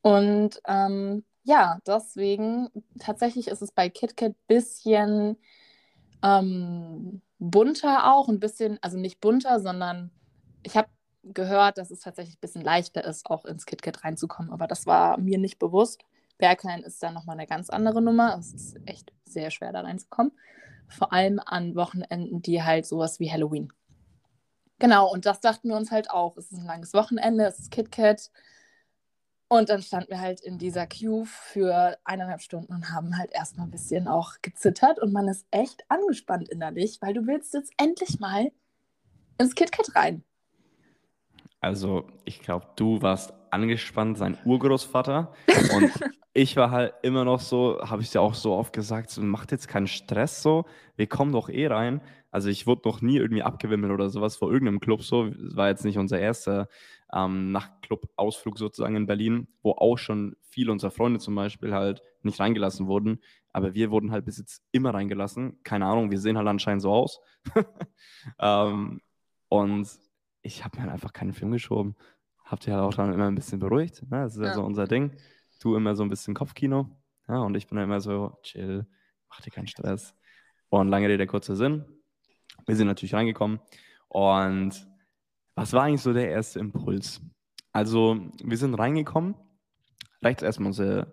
Und 0.02 0.60
ähm, 0.66 1.24
ja, 1.44 1.78
deswegen, 1.86 2.68
tatsächlich 2.98 3.48
ist 3.48 3.62
es 3.62 3.72
bei 3.72 3.88
KitKat 3.88 4.32
ein 4.32 4.36
bisschen 4.46 5.36
ähm, 6.22 7.20
bunter 7.38 8.12
auch, 8.12 8.28
ein 8.28 8.40
bisschen, 8.40 8.78
also 8.82 8.98
nicht 8.98 9.20
bunter, 9.20 9.60
sondern 9.60 10.10
ich 10.62 10.76
habe 10.76 10.88
gehört, 11.22 11.78
dass 11.78 11.90
es 11.90 12.00
tatsächlich 12.00 12.36
ein 12.36 12.40
bisschen 12.40 12.62
leichter 12.62 13.04
ist, 13.04 13.26
auch 13.30 13.44
ins 13.44 13.66
KitKat 13.66 14.04
reinzukommen, 14.04 14.52
aber 14.52 14.66
das 14.66 14.86
war 14.86 15.18
mir 15.18 15.38
nicht 15.38 15.58
bewusst. 15.58 16.02
Berghain 16.38 16.82
ist 16.82 17.02
da 17.02 17.12
nochmal 17.12 17.38
eine 17.38 17.46
ganz 17.46 17.70
andere 17.70 18.02
Nummer. 18.02 18.36
Es 18.38 18.52
ist 18.52 18.76
echt 18.86 19.12
sehr 19.24 19.50
schwer, 19.50 19.72
da 19.72 19.82
reinzukommen. 19.82 20.32
Vor 20.88 21.12
allem 21.12 21.40
an 21.44 21.76
Wochenenden, 21.76 22.42
die 22.42 22.62
halt 22.62 22.86
sowas 22.86 23.20
wie 23.20 23.30
Halloween 23.30 23.72
Genau, 24.78 25.10
und 25.10 25.26
das 25.26 25.40
dachten 25.40 25.68
wir 25.68 25.76
uns 25.76 25.90
halt 25.90 26.10
auch. 26.10 26.36
Es 26.36 26.50
ist 26.50 26.58
ein 26.58 26.66
langes 26.66 26.94
Wochenende, 26.94 27.44
es 27.46 27.58
ist 27.58 27.70
KitKat. 27.70 28.30
Und 29.48 29.68
dann 29.68 29.82
standen 29.82 30.10
wir 30.10 30.20
halt 30.20 30.40
in 30.40 30.58
dieser 30.58 30.86
Queue 30.86 31.26
für 31.26 31.96
eineinhalb 32.04 32.40
Stunden 32.40 32.72
und 32.72 32.90
haben 32.90 33.16
halt 33.18 33.30
erstmal 33.32 33.66
ein 33.66 33.70
bisschen 33.70 34.08
auch 34.08 34.32
gezittert. 34.42 34.98
Und 34.98 35.12
man 35.12 35.28
ist 35.28 35.46
echt 35.50 35.84
angespannt 35.88 36.48
innerlich, 36.48 36.98
weil 37.00 37.14
du 37.14 37.26
willst 37.26 37.54
jetzt 37.54 37.72
endlich 37.76 38.18
mal 38.18 38.50
ins 39.38 39.54
KitKat 39.54 39.94
rein. 39.94 40.24
Also, 41.60 42.06
ich 42.24 42.40
glaube, 42.40 42.66
du 42.76 43.00
warst 43.00 43.32
angespannt, 43.50 44.18
sein 44.18 44.36
Urgroßvater. 44.44 45.32
Und 45.74 45.92
ich 46.32 46.56
war 46.56 46.70
halt 46.70 46.94
immer 47.02 47.24
noch 47.24 47.40
so, 47.40 47.78
habe 47.80 48.02
ich 48.02 48.10
dir 48.10 48.20
auch 48.20 48.34
so 48.34 48.54
oft 48.54 48.72
gesagt, 48.72 49.10
so, 49.10 49.22
macht 49.22 49.52
jetzt 49.52 49.68
keinen 49.68 49.86
Stress 49.86 50.42
so, 50.42 50.64
wir 50.96 51.06
kommen 51.06 51.32
doch 51.32 51.48
eh 51.48 51.68
rein. 51.68 52.00
Also 52.34 52.48
ich 52.48 52.66
wurde 52.66 52.88
noch 52.88 53.00
nie 53.00 53.18
irgendwie 53.18 53.44
abgewimmelt 53.44 53.92
oder 53.92 54.10
sowas 54.10 54.34
vor 54.34 54.50
irgendeinem 54.50 54.80
Club 54.80 55.04
so. 55.04 55.28
Das 55.28 55.54
war 55.54 55.68
jetzt 55.68 55.84
nicht 55.84 55.98
unser 55.98 56.18
erster 56.18 56.66
ähm, 57.12 57.52
Nachtclub-Ausflug 57.52 58.58
sozusagen 58.58 58.96
in 58.96 59.06
Berlin, 59.06 59.46
wo 59.62 59.70
auch 59.70 59.98
schon 59.98 60.34
viele 60.40 60.72
unserer 60.72 60.90
Freunde 60.90 61.20
zum 61.20 61.36
Beispiel 61.36 61.72
halt 61.72 62.02
nicht 62.22 62.40
reingelassen 62.40 62.88
wurden. 62.88 63.20
Aber 63.52 63.74
wir 63.74 63.92
wurden 63.92 64.10
halt 64.10 64.24
bis 64.24 64.38
jetzt 64.38 64.64
immer 64.72 64.92
reingelassen. 64.92 65.62
Keine 65.62 65.86
Ahnung, 65.86 66.10
wir 66.10 66.18
sehen 66.18 66.36
halt 66.36 66.48
anscheinend 66.48 66.82
so 66.82 66.90
aus. 66.90 67.20
ähm, 68.40 69.00
und 69.48 69.88
ich 70.42 70.64
habe 70.64 70.76
mir 70.76 70.82
halt 70.82 70.92
einfach 70.92 71.12
keinen 71.12 71.34
Film 71.34 71.52
geschoben. 71.52 71.94
Habt 72.44 72.66
ihr 72.66 72.74
halt 72.74 72.82
auch 72.82 72.94
dann 72.94 73.12
immer 73.12 73.28
ein 73.28 73.36
bisschen 73.36 73.60
beruhigt. 73.60 74.02
Ne? 74.10 74.22
Das 74.24 74.34
ist 74.34 74.42
ja. 74.42 74.48
ja 74.48 74.54
so 74.54 74.64
unser 74.64 74.88
Ding. 74.88 75.12
Du 75.60 75.76
immer 75.76 75.94
so 75.94 76.02
ein 76.02 76.10
bisschen 76.10 76.34
Kopfkino. 76.34 76.90
Ja, 77.28 77.42
und 77.42 77.54
ich 77.54 77.68
bin 77.68 77.76
dann 77.76 77.84
immer 77.84 78.00
so, 78.00 78.36
chill, 78.42 78.88
mach 79.28 79.40
dir 79.40 79.52
keinen 79.52 79.68
Stress. 79.68 80.16
Und 80.68 80.88
lange 80.88 81.08
Rede, 81.08 81.28
kurzer 81.28 81.54
Sinn. 81.54 81.84
Wir 82.66 82.76
sind 82.76 82.86
natürlich 82.86 83.14
reingekommen 83.14 83.60
und 84.08 84.86
was 85.54 85.72
war 85.72 85.84
eigentlich 85.84 86.02
so 86.02 86.12
der 86.12 86.30
erste 86.30 86.58
Impuls? 86.58 87.20
Also, 87.72 88.18
wir 88.42 88.56
sind 88.56 88.74
reingekommen, 88.74 89.34
rechts 90.22 90.42
erstmal 90.42 90.68
unser 90.68 91.12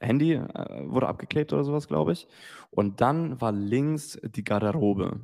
Handy 0.00 0.34
äh, 0.34 0.90
wurde 0.90 1.08
abgeklebt 1.08 1.52
oder 1.52 1.64
sowas, 1.64 1.88
glaube 1.88 2.12
ich. 2.12 2.28
Und 2.70 3.00
dann 3.00 3.40
war 3.40 3.52
links 3.52 4.18
die 4.22 4.44
Garderobe. 4.44 5.20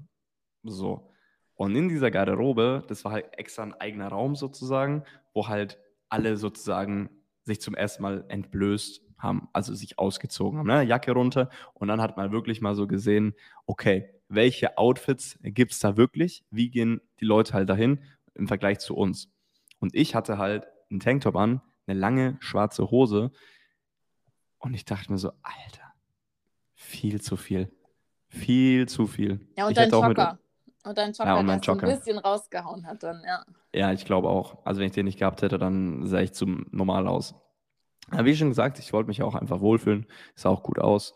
So. 0.63 1.11
Und 1.55 1.77
in 1.77 1.89
dieser 1.89 2.11
Garderobe, 2.11 2.85
das 2.89 3.05
war 3.05 3.13
halt 3.13 3.27
extra 3.39 3.63
ein 3.63 3.75
eigener 3.75 4.09
Raum 4.09 4.35
sozusagen, 4.35 5.05
wo 5.33 5.49
halt 5.49 5.79
alle 6.09 6.37
sozusagen 6.37 7.11
sich 7.45 7.61
zum 7.61 7.75
ersten 7.75 8.03
Mal 8.03 8.25
entblößt 8.29 9.03
haben, 9.19 9.49
also 9.53 9.75
sich 9.75 9.99
ausgezogen 9.99 10.59
haben, 10.59 10.67
ne? 10.67 10.83
Jacke 10.83 11.13
runter. 11.13 11.51
Und 11.75 11.89
dann 11.89 12.01
hat 12.01 12.17
man 12.17 12.33
wirklich 12.33 12.61
mal 12.61 12.75
so 12.75 12.87
gesehen, 12.87 13.35
okay, 13.67 14.14
welche 14.29 14.79
Outfits 14.79 15.39
gibt 15.43 15.73
es 15.73 15.81
da 15.81 15.97
wirklich? 15.97 16.45
Wie 16.51 16.71
gehen 16.71 17.01
die 17.21 17.25
Leute 17.25 17.55
halt 17.55 17.69
dahin 17.69 18.03
im 18.35 18.49
Vergleich 18.49 18.79
zu 18.79 18.97
uns? 18.97 19.31
Und 19.79 19.95
ich 19.95 20.15
hatte 20.15 20.39
halt 20.39 20.67
einen 20.91 21.01
Tanktop 21.01 21.37
an, 21.37 21.61
eine 21.87 21.99
lange 21.99 22.37
schwarze 22.41 22.91
Hose. 22.91 23.33
Und 24.59 24.75
ich 24.75 24.85
dachte 24.85 25.13
mir 25.13 25.19
so, 25.19 25.31
Alter, 25.43 25.93
viel 26.75 27.21
zu 27.21 27.37
viel. 27.37 27.71
Viel 28.29 28.89
zu 28.89 29.07
viel. 29.07 29.47
Ja, 29.57 29.67
und 29.67 29.73
ich 29.73 29.77
dein 29.77 29.91
Joker. 29.91 30.39
Und 30.85 30.99
dein 30.99 31.13
Joker, 31.13 31.27
ja, 31.27 31.37
und 31.37 31.47
der 31.47 31.61
so 31.63 31.73
ein 31.73 31.79
bisschen 31.81 32.19
rausgehauen 32.19 32.87
hat 32.87 33.03
dann, 33.03 33.23
ja. 33.27 33.45
Ja, 33.75 33.93
ich 33.93 34.05
glaube 34.05 34.29
auch. 34.29 34.65
Also 34.65 34.81
wenn 34.81 34.87
ich 34.87 34.93
den 34.93 35.07
nicht 35.07 35.19
gehabt 35.19 35.43
hätte, 35.43 35.59
dann 35.59 36.07
sah 36.07 36.21
ich 36.21 36.33
zum 36.33 36.67
normal 36.71 37.09
aus. 37.09 37.35
Aber 38.11 38.25
wie 38.27 38.37
schon 38.37 38.49
gesagt, 38.49 38.79
ich 38.79 38.93
wollte 38.93 39.09
mich 39.09 39.23
auch 39.23 39.35
einfach 39.35 39.61
wohlfühlen. 39.61 40.07
Sah 40.35 40.51
auch 40.51 40.63
gut 40.63 40.79
aus. 40.79 41.15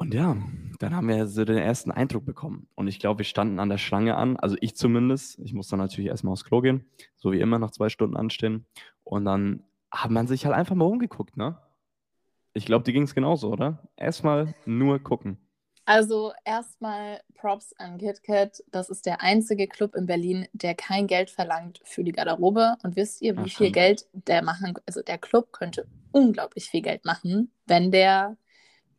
Und 0.00 0.14
ja, 0.14 0.34
dann 0.78 0.96
haben 0.96 1.08
wir 1.08 1.26
so 1.26 1.44
den 1.44 1.58
ersten 1.58 1.90
Eindruck 1.90 2.24
bekommen. 2.24 2.66
Und 2.74 2.88
ich 2.88 2.98
glaube, 2.98 3.18
wir 3.18 3.24
standen 3.26 3.60
an 3.60 3.68
der 3.68 3.76
Schlange 3.76 4.16
an, 4.16 4.38
also 4.38 4.56
ich 4.62 4.74
zumindest. 4.74 5.38
Ich 5.40 5.52
muss 5.52 5.68
dann 5.68 5.78
natürlich 5.78 6.08
erstmal 6.08 6.32
aufs 6.32 6.46
Klo 6.46 6.62
gehen, 6.62 6.86
so 7.16 7.32
wie 7.32 7.40
immer 7.40 7.58
nach 7.58 7.70
zwei 7.70 7.90
Stunden 7.90 8.16
anstehen. 8.16 8.64
Und 9.04 9.26
dann 9.26 9.62
hat 9.90 10.10
man 10.10 10.26
sich 10.26 10.46
halt 10.46 10.54
einfach 10.54 10.74
mal 10.74 10.86
umgeguckt, 10.86 11.36
ne? 11.36 11.58
Ich 12.54 12.64
glaube, 12.64 12.82
die 12.84 12.94
ging 12.94 13.02
es 13.02 13.14
genauso, 13.14 13.52
oder? 13.52 13.90
Erstmal 13.94 14.54
nur 14.64 15.00
gucken. 15.00 15.36
Also 15.84 16.32
erstmal 16.46 17.20
Props 17.34 17.74
an 17.74 17.98
KitKat. 17.98 18.62
Das 18.70 18.88
ist 18.88 19.04
der 19.04 19.20
einzige 19.20 19.68
Club 19.68 19.94
in 19.94 20.06
Berlin, 20.06 20.46
der 20.54 20.74
kein 20.74 21.08
Geld 21.08 21.28
verlangt 21.28 21.82
für 21.84 22.04
die 22.04 22.12
Garderobe. 22.12 22.76
Und 22.82 22.96
wisst 22.96 23.20
ihr, 23.20 23.36
wie 23.36 23.50
Ach, 23.50 23.56
viel 23.58 23.70
Geld 23.70 24.06
der 24.14 24.42
machen? 24.42 24.78
Also 24.86 25.02
der 25.02 25.18
Club 25.18 25.52
könnte 25.52 25.86
unglaublich 26.10 26.70
viel 26.70 26.80
Geld 26.80 27.04
machen, 27.04 27.52
wenn 27.66 27.90
der 27.90 28.38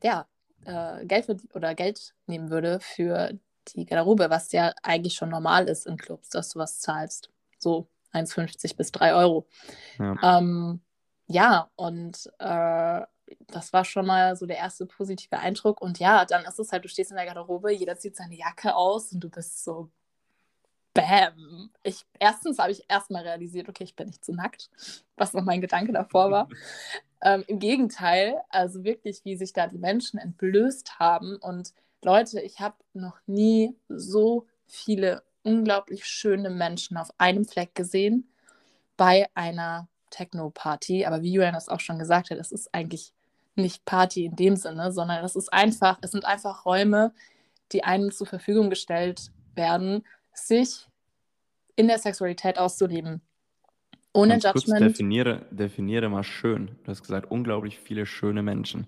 ja 0.04 0.28
äh, 0.66 1.06
Geld 1.06 1.28
oder 1.54 1.76
Geld 1.76 2.14
nehmen 2.28 2.50
würde 2.50 2.80
für 2.80 3.32
die 3.70 3.86
Garderobe, 3.86 4.30
was 4.30 4.52
ja 4.52 4.74
eigentlich 4.84 5.16
schon 5.16 5.30
normal 5.30 5.68
ist 5.68 5.86
in 5.86 5.98
Clubs, 5.98 6.30
dass 6.30 6.50
du 6.50 6.60
was 6.60 6.80
zahlst. 6.80 7.30
So 7.60 7.88
1,50 8.14 8.76
bis 8.76 8.92
3 8.92 9.14
Euro. 9.14 9.48
Ja, 10.00 10.38
ähm, 10.38 10.82
ja 11.28 11.70
und 11.76 12.32
äh, 12.40 13.02
das 13.48 13.72
war 13.72 13.86
schon 13.86 14.06
mal 14.06 14.36
so 14.36 14.46
der 14.46 14.58
erste 14.58 14.86
positive 14.86 15.38
Eindruck. 15.38 15.82
Und 15.82 16.00
ja, 16.00 16.26
dann 16.26 16.44
ist 16.44 16.60
es 16.60 16.72
halt, 16.72 16.84
du 16.84 16.90
stehst 16.90 17.12
in 17.12 17.18
der 17.18 17.26
Garderobe, 17.26 17.72
jeder 17.72 17.98
zieht 17.98 18.16
seine 18.16 18.36
Jacke 18.36 18.76
aus 18.76 19.14
und 19.14 19.22
du 19.22 19.30
bist 19.30 19.64
so, 19.64 19.90
bam. 20.94 21.70
Ich, 21.84 22.06
erstens 22.20 22.60
habe 22.60 22.72
ich 22.72 22.84
erstmal 22.90 23.24
realisiert, 23.24 23.70
okay, 23.70 23.84
ich 23.84 23.96
bin 23.96 24.08
nicht 24.08 24.26
zu 24.26 24.34
nackt, 24.34 24.70
was 25.16 25.34
noch 25.34 25.44
mein 25.44 25.62
Gedanke 25.62 25.94
davor 25.94 26.32
war. 26.32 26.50
Ähm, 27.22 27.44
Im 27.48 27.60
Gegenteil, 27.60 28.42
also 28.50 28.84
wirklich, 28.84 29.22
wie 29.26 29.36
sich 29.38 29.54
da 29.54 29.68
die 29.68 29.78
Menschen 29.78 30.20
entblößt 30.20 31.00
haben. 31.00 31.38
Und 31.38 31.74
Leute, 32.04 32.42
ich 32.42 32.60
habe 32.60 32.76
noch 32.94 33.18
nie 33.28 33.76
so 33.90 34.48
viele 34.68 35.24
unglaublich 35.44 36.06
schöne 36.06 36.50
Menschen 36.50 36.98
auf 36.98 37.10
einem 37.18 37.46
Fleck 37.46 37.76
gesehen. 37.76 38.28
bei 38.98 39.28
einer 39.34 39.88
Techno-Party. 40.12 41.06
Aber 41.06 41.22
wie 41.24 41.34
Julian 41.34 41.56
das 41.56 41.70
auch 41.70 41.80
schon 41.80 41.98
gesagt 42.00 42.30
hat, 42.30 42.38
es 42.38 42.52
ist 42.52 42.74
eigentlich 42.74 43.14
nicht 43.56 43.84
Party 43.86 44.26
in 44.26 44.36
dem 44.36 44.56
Sinne, 44.56 44.92
sondern 44.92 45.26
es 45.26 45.36
ist 45.36 45.52
einfach, 45.52 45.98
es 46.02 46.12
sind 46.12 46.26
einfach 46.26 46.66
Räume, 46.66 47.14
die 47.72 47.84
einem 47.84 48.12
zur 48.12 48.28
Verfügung 48.28 48.70
gestellt 48.70 49.32
werden, 49.56 50.06
sich 50.34 50.88
in 51.76 51.88
der 51.88 51.98
Sexualität 52.00 52.60
auszuleben. 52.60 53.22
Ohne 54.14 54.40
Ganz 54.40 54.44
kurz 54.44 54.68
Judgment. 54.68 54.92
definiere, 54.92 55.46
definiere 55.52 56.10
mal 56.10 56.24
schön. 56.24 56.78
Du 56.84 56.92
hast 56.92 57.02
gesagt, 57.02 57.32
unglaublich 57.32 57.80
viele 57.80 58.06
schöne 58.06 58.44
Menschen. 58.44 58.88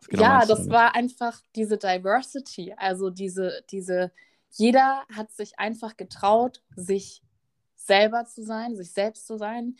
Was 0.00 0.08
genau 0.08 0.22
ja, 0.22 0.40
das 0.40 0.58
damit? 0.58 0.70
war 0.70 0.94
einfach 0.94 1.40
diese 1.54 1.78
Diversity, 1.78 2.74
also 2.76 3.10
diese, 3.10 3.62
diese, 3.70 4.12
jeder 4.50 5.04
hat 5.14 5.32
sich 5.32 5.58
einfach 5.58 5.96
getraut, 5.96 6.62
sich 6.76 7.22
selber 7.74 8.24
zu 8.24 8.42
sein, 8.42 8.76
sich 8.76 8.92
selbst 8.92 9.26
zu 9.26 9.36
sein, 9.36 9.76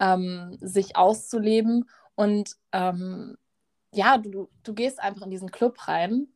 ähm, 0.00 0.56
sich 0.60 0.96
auszuleben 0.96 1.88
und 2.14 2.56
ähm, 2.72 3.36
ja, 3.92 4.18
du, 4.18 4.48
du 4.62 4.74
gehst 4.74 5.00
einfach 5.00 5.22
in 5.22 5.30
diesen 5.30 5.50
Club 5.50 5.88
rein 5.88 6.28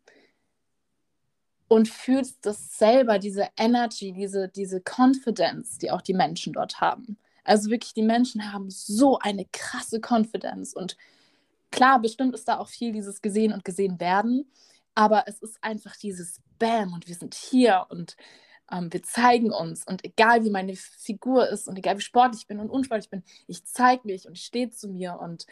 und 1.69 1.89
fühlst 1.89 2.45
das 2.45 2.77
selber, 2.77 3.19
diese 3.19 3.49
Energy, 3.57 4.13
diese, 4.13 4.49
diese 4.49 4.83
Confidence, 4.83 5.79
die 5.79 5.91
auch 5.91 6.03
die 6.03 6.15
Menschen 6.15 6.53
dort 6.53 6.81
haben. 6.81 7.19
Also 7.45 7.71
wirklich, 7.71 7.95
die 7.95 8.03
Menschen 8.03 8.53
haben 8.53 8.71
so 8.71 9.19
eine 9.19 9.47
krasse 9.53 10.01
Confidence 10.01 10.75
und 10.75 10.97
klar, 11.71 12.01
bestimmt 12.01 12.35
ist 12.35 12.47
da 12.49 12.59
auch 12.59 12.69
viel 12.69 12.93
dieses 12.93 13.23
gesehen 13.23 13.53
und 13.53 13.65
gesehen 13.65 13.99
werden, 14.01 14.51
aber 14.95 15.25
es 15.27 15.41
ist 15.41 15.59
einfach 15.63 15.97
dieses 15.97 16.41
Bam 16.59 16.93
und 16.93 17.09
wir 17.09 17.15
sind 17.17 17.35
hier 17.35 17.87
und 17.91 18.17
ähm, 18.71 18.93
wir 18.93 19.03
zeigen 19.03 19.51
uns 19.53 19.87
und 19.87 20.05
egal 20.05 20.45
wie 20.45 20.51
meine 20.51 20.75
Figur 20.77 21.49
ist 21.49 21.69
und 21.69 21.79
egal 21.79 21.97
wie 21.99 22.03
sportlich 22.03 22.43
ich 22.43 22.47
bin 22.47 22.61
und 22.61 22.71
unsportlich 22.71 23.07
ich 23.07 23.11
bin, 23.11 23.25
ich 23.47 23.65
zeige 23.65 24.07
mich 24.07 24.27
und 24.27 24.35
ich 24.39 24.45
stehe 24.45 24.71
zu 24.71 24.89
mir 24.89 25.19
und 25.21 25.47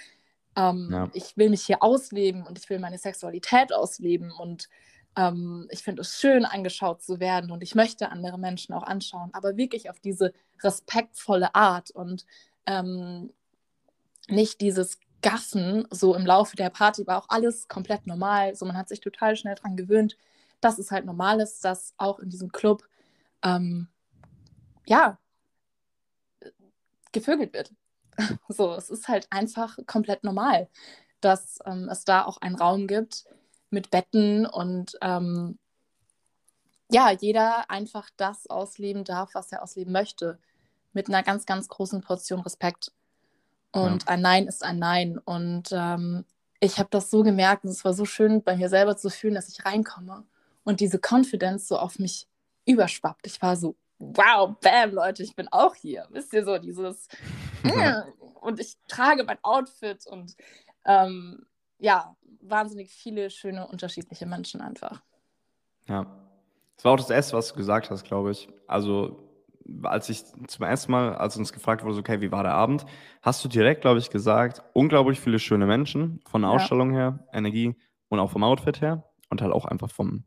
ähm, 0.56 0.88
Ja. 0.92 1.10
ich 1.14 1.36
will 1.36 1.50
mich 1.50 1.62
hier 1.64 1.82
ausleben 1.82 2.46
und 2.46 2.58
ich 2.58 2.68
will 2.70 2.78
meine 2.78 2.98
Sexualität 2.98 3.72
ausleben 3.72 4.32
und 4.32 4.68
ähm, 5.16 5.66
ich 5.70 5.82
finde 5.82 6.02
es 6.02 6.18
schön, 6.18 6.44
angeschaut 6.44 7.02
zu 7.02 7.20
werden 7.20 7.50
und 7.50 7.62
ich 7.62 7.74
möchte 7.74 8.10
andere 8.10 8.38
Menschen 8.38 8.74
auch 8.74 8.82
anschauen, 8.82 9.30
aber 9.32 9.56
wirklich 9.56 9.90
auf 9.90 10.00
diese 10.00 10.32
respektvolle 10.62 11.54
Art 11.54 11.90
und 11.90 12.26
ähm, 12.66 13.32
nicht 14.28 14.60
dieses 14.60 14.98
Gaffen 15.22 15.86
so 15.90 16.14
im 16.14 16.24
Laufe 16.24 16.56
der 16.56 16.70
Party 16.70 17.06
war 17.06 17.18
auch 17.18 17.28
alles 17.28 17.68
komplett 17.68 18.06
normal. 18.06 18.54
So 18.54 18.64
man 18.64 18.76
hat 18.76 18.88
sich 18.88 19.00
total 19.00 19.36
schnell 19.36 19.54
dran 19.54 19.76
gewöhnt, 19.76 20.16
dass 20.60 20.78
es 20.78 20.90
halt 20.90 21.04
normal 21.04 21.40
ist, 21.40 21.64
dass 21.64 21.94
auch 21.98 22.20
in 22.20 22.30
diesem 22.30 22.52
Club 22.52 22.84
ähm, 23.42 23.88
ja 24.86 25.18
gevögelt 27.12 27.52
wird. 27.52 27.72
So, 28.48 28.74
es 28.74 28.90
ist 28.90 29.08
halt 29.08 29.26
einfach 29.30 29.78
komplett 29.86 30.24
normal, 30.24 30.68
dass 31.22 31.58
ähm, 31.64 31.88
es 31.90 32.04
da 32.04 32.24
auch 32.24 32.38
einen 32.38 32.56
Raum 32.56 32.86
gibt 32.86 33.24
mit 33.70 33.90
Betten 33.90 34.46
und 34.46 34.98
ähm, 35.00 35.58
ja, 36.90 37.10
jeder 37.12 37.70
einfach 37.70 38.10
das 38.16 38.48
ausleben 38.48 39.04
darf, 39.04 39.34
was 39.34 39.52
er 39.52 39.62
ausleben 39.62 39.92
möchte. 39.92 40.38
Mit 40.92 41.08
einer 41.08 41.22
ganz, 41.22 41.46
ganz 41.46 41.68
großen 41.68 42.00
Portion 42.00 42.40
Respekt. 42.40 42.92
Und 43.72 44.08
ein 44.08 44.20
Nein 44.20 44.48
ist 44.48 44.64
ein 44.64 44.80
Nein. 44.80 45.18
Und 45.18 45.68
ähm, 45.70 46.24
ich 46.58 46.78
habe 46.78 46.88
das 46.90 47.10
so 47.10 47.22
gemerkt 47.22 47.64
und 47.64 47.70
es 47.70 47.84
war 47.84 47.94
so 47.94 48.04
schön 48.04 48.42
bei 48.42 48.56
mir 48.56 48.68
selber 48.68 48.96
zu 48.96 49.08
fühlen, 49.08 49.34
dass 49.34 49.48
ich 49.48 49.64
reinkomme 49.64 50.24
und 50.64 50.80
diese 50.80 50.98
Confidence 50.98 51.68
so 51.68 51.78
auf 51.78 51.98
mich 51.98 52.26
überschwappt. 52.66 53.26
Ich 53.26 53.40
war 53.40 53.56
so, 53.56 53.76
wow, 53.98 54.56
bam, 54.60 54.92
Leute, 54.92 55.22
ich 55.22 55.36
bin 55.36 55.48
auch 55.48 55.74
hier. 55.74 56.06
Wisst 56.10 56.32
ihr 56.32 56.44
so, 56.44 56.58
dieses 56.58 57.08
und 58.40 58.60
ich 58.60 58.76
trage 58.88 59.24
mein 59.24 59.38
Outfit 59.42 60.06
und 60.06 60.34
ähm, 60.84 61.46
ja, 61.80 62.16
wahnsinnig 62.40 62.92
viele 62.92 63.30
schöne, 63.30 63.66
unterschiedliche 63.66 64.26
Menschen 64.26 64.60
einfach. 64.60 65.02
Ja. 65.86 66.06
Das 66.76 66.84
war 66.84 66.92
auch 66.92 66.96
das 66.96 67.10
Erste, 67.10 67.36
was 67.36 67.48
du 67.48 67.56
gesagt 67.56 67.90
hast, 67.90 68.04
glaube 68.04 68.30
ich. 68.30 68.48
Also, 68.66 69.28
als 69.82 70.08
ich 70.08 70.24
zum 70.24 70.64
ersten 70.64 70.92
Mal, 70.92 71.14
als 71.14 71.36
uns 71.36 71.52
gefragt 71.52 71.84
wurde, 71.84 71.98
okay, 71.98 72.20
wie 72.20 72.32
war 72.32 72.42
der 72.42 72.54
Abend, 72.54 72.86
hast 73.22 73.44
du 73.44 73.48
direkt, 73.48 73.82
glaube 73.82 73.98
ich, 73.98 74.10
gesagt, 74.10 74.62
unglaublich 74.72 75.20
viele 75.20 75.38
schöne 75.38 75.66
Menschen, 75.66 76.20
von 76.26 76.42
der 76.42 76.50
Ja. 76.50 76.56
Ausstellung 76.56 76.92
her, 76.92 77.26
Energie 77.32 77.76
und 78.08 78.18
auch 78.18 78.30
vom 78.30 78.44
Outfit 78.44 78.80
her 78.80 79.04
und 79.28 79.42
halt 79.42 79.52
auch 79.52 79.66
einfach 79.66 79.90
vom 79.90 80.24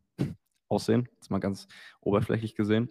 Aussehen, 0.69 1.09
jetzt 1.15 1.31
mal 1.31 1.39
ganz 1.39 1.67
oberflächlich 2.01 2.55
gesehen. 2.55 2.89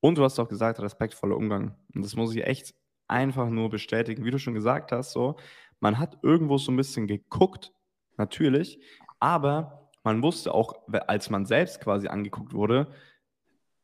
Und 0.00 0.18
du 0.18 0.24
hast 0.24 0.38
auch 0.38 0.48
gesagt, 0.48 0.80
respektvoller 0.80 1.36
Umgang. 1.36 1.76
Und 1.94 2.04
das 2.04 2.14
muss 2.16 2.34
ich 2.34 2.44
echt 2.44 2.74
einfach 3.08 3.48
nur 3.48 3.70
bestätigen, 3.70 4.24
wie 4.24 4.30
du 4.30 4.38
schon 4.38 4.54
gesagt 4.54 4.92
hast, 4.92 5.12
so, 5.12 5.36
man 5.80 5.98
hat 5.98 6.18
irgendwo 6.22 6.58
so 6.58 6.72
ein 6.72 6.76
bisschen 6.76 7.06
geguckt, 7.06 7.72
natürlich, 8.18 8.78
aber 9.20 9.90
man 10.02 10.22
wusste 10.22 10.54
auch, 10.54 10.74
als 11.06 11.30
man 11.30 11.46
selbst 11.46 11.80
quasi 11.80 12.08
angeguckt 12.08 12.52
wurde, 12.52 12.88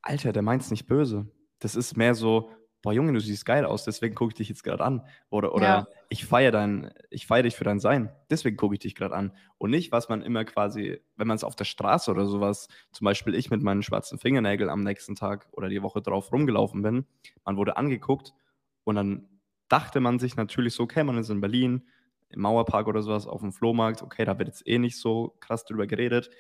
Alter, 0.03 0.33
der 0.33 0.43
meint's 0.43 0.71
nicht 0.71 0.87
böse. 0.87 1.31
Das 1.61 1.77
ist 1.77 1.97
mehr 1.97 2.15
so, 2.15 2.51
boah 2.83 2.93
Junge, 2.93 3.13
du 3.13 3.21
siehst 3.21 3.47
geil 3.47 3.65
aus, 3.65 3.85
deswegen 3.85 4.15
gucke 4.17 4.31
ich 4.33 4.37
dich 4.37 4.49
jetzt 4.49 4.65
gerade 4.65 4.83
an. 4.85 5.07
Oder, 5.31 5.55
oder 5.55 5.65
Ja. 5.67 5.87
ich 6.09 6.25
feiere 6.27 6.51
dein, 6.51 6.93
ich 7.11 7.27
feiere 7.27 7.45
dich 7.45 7.55
für 7.55 7.63
dein 7.65 7.79
Sein, 7.79 8.11
deswegen 8.29 8.57
gucke 8.57 8.75
ich 8.75 8.81
dich 8.81 8.97
gerade 8.97 9.15
an. 9.15 9.33
Und 9.59 9.71
nicht, 9.71 9.93
was 9.93 10.09
man 10.09 10.23
immer 10.23 10.45
quasi, 10.45 11.01
wenn 11.17 11.29
man 11.29 11.37
es 11.37 11.45
auf 11.45 11.55
der 11.55 11.65
Straße 11.65 12.11
oder 12.11 12.27
sowas, 12.27 12.67
zum 12.91 13.05
Beispiel 13.05 13.35
ich 13.37 13.51
mit 13.51 13.63
meinen 13.63 13.83
schwarzen 13.85 14.19
Fingernägeln 14.19 14.71
am 14.71 14.83
nächsten 14.83 15.15
Tag 15.15 15.49
oder 15.53 15.69
die 15.69 15.83
Woche 15.83 16.03
drauf 16.03 16.33
rumgelaufen 16.33 16.83
bin, 16.83 17.07
man 17.45 17.57
wurde 17.57 17.77
angeguckt 17.77 18.33
und 18.85 18.97
dann 18.97 19.29
dachte 19.69 20.01
man 20.01 20.19
sich 20.19 20.35
natürlich 20.37 20.75
so, 20.75 20.83
okay, 20.83 21.05
man 21.05 21.17
ist 21.17 21.31
in 21.31 21.41
Berlin, 21.41 21.89
im 22.33 22.43
Mauerpark 22.43 22.87
oder 22.87 23.03
sowas, 23.03 23.27
auf 23.27 23.41
dem 23.41 23.53
Flohmarkt, 23.53 24.03
okay, 24.03 24.25
da 24.25 24.39
wird 24.39 24.49
jetzt 24.49 24.67
eh 24.67 24.79
nicht 24.79 24.99
so 24.99 25.37
krass 25.41 25.65
drüber 25.65 25.87
geredet. 25.87 26.31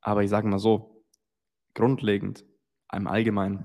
Aber 0.00 0.22
ich 0.22 0.30
sage 0.30 0.48
mal 0.48 0.58
so, 0.58 1.02
grundlegend, 1.74 2.44
im 2.92 3.06
Allgemeinen, 3.06 3.64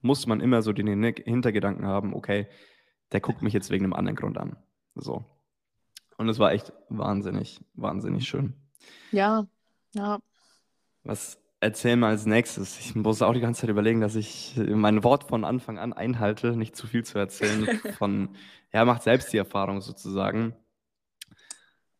muss 0.00 0.26
man 0.26 0.40
immer 0.40 0.62
so 0.62 0.72
den 0.72 0.86
Hin- 0.86 1.14
Hintergedanken 1.24 1.86
haben, 1.86 2.14
okay, 2.14 2.46
der 3.12 3.20
guckt 3.20 3.42
mich 3.42 3.52
jetzt 3.52 3.70
wegen 3.70 3.84
einem 3.84 3.92
anderen 3.94 4.16
Grund 4.16 4.38
an. 4.38 4.56
So. 4.94 5.24
Und 6.16 6.28
es 6.28 6.38
war 6.38 6.52
echt 6.52 6.72
wahnsinnig, 6.88 7.60
wahnsinnig 7.74 8.28
schön. 8.28 8.54
Ja, 9.12 9.46
ja. 9.94 10.18
Was 11.02 11.38
erzählen 11.60 11.98
wir 11.98 12.08
als 12.08 12.26
nächstes? 12.26 12.78
Ich 12.78 12.94
muss 12.94 13.22
auch 13.22 13.32
die 13.32 13.40
ganze 13.40 13.62
Zeit 13.62 13.70
überlegen, 13.70 14.00
dass 14.00 14.14
ich 14.14 14.54
mein 14.56 15.02
Wort 15.04 15.24
von 15.24 15.44
Anfang 15.44 15.78
an 15.78 15.92
einhalte, 15.92 16.56
nicht 16.56 16.76
zu 16.76 16.86
viel 16.86 17.04
zu 17.04 17.18
erzählen. 17.18 17.66
Von, 17.98 18.36
ja, 18.72 18.84
macht 18.84 19.02
selbst 19.02 19.32
die 19.32 19.38
Erfahrung 19.38 19.80
sozusagen. 19.80 20.54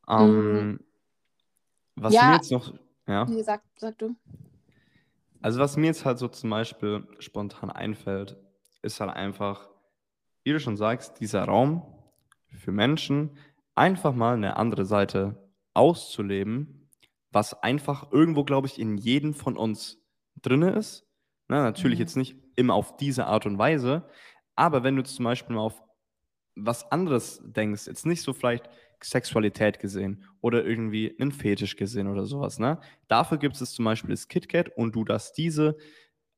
Ähm, 0.09 0.81
was 1.97 2.15
Ja. 2.15 2.29
mir 2.29 2.37
jetzt 2.37 2.51
noch, 2.51 2.73
ja, 3.07 3.29
Wie 3.29 3.37
gesagt, 3.37 3.65
sag 3.77 3.99
du. 3.99 4.17
also 5.43 5.61
was 5.61 5.77
mir 5.77 5.87
jetzt 5.87 6.05
halt 6.05 6.19
so 6.19 6.29
zum 6.29 6.51
Beispiel 6.51 7.07
spontan 7.19 7.71
einfällt, 7.71 8.37
ist 8.83 9.01
halt 9.01 9.11
einfach, 9.15 9.69
wie 10.43 10.53
du 10.53 10.61
schon 10.61 10.77
sagst, 10.77 11.21
dieser 11.21 11.45
Raum 11.45 11.83
für 12.49 12.73
Menschen, 12.73 13.37
einfach 13.75 14.15
mal 14.15 14.35
eine 14.35 14.57
andere 14.57 14.85
Seite 14.85 15.51
auszuleben, 15.75 16.89
was 17.31 17.55
einfach 17.63 18.13
irgendwo, 18.13 18.45
glaube 18.45 18.67
ich, 18.69 18.79
in 18.79 18.97
jedem 18.97 19.35
von 19.35 19.57
uns 19.57 19.99
drinne 20.41 20.71
ist. 20.71 21.07
Na, 21.49 21.63
natürlich 21.63 21.99
Mhm. 21.99 22.03
jetzt 22.03 22.17
nicht 22.17 22.37
immer 22.57 22.75
auf 22.75 22.97
diese 22.97 23.27
Art 23.27 23.47
und 23.47 23.59
Weise, 23.59 24.09
aber 24.57 24.83
wenn 24.85 24.97
du 24.97 25.03
zum 25.03 25.25
Beispiel 25.25 25.57
mal 25.57 25.63
auf 25.63 25.83
was 26.57 26.91
anderes 26.93 27.41
denkst, 27.45 27.87
jetzt 27.89 28.07
nicht 28.07 28.23
so 28.23 28.33
vielleicht 28.33 28.69
Sexualität 29.07 29.79
gesehen 29.79 30.25
oder 30.41 30.65
irgendwie 30.65 31.15
einen 31.19 31.33
Fetisch 31.33 31.77
gesehen 31.77 32.09
oder 32.09 32.27
sowas, 32.27 32.59
ne? 32.59 32.81
Dafür 33.09 33.39
gibt 33.39 33.61
es 33.61 33.73
zum 33.73 33.85
Beispiel 33.85 34.11
das 34.11 34.29
KitKat 34.29 34.77
und 34.77 34.95
du 34.95 35.05
darfst 35.05 35.37
diese 35.39 35.77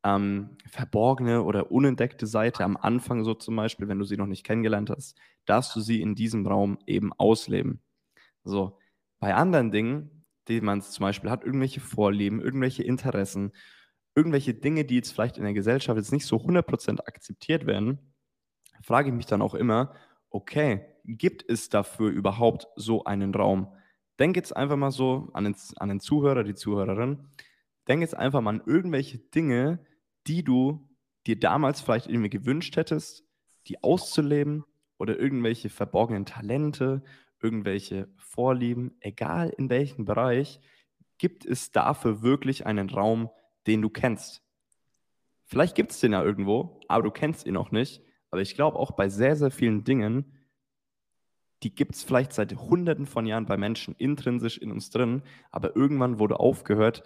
ähm, 0.05 0.57
verborgene 0.69 1.43
oder 1.43 1.73
unentdeckte 1.73 2.27
Seite 2.27 2.65
am 2.65 2.77
Anfang 2.77 3.25
so 3.25 3.35
zum 3.35 3.57
Beispiel, 3.57 3.89
wenn 3.89 3.99
du 3.99 4.05
sie 4.05 4.17
noch 4.17 4.27
nicht 4.27 4.45
kennengelernt 4.45 4.91
hast, 4.91 5.19
darfst 5.47 5.75
du 5.75 5.81
sie 5.81 6.01
in 6.01 6.15
diesem 6.15 6.47
Raum 6.47 6.79
eben 6.87 7.13
ausleben. 7.13 7.81
So, 8.45 8.79
bei 9.19 9.35
anderen 9.35 9.73
Dingen, 9.73 10.25
die 10.49 10.61
man 10.61 10.83
zum 10.83 11.03
Beispiel 11.03 11.31
hat, 11.31 11.45
irgendwelche 11.45 11.81
Vorlieben, 11.81 12.41
irgendwelche 12.41 12.85
Interessen, 12.85 13.53
irgendwelche 14.15 14.55
Dinge, 14.55 14.85
die 14.85 14.97
jetzt 14.97 15.13
vielleicht 15.13 15.39
in 15.39 15.45
der 15.45 15.55
Gesellschaft 15.55 15.99
jetzt 15.99 16.13
nicht 16.13 16.27
so 16.27 16.37
100% 16.37 17.01
akzeptiert 17.07 17.67
werden, 17.67 18.15
frage 18.83 19.09
ich 19.09 19.15
mich 19.15 19.27
dann 19.27 19.43
auch 19.43 19.55
immer, 19.55 19.95
okay, 20.31 20.87
gibt 21.07 21.49
es 21.49 21.69
dafür 21.69 22.11
überhaupt 22.11 22.69
so 22.77 23.05
einen 23.05 23.35
Raum? 23.35 23.73
Denk 24.19 24.37
jetzt 24.37 24.57
einfach 24.57 24.77
mal 24.77 24.91
so 24.91 25.29
an 25.33 25.45
den, 25.45 25.57
an 25.77 25.89
den 25.89 26.01
Zuhörer, 26.01 26.43
die 26.43 26.55
Zuhörerin, 26.55 27.29
denk 27.89 28.01
jetzt 28.01 28.17
einfach 28.17 28.41
mal 28.41 28.51
an 28.51 28.63
irgendwelche 28.67 29.19
Dinge, 29.19 29.85
die 30.27 30.43
du 30.43 30.89
dir 31.27 31.39
damals 31.39 31.81
vielleicht 31.81 32.09
irgendwie 32.09 32.31
gewünscht 32.31 32.77
hättest, 32.77 33.25
die 33.67 33.83
auszuleben 33.83 34.65
oder 34.99 35.19
irgendwelche 35.19 35.69
verborgenen 35.69 36.25
Talente, 36.25 37.03
irgendwelche 37.43 38.09
Vorlieben, 38.17 38.97
egal 39.01 39.53
in 39.57 39.69
welchem 39.71 40.05
Bereich, 40.05 40.61
gibt 41.19 41.45
es 41.45 41.73
dafür 41.73 42.23
wirklich 42.23 42.67
einen 42.67 42.91
Raum, 42.91 43.31
den 43.67 43.83
du 43.83 43.91
kennst? 43.91 44.43
Vielleicht 45.45 45.75
gibt 45.75 45.93
es 45.93 46.01
den 46.01 46.13
ja 46.13 46.23
irgendwo, 46.23 46.81
aber 46.89 47.05
du 47.05 47.11
kennst 47.11 47.47
ihn 47.47 47.55
noch 47.55 47.71
nicht. 47.71 48.03
Aber 48.31 48.41
ich 48.41 48.55
glaube 48.55 48.79
auch 48.79 48.93
bei 48.93 49.09
sehr, 49.09 49.37
sehr 49.37 49.51
vielen 49.51 49.85
Dingen, 49.85 50.36
die 51.63 51.75
gibt 51.75 51.95
es 51.95 52.05
vielleicht 52.05 52.33
seit 52.33 52.55
hunderten 52.55 53.07
von 53.07 53.27
Jahren 53.27 53.47
bei 53.47 53.57
Menschen 53.57 53.95
intrinsisch 53.97 54.59
in 54.59 54.71
uns 54.71 54.91
drin, 54.91 55.23
aber 55.51 55.75
irgendwann 55.75 56.19
wurde 56.19 56.39
aufgehört, 56.39 57.03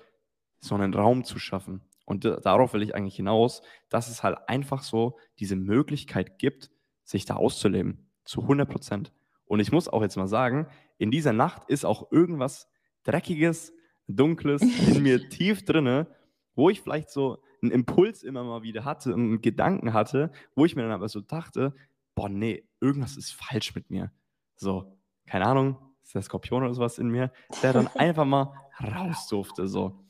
so 0.59 0.75
einen 0.75 0.93
Raum 0.93 1.25
zu 1.25 1.39
schaffen. 1.39 1.83
Und 2.05 2.25
darauf 2.25 2.75
will 2.75 2.83
ich 2.83 2.95
eigentlich 2.95 3.17
hinaus, 3.17 3.63
dass 3.89 4.09
es 4.09 4.23
halt 4.23 4.37
einfach 4.49 4.83
so 4.83 5.17
diese 5.39 5.55
Möglichkeit 5.55 6.39
gibt, 6.39 6.71
sich 7.05 7.25
da 7.25 7.37
auszuleben. 7.37 8.11
Zu 8.25 8.43
100 8.43 8.69
Prozent. 8.69 9.13
Und 9.45 9.61
ich 9.61 9.73
muss 9.73 9.89
auch 9.89 10.03
jetzt 10.03 10.17
mal 10.17 10.29
sagen, 10.29 10.67
in 10.99 11.11
dieser 11.11 11.33
Nacht 11.33 11.69
ist 11.69 11.85
auch 11.85 12.11
irgendwas 12.11 12.69
Dreckiges, 13.05 13.73
Dunkles 14.07 14.63
in 14.63 15.03
mir 15.03 15.29
tief 15.31 15.65
drinne, 15.65 16.09
wo 16.55 16.69
ich 16.69 16.81
vielleicht 16.81 17.11
so 17.11 17.43
einen 17.63 17.71
Impuls 17.71 18.23
immer 18.23 18.45
mal 18.45 18.63
wieder 18.63 18.85
hatte, 18.85 19.15
einen 19.15 19.41
Gedanken 19.41 19.93
hatte, 19.93 20.33
wo 20.55 20.65
ich 20.65 20.77
mir 20.77 20.83
dann 20.83 20.93
aber 20.93 21.09
so 21.09 21.21
dachte, 21.21 21.75
boah, 22.15 22.29
nee, 22.29 22.65
irgendwas 22.81 23.17
ist 23.17 23.33
falsch 23.33 23.75
mit 23.75 23.91
mir. 23.91 24.13
So, 24.61 24.97
keine 25.27 25.47
Ahnung, 25.47 25.79
ist 26.03 26.15
der 26.15 26.23
Skorpion 26.23 26.63
oder 26.63 26.75
sowas 26.75 26.99
in 26.99 27.09
mir, 27.09 27.33
der 27.63 27.73
dann 27.73 27.87
einfach 27.97 28.27
mal 28.27 28.53
raus 28.81 29.27
durfte. 29.29 29.67
So. 29.67 30.05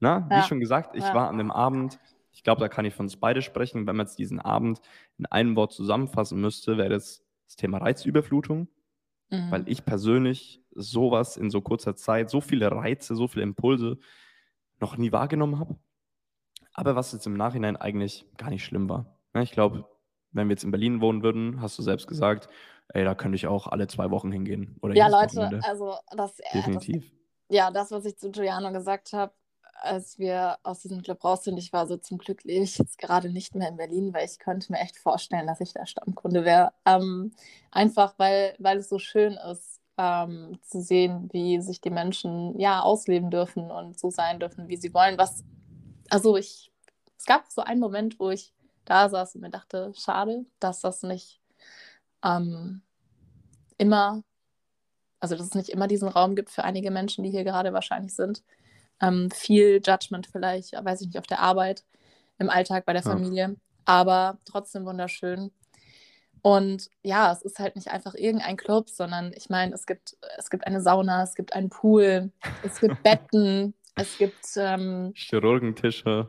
Na, 0.00 0.28
wie 0.28 0.34
ja. 0.34 0.42
schon 0.42 0.60
gesagt, 0.60 0.96
ich 0.96 1.04
ja. 1.04 1.14
war 1.14 1.28
an 1.28 1.38
dem 1.38 1.52
Abend, 1.52 2.00
ich 2.32 2.42
glaube, 2.42 2.60
da 2.60 2.68
kann 2.68 2.84
ich 2.84 2.94
von 2.94 3.06
uns 3.06 3.16
beide 3.16 3.42
sprechen. 3.42 3.86
Wenn 3.86 3.96
man 3.96 4.06
jetzt 4.06 4.18
diesen 4.18 4.40
Abend 4.40 4.80
in 5.18 5.26
einem 5.26 5.54
Wort 5.54 5.72
zusammenfassen 5.72 6.40
müsste, 6.40 6.76
wäre 6.78 6.88
das 6.88 7.24
das 7.46 7.56
Thema 7.56 7.78
Reizüberflutung. 7.78 8.68
Mhm. 9.30 9.50
Weil 9.50 9.68
ich 9.68 9.84
persönlich 9.84 10.64
sowas 10.74 11.36
in 11.36 11.50
so 11.50 11.60
kurzer 11.60 11.94
Zeit, 11.94 12.28
so 12.28 12.40
viele 12.40 12.72
Reize, 12.72 13.14
so 13.14 13.28
viele 13.28 13.44
Impulse 13.44 13.98
noch 14.80 14.96
nie 14.96 15.12
wahrgenommen 15.12 15.60
habe. 15.60 15.76
Aber 16.72 16.96
was 16.96 17.12
jetzt 17.12 17.26
im 17.26 17.36
Nachhinein 17.36 17.76
eigentlich 17.76 18.26
gar 18.36 18.50
nicht 18.50 18.64
schlimm 18.64 18.88
war. 18.88 19.18
Ich 19.34 19.52
glaube, 19.52 19.84
wenn 20.32 20.48
wir 20.48 20.54
jetzt 20.54 20.64
in 20.64 20.70
Berlin 20.70 21.00
wohnen 21.00 21.22
würden, 21.22 21.60
hast 21.60 21.78
du 21.78 21.82
selbst 21.82 22.08
gesagt, 22.08 22.48
ey, 22.94 23.04
da 23.04 23.14
könnte 23.14 23.36
ich 23.36 23.46
auch 23.46 23.66
alle 23.66 23.86
zwei 23.86 24.10
Wochen 24.10 24.32
hingehen. 24.32 24.76
Oder 24.82 24.94
ja, 24.94 25.08
Leute, 25.08 25.36
Wochenende. 25.36 25.60
also 25.66 25.94
das. 26.16 26.36
Definitiv. 26.52 27.02
Das, 27.02 27.56
ja, 27.56 27.70
das, 27.70 27.90
was 27.90 28.04
ich 28.04 28.16
zu 28.18 28.30
Giuliano 28.30 28.72
gesagt 28.72 29.12
habe, 29.12 29.32
als 29.82 30.18
wir 30.18 30.58
aus 30.62 30.80
diesem 30.80 31.02
Club 31.02 31.22
raus 31.24 31.44
sind, 31.44 31.58
ich 31.58 31.72
war 31.72 31.86
so 31.86 31.96
zum 31.96 32.18
Glück 32.18 32.44
lebe 32.44 32.64
ich 32.64 32.78
jetzt 32.78 32.98
gerade 32.98 33.30
nicht 33.30 33.54
mehr 33.54 33.68
in 33.68 33.76
Berlin, 33.76 34.14
weil 34.14 34.26
ich 34.26 34.38
könnte 34.38 34.70
mir 34.72 34.78
echt 34.78 34.96
vorstellen, 34.96 35.46
dass 35.46 35.60
ich 35.60 35.72
der 35.72 35.86
Stammkunde 35.86 36.44
wäre. 36.44 36.72
Ähm, 36.86 37.32
einfach 37.70 38.14
weil, 38.18 38.54
weil 38.58 38.78
es 38.78 38.88
so 38.88 38.98
schön 38.98 39.32
ist, 39.50 39.80
ähm, 39.98 40.58
zu 40.62 40.80
sehen, 40.80 41.28
wie 41.32 41.60
sich 41.60 41.80
die 41.80 41.90
Menschen 41.90 42.58
ja 42.58 42.80
ausleben 42.80 43.30
dürfen 43.30 43.70
und 43.70 43.98
so 43.98 44.10
sein 44.10 44.40
dürfen, 44.40 44.68
wie 44.68 44.76
sie 44.76 44.94
wollen. 44.94 45.18
Was, 45.18 45.44
also 46.08 46.36
ich, 46.36 46.72
es 47.18 47.26
gab 47.26 47.46
so 47.48 47.62
einen 47.62 47.80
Moment, 47.80 48.18
wo 48.18 48.30
ich 48.30 48.54
da 48.84 49.08
saß 49.08 49.34
und 49.34 49.42
mir 49.42 49.50
dachte, 49.50 49.92
schade, 49.94 50.46
dass 50.60 50.80
das 50.80 51.02
nicht 51.02 51.41
ähm, 52.24 52.82
immer, 53.78 54.22
also 55.20 55.36
dass 55.36 55.46
es 55.46 55.54
nicht 55.54 55.68
immer 55.68 55.88
diesen 55.88 56.08
Raum 56.08 56.36
gibt 56.36 56.50
für 56.50 56.64
einige 56.64 56.90
Menschen, 56.90 57.24
die 57.24 57.30
hier 57.30 57.44
gerade 57.44 57.72
wahrscheinlich 57.72 58.14
sind. 58.14 58.42
Ähm, 59.00 59.30
viel 59.30 59.80
Judgment 59.84 60.26
vielleicht, 60.26 60.72
weiß 60.72 61.00
ich 61.00 61.08
nicht, 61.08 61.18
auf 61.18 61.26
der 61.26 61.40
Arbeit, 61.40 61.84
im 62.38 62.50
Alltag, 62.50 62.84
bei 62.84 62.92
der 62.92 63.02
Familie, 63.02 63.48
ja. 63.48 63.54
aber 63.84 64.38
trotzdem 64.44 64.84
wunderschön. 64.84 65.52
Und 66.42 66.88
ja, 67.02 67.32
es 67.32 67.42
ist 67.42 67.60
halt 67.60 67.76
nicht 67.76 67.88
einfach 67.88 68.14
irgendein 68.14 68.56
Club, 68.56 68.90
sondern 68.90 69.32
ich 69.36 69.48
meine, 69.48 69.74
es 69.74 69.86
gibt, 69.86 70.16
es 70.38 70.50
gibt 70.50 70.66
eine 70.66 70.80
Sauna, 70.80 71.22
es 71.22 71.36
gibt 71.36 71.52
einen 71.54 71.70
Pool, 71.70 72.32
es 72.64 72.80
gibt 72.80 73.00
Betten, 73.04 73.74
es 73.94 74.18
gibt 74.18 74.44
ähm, 74.56 75.12
Chirurgentische. 75.14 76.28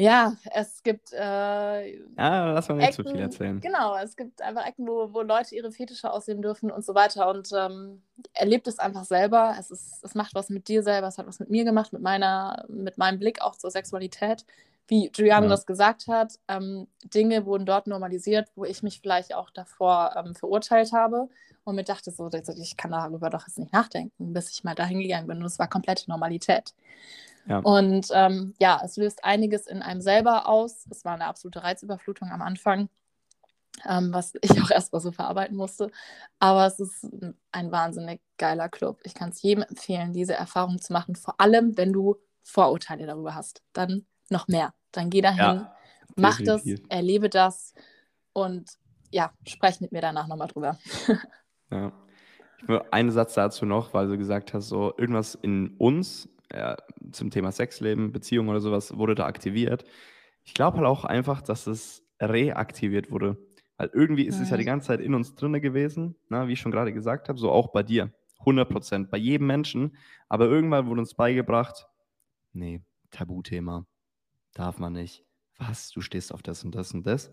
Ja, 0.00 0.34
es 0.54 0.82
gibt. 0.82 1.12
Äh, 1.12 1.98
ja, 1.98 2.52
lass 2.52 2.68
mal 2.70 2.76
nicht 2.76 2.88
Ecken, 2.88 3.04
zu 3.04 3.10
viel 3.12 3.20
erzählen. 3.20 3.60
Genau, 3.60 3.96
es 3.96 4.16
gibt 4.16 4.40
einfach 4.40 4.66
Ecken, 4.66 4.88
wo, 4.88 5.12
wo 5.12 5.20
Leute 5.20 5.54
ihre 5.54 5.70
Fetische 5.72 6.10
aussehen 6.10 6.40
dürfen 6.40 6.70
und 6.70 6.86
so 6.86 6.94
weiter. 6.94 7.28
Und 7.28 7.50
ähm, 7.52 8.02
erlebt 8.32 8.66
es 8.66 8.78
einfach 8.78 9.04
selber. 9.04 9.56
Es, 9.58 9.70
ist, 9.70 10.02
es 10.02 10.14
macht 10.14 10.34
was 10.34 10.48
mit 10.48 10.68
dir 10.68 10.82
selber, 10.82 11.08
es 11.08 11.18
hat 11.18 11.26
was 11.26 11.38
mit 11.38 11.50
mir 11.50 11.64
gemacht, 11.64 11.92
mit, 11.92 12.00
meiner, 12.00 12.64
mit 12.68 12.96
meinem 12.96 13.18
Blick 13.18 13.42
auch 13.42 13.56
zur 13.56 13.70
Sexualität. 13.70 14.46
Wie 14.88 15.10
Giuliano 15.10 15.44
ja. 15.44 15.50
das 15.50 15.66
gesagt 15.66 16.08
hat, 16.08 16.38
ähm, 16.48 16.88
Dinge 17.04 17.44
wurden 17.44 17.66
dort 17.66 17.86
normalisiert, 17.86 18.48
wo 18.56 18.64
ich 18.64 18.82
mich 18.82 19.00
vielleicht 19.00 19.34
auch 19.34 19.50
davor 19.50 20.14
ähm, 20.16 20.34
verurteilt 20.34 20.92
habe 20.94 21.28
und 21.64 21.76
mir 21.76 21.84
dachte, 21.84 22.10
so, 22.10 22.30
ich 22.32 22.76
kann 22.78 22.90
darüber 22.90 23.28
doch 23.28 23.46
jetzt 23.46 23.58
nicht 23.58 23.72
nachdenken, 23.74 24.32
bis 24.32 24.50
ich 24.50 24.64
mal 24.64 24.74
dahin 24.74 25.00
gegangen 25.00 25.26
bin. 25.26 25.38
Und 25.38 25.44
es 25.44 25.58
war 25.58 25.68
komplette 25.68 26.08
Normalität. 26.08 26.74
Ja. 27.46 27.58
Und 27.58 28.08
ähm, 28.12 28.54
ja, 28.58 28.80
es 28.84 28.96
löst 28.96 29.24
einiges 29.24 29.66
in 29.66 29.82
einem 29.82 30.00
selber 30.00 30.46
aus. 30.46 30.86
Es 30.90 31.04
war 31.04 31.14
eine 31.14 31.26
absolute 31.26 31.62
Reizüberflutung 31.62 32.30
am 32.30 32.42
Anfang, 32.42 32.88
ähm, 33.88 34.12
was 34.12 34.34
ich 34.42 34.62
auch 34.62 34.70
erstmal 34.70 35.00
so 35.00 35.12
verarbeiten 35.12 35.56
musste. 35.56 35.90
Aber 36.38 36.66
es 36.66 36.78
ist 36.78 37.08
ein 37.52 37.72
wahnsinnig 37.72 38.20
geiler 38.38 38.68
Club. 38.68 39.00
Ich 39.04 39.14
kann 39.14 39.30
es 39.30 39.42
jedem 39.42 39.64
empfehlen, 39.64 40.12
diese 40.12 40.34
Erfahrung 40.34 40.80
zu 40.80 40.92
machen, 40.92 41.16
vor 41.16 41.40
allem 41.40 41.76
wenn 41.76 41.92
du 41.92 42.16
Vorurteile 42.42 43.06
darüber 43.06 43.34
hast. 43.34 43.62
Dann 43.72 44.06
noch 44.28 44.48
mehr. 44.48 44.72
Dann 44.92 45.10
geh 45.10 45.20
dahin, 45.20 45.38
ja, 45.38 45.76
mach 46.16 46.40
das, 46.42 46.64
erlebe 46.88 47.28
das 47.28 47.74
und 48.32 48.70
ja, 49.10 49.32
sprech 49.46 49.80
mit 49.80 49.92
mir 49.92 50.00
danach 50.00 50.28
nochmal 50.28 50.48
drüber. 50.48 50.78
ja. 51.70 51.92
Ich 52.62 52.68
will 52.68 52.82
einen 52.90 53.10
Satz 53.10 53.34
dazu 53.34 53.64
noch, 53.64 53.94
weil 53.94 54.08
du 54.08 54.18
gesagt 54.18 54.52
hast, 54.52 54.68
so 54.68 54.92
irgendwas 54.98 55.34
in 55.34 55.76
uns 55.78 56.28
ja, 56.52 56.76
zum 57.12 57.30
Thema 57.30 57.52
Sexleben, 57.52 58.12
Beziehung 58.12 58.48
oder 58.48 58.60
sowas 58.60 58.96
wurde 58.96 59.14
da 59.14 59.26
aktiviert. 59.26 59.84
Ich 60.44 60.54
glaube 60.54 60.78
halt 60.78 60.86
auch 60.86 61.04
einfach, 61.04 61.42
dass 61.42 61.66
es 61.66 62.04
reaktiviert 62.20 63.10
wurde. 63.10 63.36
Weil 63.76 63.90
irgendwie 63.94 64.24
ist 64.24 64.36
mhm. 64.36 64.42
es 64.42 64.50
ja 64.50 64.56
die 64.56 64.64
ganze 64.64 64.88
Zeit 64.88 65.00
in 65.00 65.14
uns 65.14 65.34
drinne 65.34 65.60
gewesen, 65.60 66.16
na, 66.28 66.48
wie 66.48 66.52
ich 66.52 66.60
schon 66.60 66.72
gerade 66.72 66.92
gesagt 66.92 67.28
habe, 67.28 67.38
so 67.38 67.50
auch 67.50 67.72
bei 67.72 67.82
dir. 67.82 68.12
100 68.40 68.68
Prozent, 68.68 69.10
bei 69.10 69.18
jedem 69.18 69.46
Menschen. 69.46 69.96
Aber 70.28 70.46
irgendwann 70.46 70.86
wurde 70.86 71.00
uns 71.00 71.14
beigebracht, 71.14 71.86
nee, 72.52 72.82
Tabuthema, 73.10 73.86
darf 74.54 74.78
man 74.78 74.94
nicht. 74.94 75.24
Was, 75.58 75.90
du 75.90 76.00
stehst 76.00 76.32
auf 76.32 76.42
das 76.42 76.64
und 76.64 76.74
das 76.74 76.92
und 76.92 77.06
das? 77.06 77.30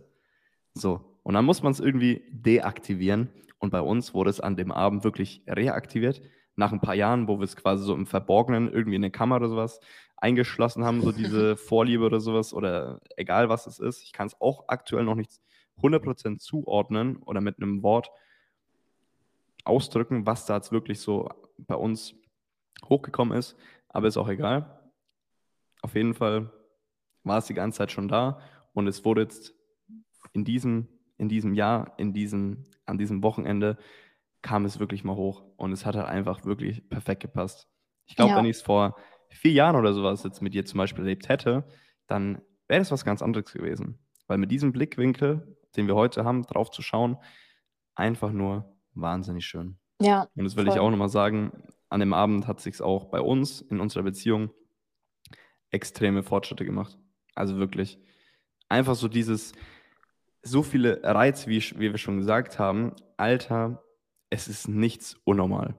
So, 0.74 1.20
und 1.24 1.34
dann 1.34 1.46
muss 1.46 1.64
man 1.64 1.72
es 1.72 1.80
irgendwie 1.80 2.24
deaktivieren. 2.32 3.30
Und 3.60 3.72
bei 3.72 3.82
uns 3.82 4.14
wurde 4.14 4.30
es 4.30 4.40
an 4.40 4.56
dem 4.56 4.72
Abend 4.72 5.04
wirklich 5.04 5.44
reaktiviert 5.48 6.22
nach 6.58 6.74
ein 6.74 6.82
paar 6.82 6.96
Jahren, 6.96 7.28
wo 7.28 7.40
wir 7.40 7.44
es 7.44 7.56
quasi 7.56 7.84
so 7.84 7.94
im 7.94 8.08
Verborgenen 8.08 8.72
irgendwie 8.72 8.96
in 8.96 9.04
eine 9.04 9.12
Kamera 9.12 9.38
oder 9.38 9.50
sowas 9.50 9.80
eingeschlossen 10.18 10.84
haben, 10.84 11.02
so 11.02 11.12
diese 11.12 11.56
Vorliebe 11.58 12.04
oder 12.04 12.20
sowas 12.20 12.54
oder 12.54 13.00
egal 13.16 13.48
was 13.48 13.68
es 13.68 13.80
ist. 13.80 14.02
Ich 14.04 14.12
kann 14.12 14.28
es 14.28 14.42
auch 14.42 14.66
aktuell 14.68 15.04
noch 15.04 15.16
nicht 15.16 15.40
100% 15.82 16.40
zuordnen 16.40 17.18
oder 17.18 17.42
mit 17.42 17.62
einem 17.62 17.84
Wort 17.84 18.10
ausdrücken, 19.64 20.26
was 20.26 20.48
da 20.48 20.56
jetzt 20.56 20.72
wirklich 20.72 21.00
so 21.00 21.30
bei 21.58 21.76
uns 21.76 22.16
hochgekommen 22.86 23.38
ist, 23.38 23.56
aber 23.90 24.08
ist 24.08 24.18
auch 24.18 24.30
egal. 24.30 24.80
Auf 25.84 25.94
jeden 25.94 26.16
Fall 26.16 26.52
war 27.24 27.38
es 27.38 27.46
die 27.46 27.54
ganze 27.54 27.78
Zeit 27.78 27.92
schon 27.92 28.08
da 28.08 28.40
und 28.74 28.88
es 28.88 29.06
wurde 29.06 29.22
jetzt 29.22 29.54
in 30.34 30.44
diesem, 30.44 30.88
in 31.18 31.30
diesem 31.30 31.54
Jahr, 31.54 31.94
in 31.98 32.14
diesem, 32.14 32.64
an 32.88 32.98
diesem 32.98 33.22
Wochenende 33.22 33.78
kam 34.48 34.64
es 34.64 34.80
wirklich 34.80 35.04
mal 35.04 35.18
hoch 35.18 35.44
und 35.58 35.74
es 35.74 35.86
hat 35.86 35.98
halt 35.98 36.08
einfach 36.08 36.46
wirklich 36.46 36.88
perfekt 36.90 37.22
gepasst. 37.22 37.68
Ich 38.06 38.16
glaube, 38.16 38.32
ja. 38.32 38.38
wenn 38.38 38.46
ich 38.46 38.58
es 38.58 38.62
vor 38.62 38.96
vier 39.30 39.52
Jahren 39.52 39.76
oder 39.76 39.94
sowas 39.94 40.24
jetzt 40.24 40.42
mit 40.42 40.54
dir 40.54 40.66
zum 40.66 40.78
Beispiel 40.78 41.04
erlebt 41.04 41.28
hätte, 41.28 41.68
dann 42.08 42.42
wäre 42.70 42.80
das 42.80 42.92
was 42.92 43.04
ganz 43.04 43.22
anderes 43.22 43.52
gewesen. 43.52 44.00
Weil 44.26 44.38
mit 44.38 44.50
diesem 44.50 44.72
Blickwinkel, 44.72 45.58
den 45.76 45.88
wir 45.88 45.96
heute 45.96 46.24
haben, 46.24 46.44
drauf 46.44 46.72
zu 46.72 46.82
schauen, 46.82 47.18
einfach 47.94 48.32
nur 48.32 48.74
wahnsinnig 48.94 49.46
schön. 49.46 49.80
Ja. 50.02 50.30
Und 50.34 50.46
das 50.46 50.56
will 50.56 50.64
voll. 50.64 50.76
ich 50.76 50.80
auch 50.80 50.90
nochmal 50.92 51.10
sagen, 51.10 51.52
an 51.90 52.00
dem 52.00 52.14
Abend 52.14 52.48
hat 52.48 52.62
sich 52.62 52.82
auch 52.82 53.06
bei 53.06 53.20
uns 53.20 53.60
in 53.60 53.82
unserer 53.82 54.04
Beziehung 54.04 54.52
extreme 55.72 56.24
Fortschritte 56.24 56.64
gemacht. 56.64 56.98
Also 57.36 57.58
wirklich. 57.58 58.00
Einfach 58.70 58.96
so 58.96 59.10
dieses, 59.10 59.52
so 60.42 60.64
viele 60.64 61.04
Reize, 61.04 61.50
wie, 61.50 61.60
wie 61.60 61.92
wir 61.92 61.98
schon 61.98 62.18
gesagt 62.18 62.60
haben, 62.60 62.94
Alter, 63.18 63.84
es 64.30 64.48
ist 64.48 64.68
nichts 64.68 65.16
unnormal. 65.24 65.76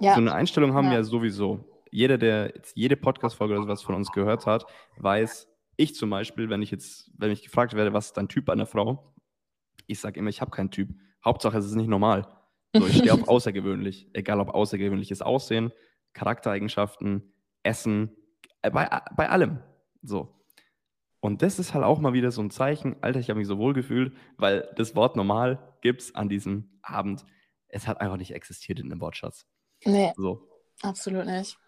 Ja. 0.00 0.14
So 0.14 0.20
eine 0.20 0.34
Einstellung 0.34 0.74
haben 0.74 0.86
ja. 0.86 0.92
wir 0.92 1.04
sowieso. 1.04 1.64
Jeder, 1.90 2.18
der 2.18 2.52
jetzt 2.54 2.76
jede 2.76 2.96
Podcast-Folge 2.96 3.54
oder 3.54 3.62
sowas 3.62 3.82
von 3.82 3.94
uns 3.94 4.10
gehört 4.10 4.46
hat, 4.46 4.66
weiß, 4.96 5.48
ich 5.76 5.94
zum 5.94 6.10
Beispiel, 6.10 6.50
wenn 6.50 6.62
ich 6.62 6.70
jetzt, 6.70 7.10
wenn 7.16 7.30
ich 7.30 7.42
gefragt 7.42 7.74
werde, 7.74 7.92
was 7.92 8.06
ist 8.06 8.16
dein 8.16 8.28
Typ 8.28 8.48
einer 8.50 8.66
Frau, 8.66 9.14
ich 9.86 10.00
sage 10.00 10.18
immer, 10.18 10.30
ich 10.30 10.40
habe 10.40 10.50
keinen 10.50 10.70
Typ. 10.70 10.90
Hauptsache, 11.24 11.56
es 11.58 11.66
ist 11.66 11.74
nicht 11.74 11.88
normal. 11.88 12.26
So, 12.74 12.86
ich 12.86 12.98
stehe 12.98 13.12
auf 13.14 13.28
außergewöhnlich. 13.28 14.08
Egal 14.12 14.40
ob 14.40 14.50
außergewöhnliches 14.50 15.22
Aussehen, 15.22 15.72
Charaktereigenschaften, 16.12 17.32
Essen, 17.62 18.16
äh, 18.62 18.70
bei, 18.70 18.88
bei 19.16 19.28
allem. 19.28 19.60
So. 20.02 20.44
Und 21.20 21.42
das 21.42 21.58
ist 21.58 21.72
halt 21.72 21.84
auch 21.84 22.00
mal 22.00 22.12
wieder 22.12 22.30
so 22.30 22.42
ein 22.42 22.50
Zeichen, 22.50 22.96
Alter, 23.00 23.20
ich 23.20 23.30
habe 23.30 23.38
mich 23.38 23.48
so 23.48 23.56
wohl 23.58 23.72
gefühlt, 23.72 24.14
weil 24.36 24.68
das 24.76 24.94
Wort 24.94 25.16
normal 25.16 25.76
gibt 25.80 26.02
es 26.02 26.14
an 26.14 26.28
diesem 26.28 26.78
Abend 26.82 27.24
es 27.74 27.86
hat 27.86 28.00
einfach 28.00 28.16
nicht 28.16 28.32
existiert 28.34 28.80
in 28.80 28.88
dem 28.88 29.00
Wortschatz. 29.00 29.46
Nee. 29.84 30.12
So. 30.16 30.48
Absolut 30.82 31.26
nicht. 31.26 31.58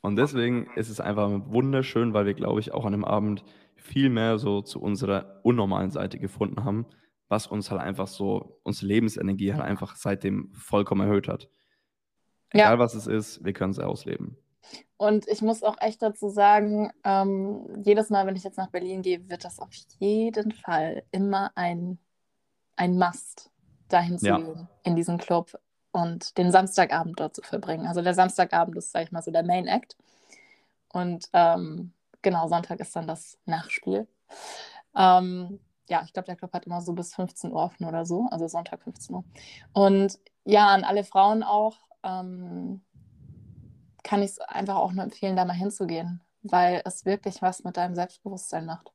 Und 0.00 0.16
deswegen 0.16 0.68
ist 0.76 0.88
es 0.88 1.00
einfach 1.00 1.28
wunderschön, 1.46 2.14
weil 2.14 2.26
wir, 2.26 2.34
glaube 2.34 2.60
ich, 2.60 2.72
auch 2.72 2.84
an 2.84 2.92
dem 2.92 3.04
Abend 3.04 3.44
viel 3.74 4.10
mehr 4.10 4.38
so 4.38 4.62
zu 4.62 4.80
unserer 4.80 5.40
unnormalen 5.42 5.90
Seite 5.90 6.18
gefunden 6.18 6.64
haben, 6.64 6.86
was 7.28 7.46
uns 7.46 7.70
halt 7.70 7.80
einfach 7.80 8.06
so, 8.06 8.60
unsere 8.62 8.86
Lebensenergie 8.86 9.52
halt 9.52 9.62
einfach 9.64 9.96
seitdem 9.96 10.52
vollkommen 10.54 11.02
erhöht 11.02 11.28
hat. 11.28 11.48
Egal 12.50 12.74
Ja. 12.74 12.78
was 12.78 12.94
es 12.94 13.06
ist, 13.06 13.44
wir 13.44 13.52
können 13.52 13.72
es 13.72 13.78
ausleben. 13.78 14.36
Und 14.96 15.28
ich 15.28 15.42
muss 15.42 15.62
auch 15.62 15.76
echt 15.80 16.02
dazu 16.02 16.28
sagen, 16.28 16.90
ähm, 17.04 17.82
jedes 17.84 18.10
Mal, 18.10 18.26
wenn 18.26 18.36
ich 18.36 18.44
jetzt 18.44 18.58
nach 18.58 18.70
Berlin 18.70 19.02
gehe, 19.02 19.28
wird 19.28 19.44
das 19.44 19.58
auf 19.58 19.70
jeden 19.98 20.52
Fall 20.52 21.02
immer 21.10 21.50
ein, 21.54 21.98
ein 22.76 22.96
Must, 22.98 23.50
dahin 23.88 24.18
zu 24.18 24.26
Ja. 24.26 24.36
gehen, 24.38 24.68
in 24.82 24.96
diesen 24.96 25.18
Club 25.18 25.58
und 25.92 26.36
den 26.38 26.52
Samstagabend 26.52 27.18
dort 27.20 27.36
zu 27.36 27.42
verbringen. 27.42 27.86
Also 27.86 28.02
der 28.02 28.14
Samstagabend 28.14 28.76
ist, 28.76 28.92
sag 28.92 29.04
ich 29.04 29.12
mal, 29.12 29.22
so 29.22 29.30
der 29.30 29.44
Main 29.44 29.66
Act. 29.66 29.96
Und 30.92 31.28
ähm, 31.32 31.92
genau, 32.22 32.48
Sonntag 32.48 32.80
ist 32.80 32.94
dann 32.96 33.06
das 33.06 33.38
Nachspiel. 33.46 34.06
Ähm, 34.96 35.60
ja, 35.88 36.02
ich 36.04 36.12
glaube, 36.12 36.26
der 36.26 36.36
Club 36.36 36.52
hat 36.52 36.66
immer 36.66 36.80
so 36.80 36.92
bis 36.92 37.14
15 37.14 37.52
Uhr 37.52 37.62
offen 37.62 37.86
oder 37.86 38.04
so, 38.04 38.26
also 38.30 38.48
Sonntag 38.48 38.82
15 38.82 39.14
Uhr. 39.14 39.24
Und 39.72 40.18
ja, 40.44 40.68
an 40.68 40.84
alle 40.84 41.04
Frauen 41.04 41.42
auch. 41.42 41.78
Ähm, 42.02 42.82
kann 44.06 44.22
ich 44.22 44.30
es 44.30 44.38
einfach 44.38 44.76
auch 44.76 44.92
nur 44.92 45.02
empfehlen, 45.02 45.34
da 45.34 45.44
mal 45.44 45.52
hinzugehen, 45.52 46.22
weil 46.42 46.80
es 46.84 47.04
wirklich 47.04 47.42
was 47.42 47.64
mit 47.64 47.76
deinem 47.76 47.96
Selbstbewusstsein 47.96 48.64
macht. 48.64 48.92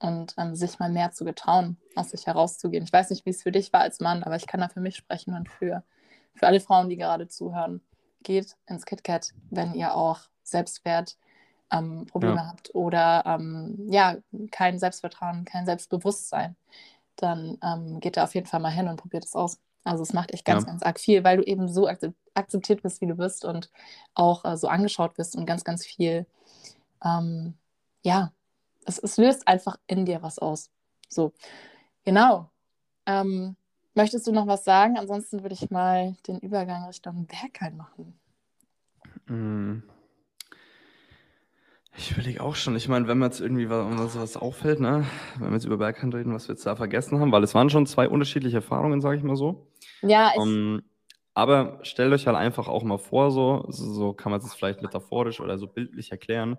Und 0.00 0.34
ähm, 0.38 0.54
sich 0.54 0.78
mal 0.78 0.90
mehr 0.90 1.12
zu 1.12 1.26
getrauen, 1.26 1.76
aus 1.94 2.10
sich 2.10 2.26
herauszugehen. 2.26 2.84
Ich 2.84 2.92
weiß 2.92 3.10
nicht, 3.10 3.26
wie 3.26 3.30
es 3.30 3.42
für 3.42 3.52
dich 3.52 3.70
war 3.72 3.82
als 3.82 4.00
Mann, 4.00 4.22
aber 4.22 4.36
ich 4.36 4.46
kann 4.46 4.60
da 4.60 4.68
für 4.68 4.80
mich 4.80 4.96
sprechen 4.96 5.34
und 5.34 5.48
für, 5.50 5.84
für 6.34 6.46
alle 6.46 6.60
Frauen, 6.60 6.88
die 6.88 6.96
gerade 6.96 7.28
zuhören. 7.28 7.82
Geht 8.22 8.56
ins 8.66 8.86
KitKat, 8.86 9.32
wenn 9.50 9.74
ihr 9.74 9.94
auch 9.94 10.20
Selbstwert 10.42 11.18
ähm, 11.70 12.06
Probleme 12.06 12.36
Ja. 12.36 12.48
habt 12.48 12.74
oder 12.74 13.24
ähm, 13.26 13.76
ja, 13.90 14.16
kein 14.50 14.78
Selbstvertrauen, 14.78 15.44
kein 15.44 15.66
Selbstbewusstsein. 15.66 16.56
Dann 17.16 17.58
ähm, 17.62 18.00
geht 18.00 18.16
da 18.16 18.24
auf 18.24 18.34
jeden 18.34 18.46
Fall 18.46 18.60
mal 18.60 18.72
hin 18.72 18.88
und 18.88 18.96
probiert 18.96 19.26
es 19.26 19.34
aus. 19.34 19.58
Also 19.84 20.02
es 20.02 20.14
macht 20.14 20.32
echt 20.32 20.46
ganz, 20.46 20.64
Ja. 20.64 20.70
ganz 20.70 20.82
arg 20.82 20.98
viel, 20.98 21.24
weil 21.24 21.36
du 21.36 21.42
eben 21.42 21.68
so 21.68 21.86
akze- 21.86 22.14
akzeptiert 22.34 22.82
bist, 22.82 23.00
wie 23.02 23.06
du 23.06 23.14
bist 23.16 23.44
und 23.44 23.70
auch 24.14 24.44
äh, 24.46 24.56
so 24.56 24.68
angeschaut 24.68 25.14
bist 25.14 25.36
und 25.36 25.46
ganz, 25.46 25.62
ganz 25.62 25.84
viel, 25.84 26.26
ähm, 27.04 27.54
ja, 28.02 28.32
es, 28.86 28.98
es 28.98 29.16
löst 29.16 29.46
einfach 29.46 29.76
in 29.86 30.04
dir 30.06 30.22
was 30.22 30.38
aus. 30.38 30.70
So, 31.08 31.32
genau. 32.04 32.50
Ähm, 33.06 33.56
möchtest 33.94 34.26
du 34.26 34.32
noch 34.32 34.46
was 34.46 34.64
sagen? 34.64 34.98
Ansonsten 34.98 35.42
würde 35.42 35.54
ich 35.54 35.70
mal 35.70 36.16
den 36.26 36.38
Übergang 36.38 36.84
Richtung 36.86 37.26
Bergheim 37.26 37.76
machen. 37.76 38.18
Mm. 39.26 39.82
Ich 41.96 42.12
überlege 42.12 42.42
auch 42.42 42.54
schon. 42.54 42.76
Ich 42.76 42.88
meine, 42.88 43.08
wenn 43.08 43.18
mir 43.18 43.26
jetzt 43.26 43.40
irgendwie 43.40 43.68
was, 43.68 44.16
was, 44.16 44.36
auffällt, 44.36 44.80
ne? 44.80 45.04
wenn 45.38 45.48
wir 45.48 45.54
jetzt 45.54 45.66
über 45.66 45.76
Berghand 45.76 46.14
reden, 46.14 46.32
was 46.32 46.48
wir 46.48 46.54
jetzt 46.54 46.64
da 46.64 46.76
vergessen 46.76 47.18
haben, 47.18 47.32
weil 47.32 47.42
es 47.42 47.54
waren 47.54 47.68
schon 47.68 47.86
zwei 47.86 48.08
unterschiedliche 48.08 48.58
Erfahrungen, 48.58 49.00
sage 49.00 49.16
ich 49.16 49.22
mal 49.22 49.36
so. 49.36 49.66
Ja, 50.02 50.30
ich, 50.30 50.40
Um, 50.40 50.82
aber 51.34 51.78
stellt 51.82 52.12
euch 52.12 52.26
halt 52.26 52.36
einfach 52.36 52.68
auch 52.68 52.84
mal 52.84 52.98
vor, 52.98 53.30
so 53.30 53.66
so 53.68 54.12
kann 54.12 54.30
man 54.30 54.40
es 54.40 54.54
vielleicht 54.54 54.82
metaphorisch 54.82 55.40
oder 55.40 55.58
so 55.58 55.66
bildlich 55.66 56.10
erklären. 56.10 56.58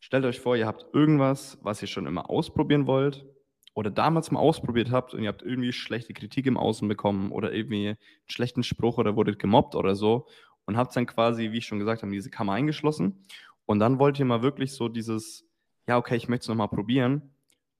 Stellt 0.00 0.24
euch 0.24 0.40
vor, 0.40 0.56
ihr 0.56 0.66
habt 0.66 0.86
irgendwas, 0.94 1.58
was 1.62 1.82
ihr 1.82 1.88
schon 1.88 2.06
immer 2.06 2.30
ausprobieren 2.30 2.86
wollt 2.86 3.26
oder 3.74 3.90
damals 3.90 4.30
mal 4.30 4.40
ausprobiert 4.40 4.90
habt 4.90 5.14
und 5.14 5.22
ihr 5.22 5.28
habt 5.28 5.42
irgendwie 5.42 5.72
schlechte 5.72 6.12
Kritik 6.14 6.46
im 6.46 6.56
Außen 6.56 6.86
bekommen 6.88 7.32
oder 7.32 7.52
irgendwie 7.52 7.88
einen 7.88 7.98
schlechten 8.26 8.62
Spruch 8.62 8.98
oder 8.98 9.16
wurdet 9.16 9.38
gemobbt 9.38 9.74
oder 9.74 9.94
so 9.94 10.26
und 10.66 10.76
habt 10.76 10.94
dann 10.96 11.06
quasi, 11.06 11.52
wie 11.52 11.58
ich 11.58 11.66
schon 11.66 11.78
gesagt 11.78 12.02
habe, 12.02 12.12
diese 12.12 12.30
Kammer 12.30 12.52
eingeschlossen 12.52 13.24
und 13.66 13.80
dann 13.80 13.98
wollt 13.98 14.18
ihr 14.18 14.24
mal 14.24 14.42
wirklich 14.42 14.72
so 14.72 14.88
dieses, 14.88 15.46
ja, 15.86 15.98
okay, 15.98 16.16
ich 16.16 16.28
möchte 16.28 16.44
es 16.44 16.48
nochmal 16.48 16.68
probieren. 16.68 17.34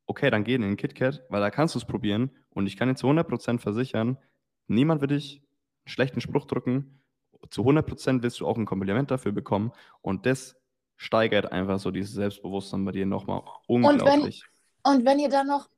Okay, 0.07 0.31
dann 0.31 0.45
geh 0.45 0.55
in 0.55 0.63
den 0.63 0.77
KitKat, 0.77 1.25
weil 1.29 1.41
da 1.41 1.51
kannst 1.51 1.75
du 1.75 1.79
es 1.79 1.85
probieren 1.85 2.31
und 2.51 2.67
ich 2.67 2.77
kann 2.77 2.89
dir 2.89 2.95
zu 2.95 3.07
100% 3.07 3.59
versichern, 3.59 4.19
niemand 4.67 5.01
wird 5.01 5.13
dich 5.13 5.43
einen 5.85 5.93
schlechten 5.93 6.21
Spruch 6.21 6.47
drücken. 6.47 7.03
Zu 7.51 7.63
100% 7.63 8.23
wirst 8.23 8.41
du 8.41 8.47
auch 8.47 8.59
ein 8.59 8.67
Kompliment 8.67 9.11
dafür 9.11 9.33
bekommen 9.33 9.73
und 10.01 10.27
das 10.27 10.57
steigert 10.99 11.51
einfach 11.53 11.79
so 11.79 11.91
dieses 11.91 12.13
Selbstbewusstsein 12.13 12.85
bei 12.85 12.93
dir 12.93 13.07
nochmal 13.07 13.43
unglaublich. 13.67 14.45
Und 14.83 15.05
wenn 15.07 15.19
ihr 15.19 15.29
dann 15.29 15.47
noch 15.47 15.71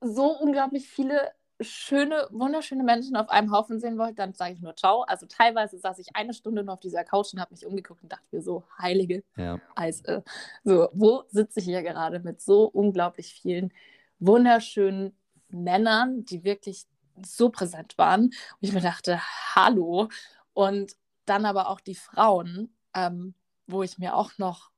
so 0.00 0.36
unglaublich 0.38 0.88
viele 0.88 1.30
schöne, 1.60 2.26
wunderschöne 2.32 2.82
Menschen 2.82 3.14
auf 3.14 3.28
einem 3.28 3.52
Haufen 3.52 3.78
sehen 3.78 3.96
wollt, 3.96 4.18
dann 4.18 4.34
sage 4.34 4.54
ich 4.54 4.60
nur 4.60 4.74
ciao. 4.74 5.02
Also 5.02 5.26
teilweise 5.26 5.78
saß 5.78 6.00
ich 6.00 6.08
eine 6.16 6.34
Stunde 6.34 6.64
nur 6.64 6.74
auf 6.74 6.80
dieser 6.80 7.04
Couch 7.04 7.32
und 7.32 7.40
habe 7.40 7.54
mich 7.54 7.64
umgeguckt 7.64 8.02
und 8.02 8.10
dachte 8.10 8.26
mir 8.32 8.42
so, 8.42 8.64
heilige 8.76 9.22
Ja. 9.36 9.60
Eise. 9.76 10.24
So, 10.64 10.88
wo 10.92 11.22
sitze 11.28 11.60
ich 11.60 11.66
hier 11.66 11.82
gerade 11.82 12.18
mit 12.18 12.42
so 12.42 12.64
unglaublich 12.64 13.34
vielen 13.40 13.72
wunderschönen 14.18 15.16
Männern, 15.48 16.24
die 16.24 16.42
wirklich 16.42 16.86
so 17.24 17.50
präsent 17.50 17.96
waren. 17.98 18.24
Und 18.24 18.32
ich 18.60 18.72
mir 18.72 18.80
dachte, 18.80 19.20
hallo. 19.54 20.08
Und 20.54 20.96
dann 21.24 21.46
aber 21.46 21.68
auch 21.68 21.80
die 21.80 21.94
Frauen, 21.94 22.74
ähm, 22.94 23.34
wo 23.66 23.82
ich 23.82 23.98
mir 23.98 24.14
auch 24.14 24.38
noch 24.38 24.70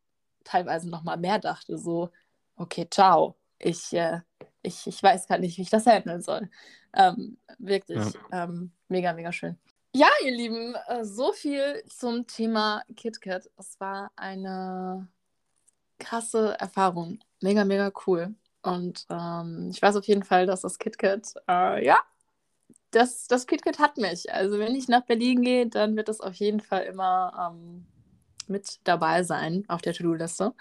teilweise 0.45 0.89
noch 0.89 1.03
mal 1.03 1.16
mehr 1.16 1.39
dachte, 1.39 1.78
so, 1.78 2.11
okay, 2.57 2.87
ciao. 2.91 3.37
Ich, 3.59 3.93
äh, 3.93 4.20
ich, 4.62 4.87
ich 4.87 5.03
weiß 5.03 5.26
gar 5.26 5.39
nicht, 5.39 5.57
wie 5.59 5.62
ich 5.62 5.70
das 5.70 5.87
handeln 5.87 6.20
soll. 6.20 6.51
Ähm, 6.93 7.39
wirklich 7.59 8.14
ähm, 8.32 8.72
mega, 8.89 9.12
mega 9.12 9.32
schön. 9.32 9.59
Ja, 9.95 10.09
ihr 10.24 10.32
Lieben, 10.32 10.74
äh, 10.89 11.05
so 11.05 11.32
viel 11.32 11.82
zum 11.89 12.26
Thema 12.26 12.82
KitKat. 12.97 13.51
Es 13.57 13.78
war 13.80 14.11
eine 14.16 15.09
krasse 15.99 16.57
Erfahrung. 16.59 17.20
Mega, 17.41 17.64
mega 17.64 17.93
cool. 18.07 18.35
Und 18.62 19.07
ähm, 19.11 19.68
ich 19.70 19.80
weiß 19.80 19.97
auf 19.97 20.07
jeden 20.07 20.24
Fall, 20.24 20.47
dass 20.47 20.62
das 20.62 20.78
KitKat, 20.78 21.35
äh, 21.49 21.85
ja, 21.85 21.99
das, 22.91 23.26
das 23.28 23.47
KitKat 23.47 23.78
hat 23.78 23.97
mich. 23.99 24.32
Also 24.32 24.59
wenn 24.59 24.74
ich 24.74 24.89
nach 24.89 25.05
Berlin 25.05 25.43
gehe, 25.43 25.68
dann 25.68 25.97
wird 25.97 26.09
das 26.09 26.20
auf 26.20 26.35
jeden 26.35 26.61
Fall 26.61 26.85
immer 26.85 27.53
ähm, 27.53 27.87
mit 28.49 28.80
dabei 28.84 29.22
sein 29.22 29.64
auf 29.68 29.82
der 29.82 29.95
To-Do-Liste. 29.95 30.55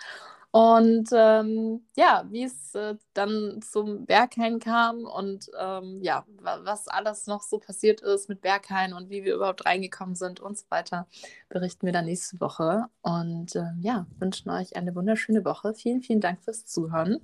Und 0.52 1.10
ähm, 1.14 1.84
ja, 1.96 2.26
wie 2.30 2.44
es 2.44 2.76
äh, 2.76 2.96
dann 3.16 3.60
zum 3.64 4.06
Berghain 4.06 4.60
kam 4.60 5.04
und 5.06 5.50
ähm, 5.60 6.00
ja, 6.04 6.26
wa- 6.42 6.60
was 6.62 6.88
alles 6.88 7.26
noch 7.26 7.42
so 7.42 7.58
passiert 7.58 8.02
ist 8.02 8.30
mit 8.30 8.42
Berghain 8.42 8.94
und 8.94 9.10
wie 9.10 9.24
wir 9.24 9.34
überhaupt 9.34 9.66
reingekommen 9.66 10.14
sind 10.14 10.40
und 10.42 10.56
so 10.56 10.66
weiter, 10.70 11.08
berichten 11.50 11.88
wir 11.88 11.94
dann 11.94 12.06
nächste 12.06 12.40
Woche. 12.40 12.86
Und 13.02 13.56
ähm, 13.56 13.80
ja, 13.82 14.06
wünschen 14.20 14.52
euch 14.52 14.76
eine 14.76 14.94
wunderschöne 14.94 15.44
Woche. 15.44 15.74
Vielen, 15.74 16.02
vielen 16.04 16.22
Dank 16.22 16.44
fürs 16.44 16.68
Zuhören. 16.68 17.20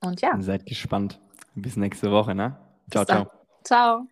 Und 0.00 0.20
ja, 0.20 0.40
Seid 0.40 0.66
gespannt. 0.66 1.18
Bis 1.56 1.76
nächste 1.76 2.12
Woche, 2.12 2.34
ne? 2.36 2.56
Ciao, 2.92 3.04
ciao. 3.04 3.26
ciao. 3.64 4.06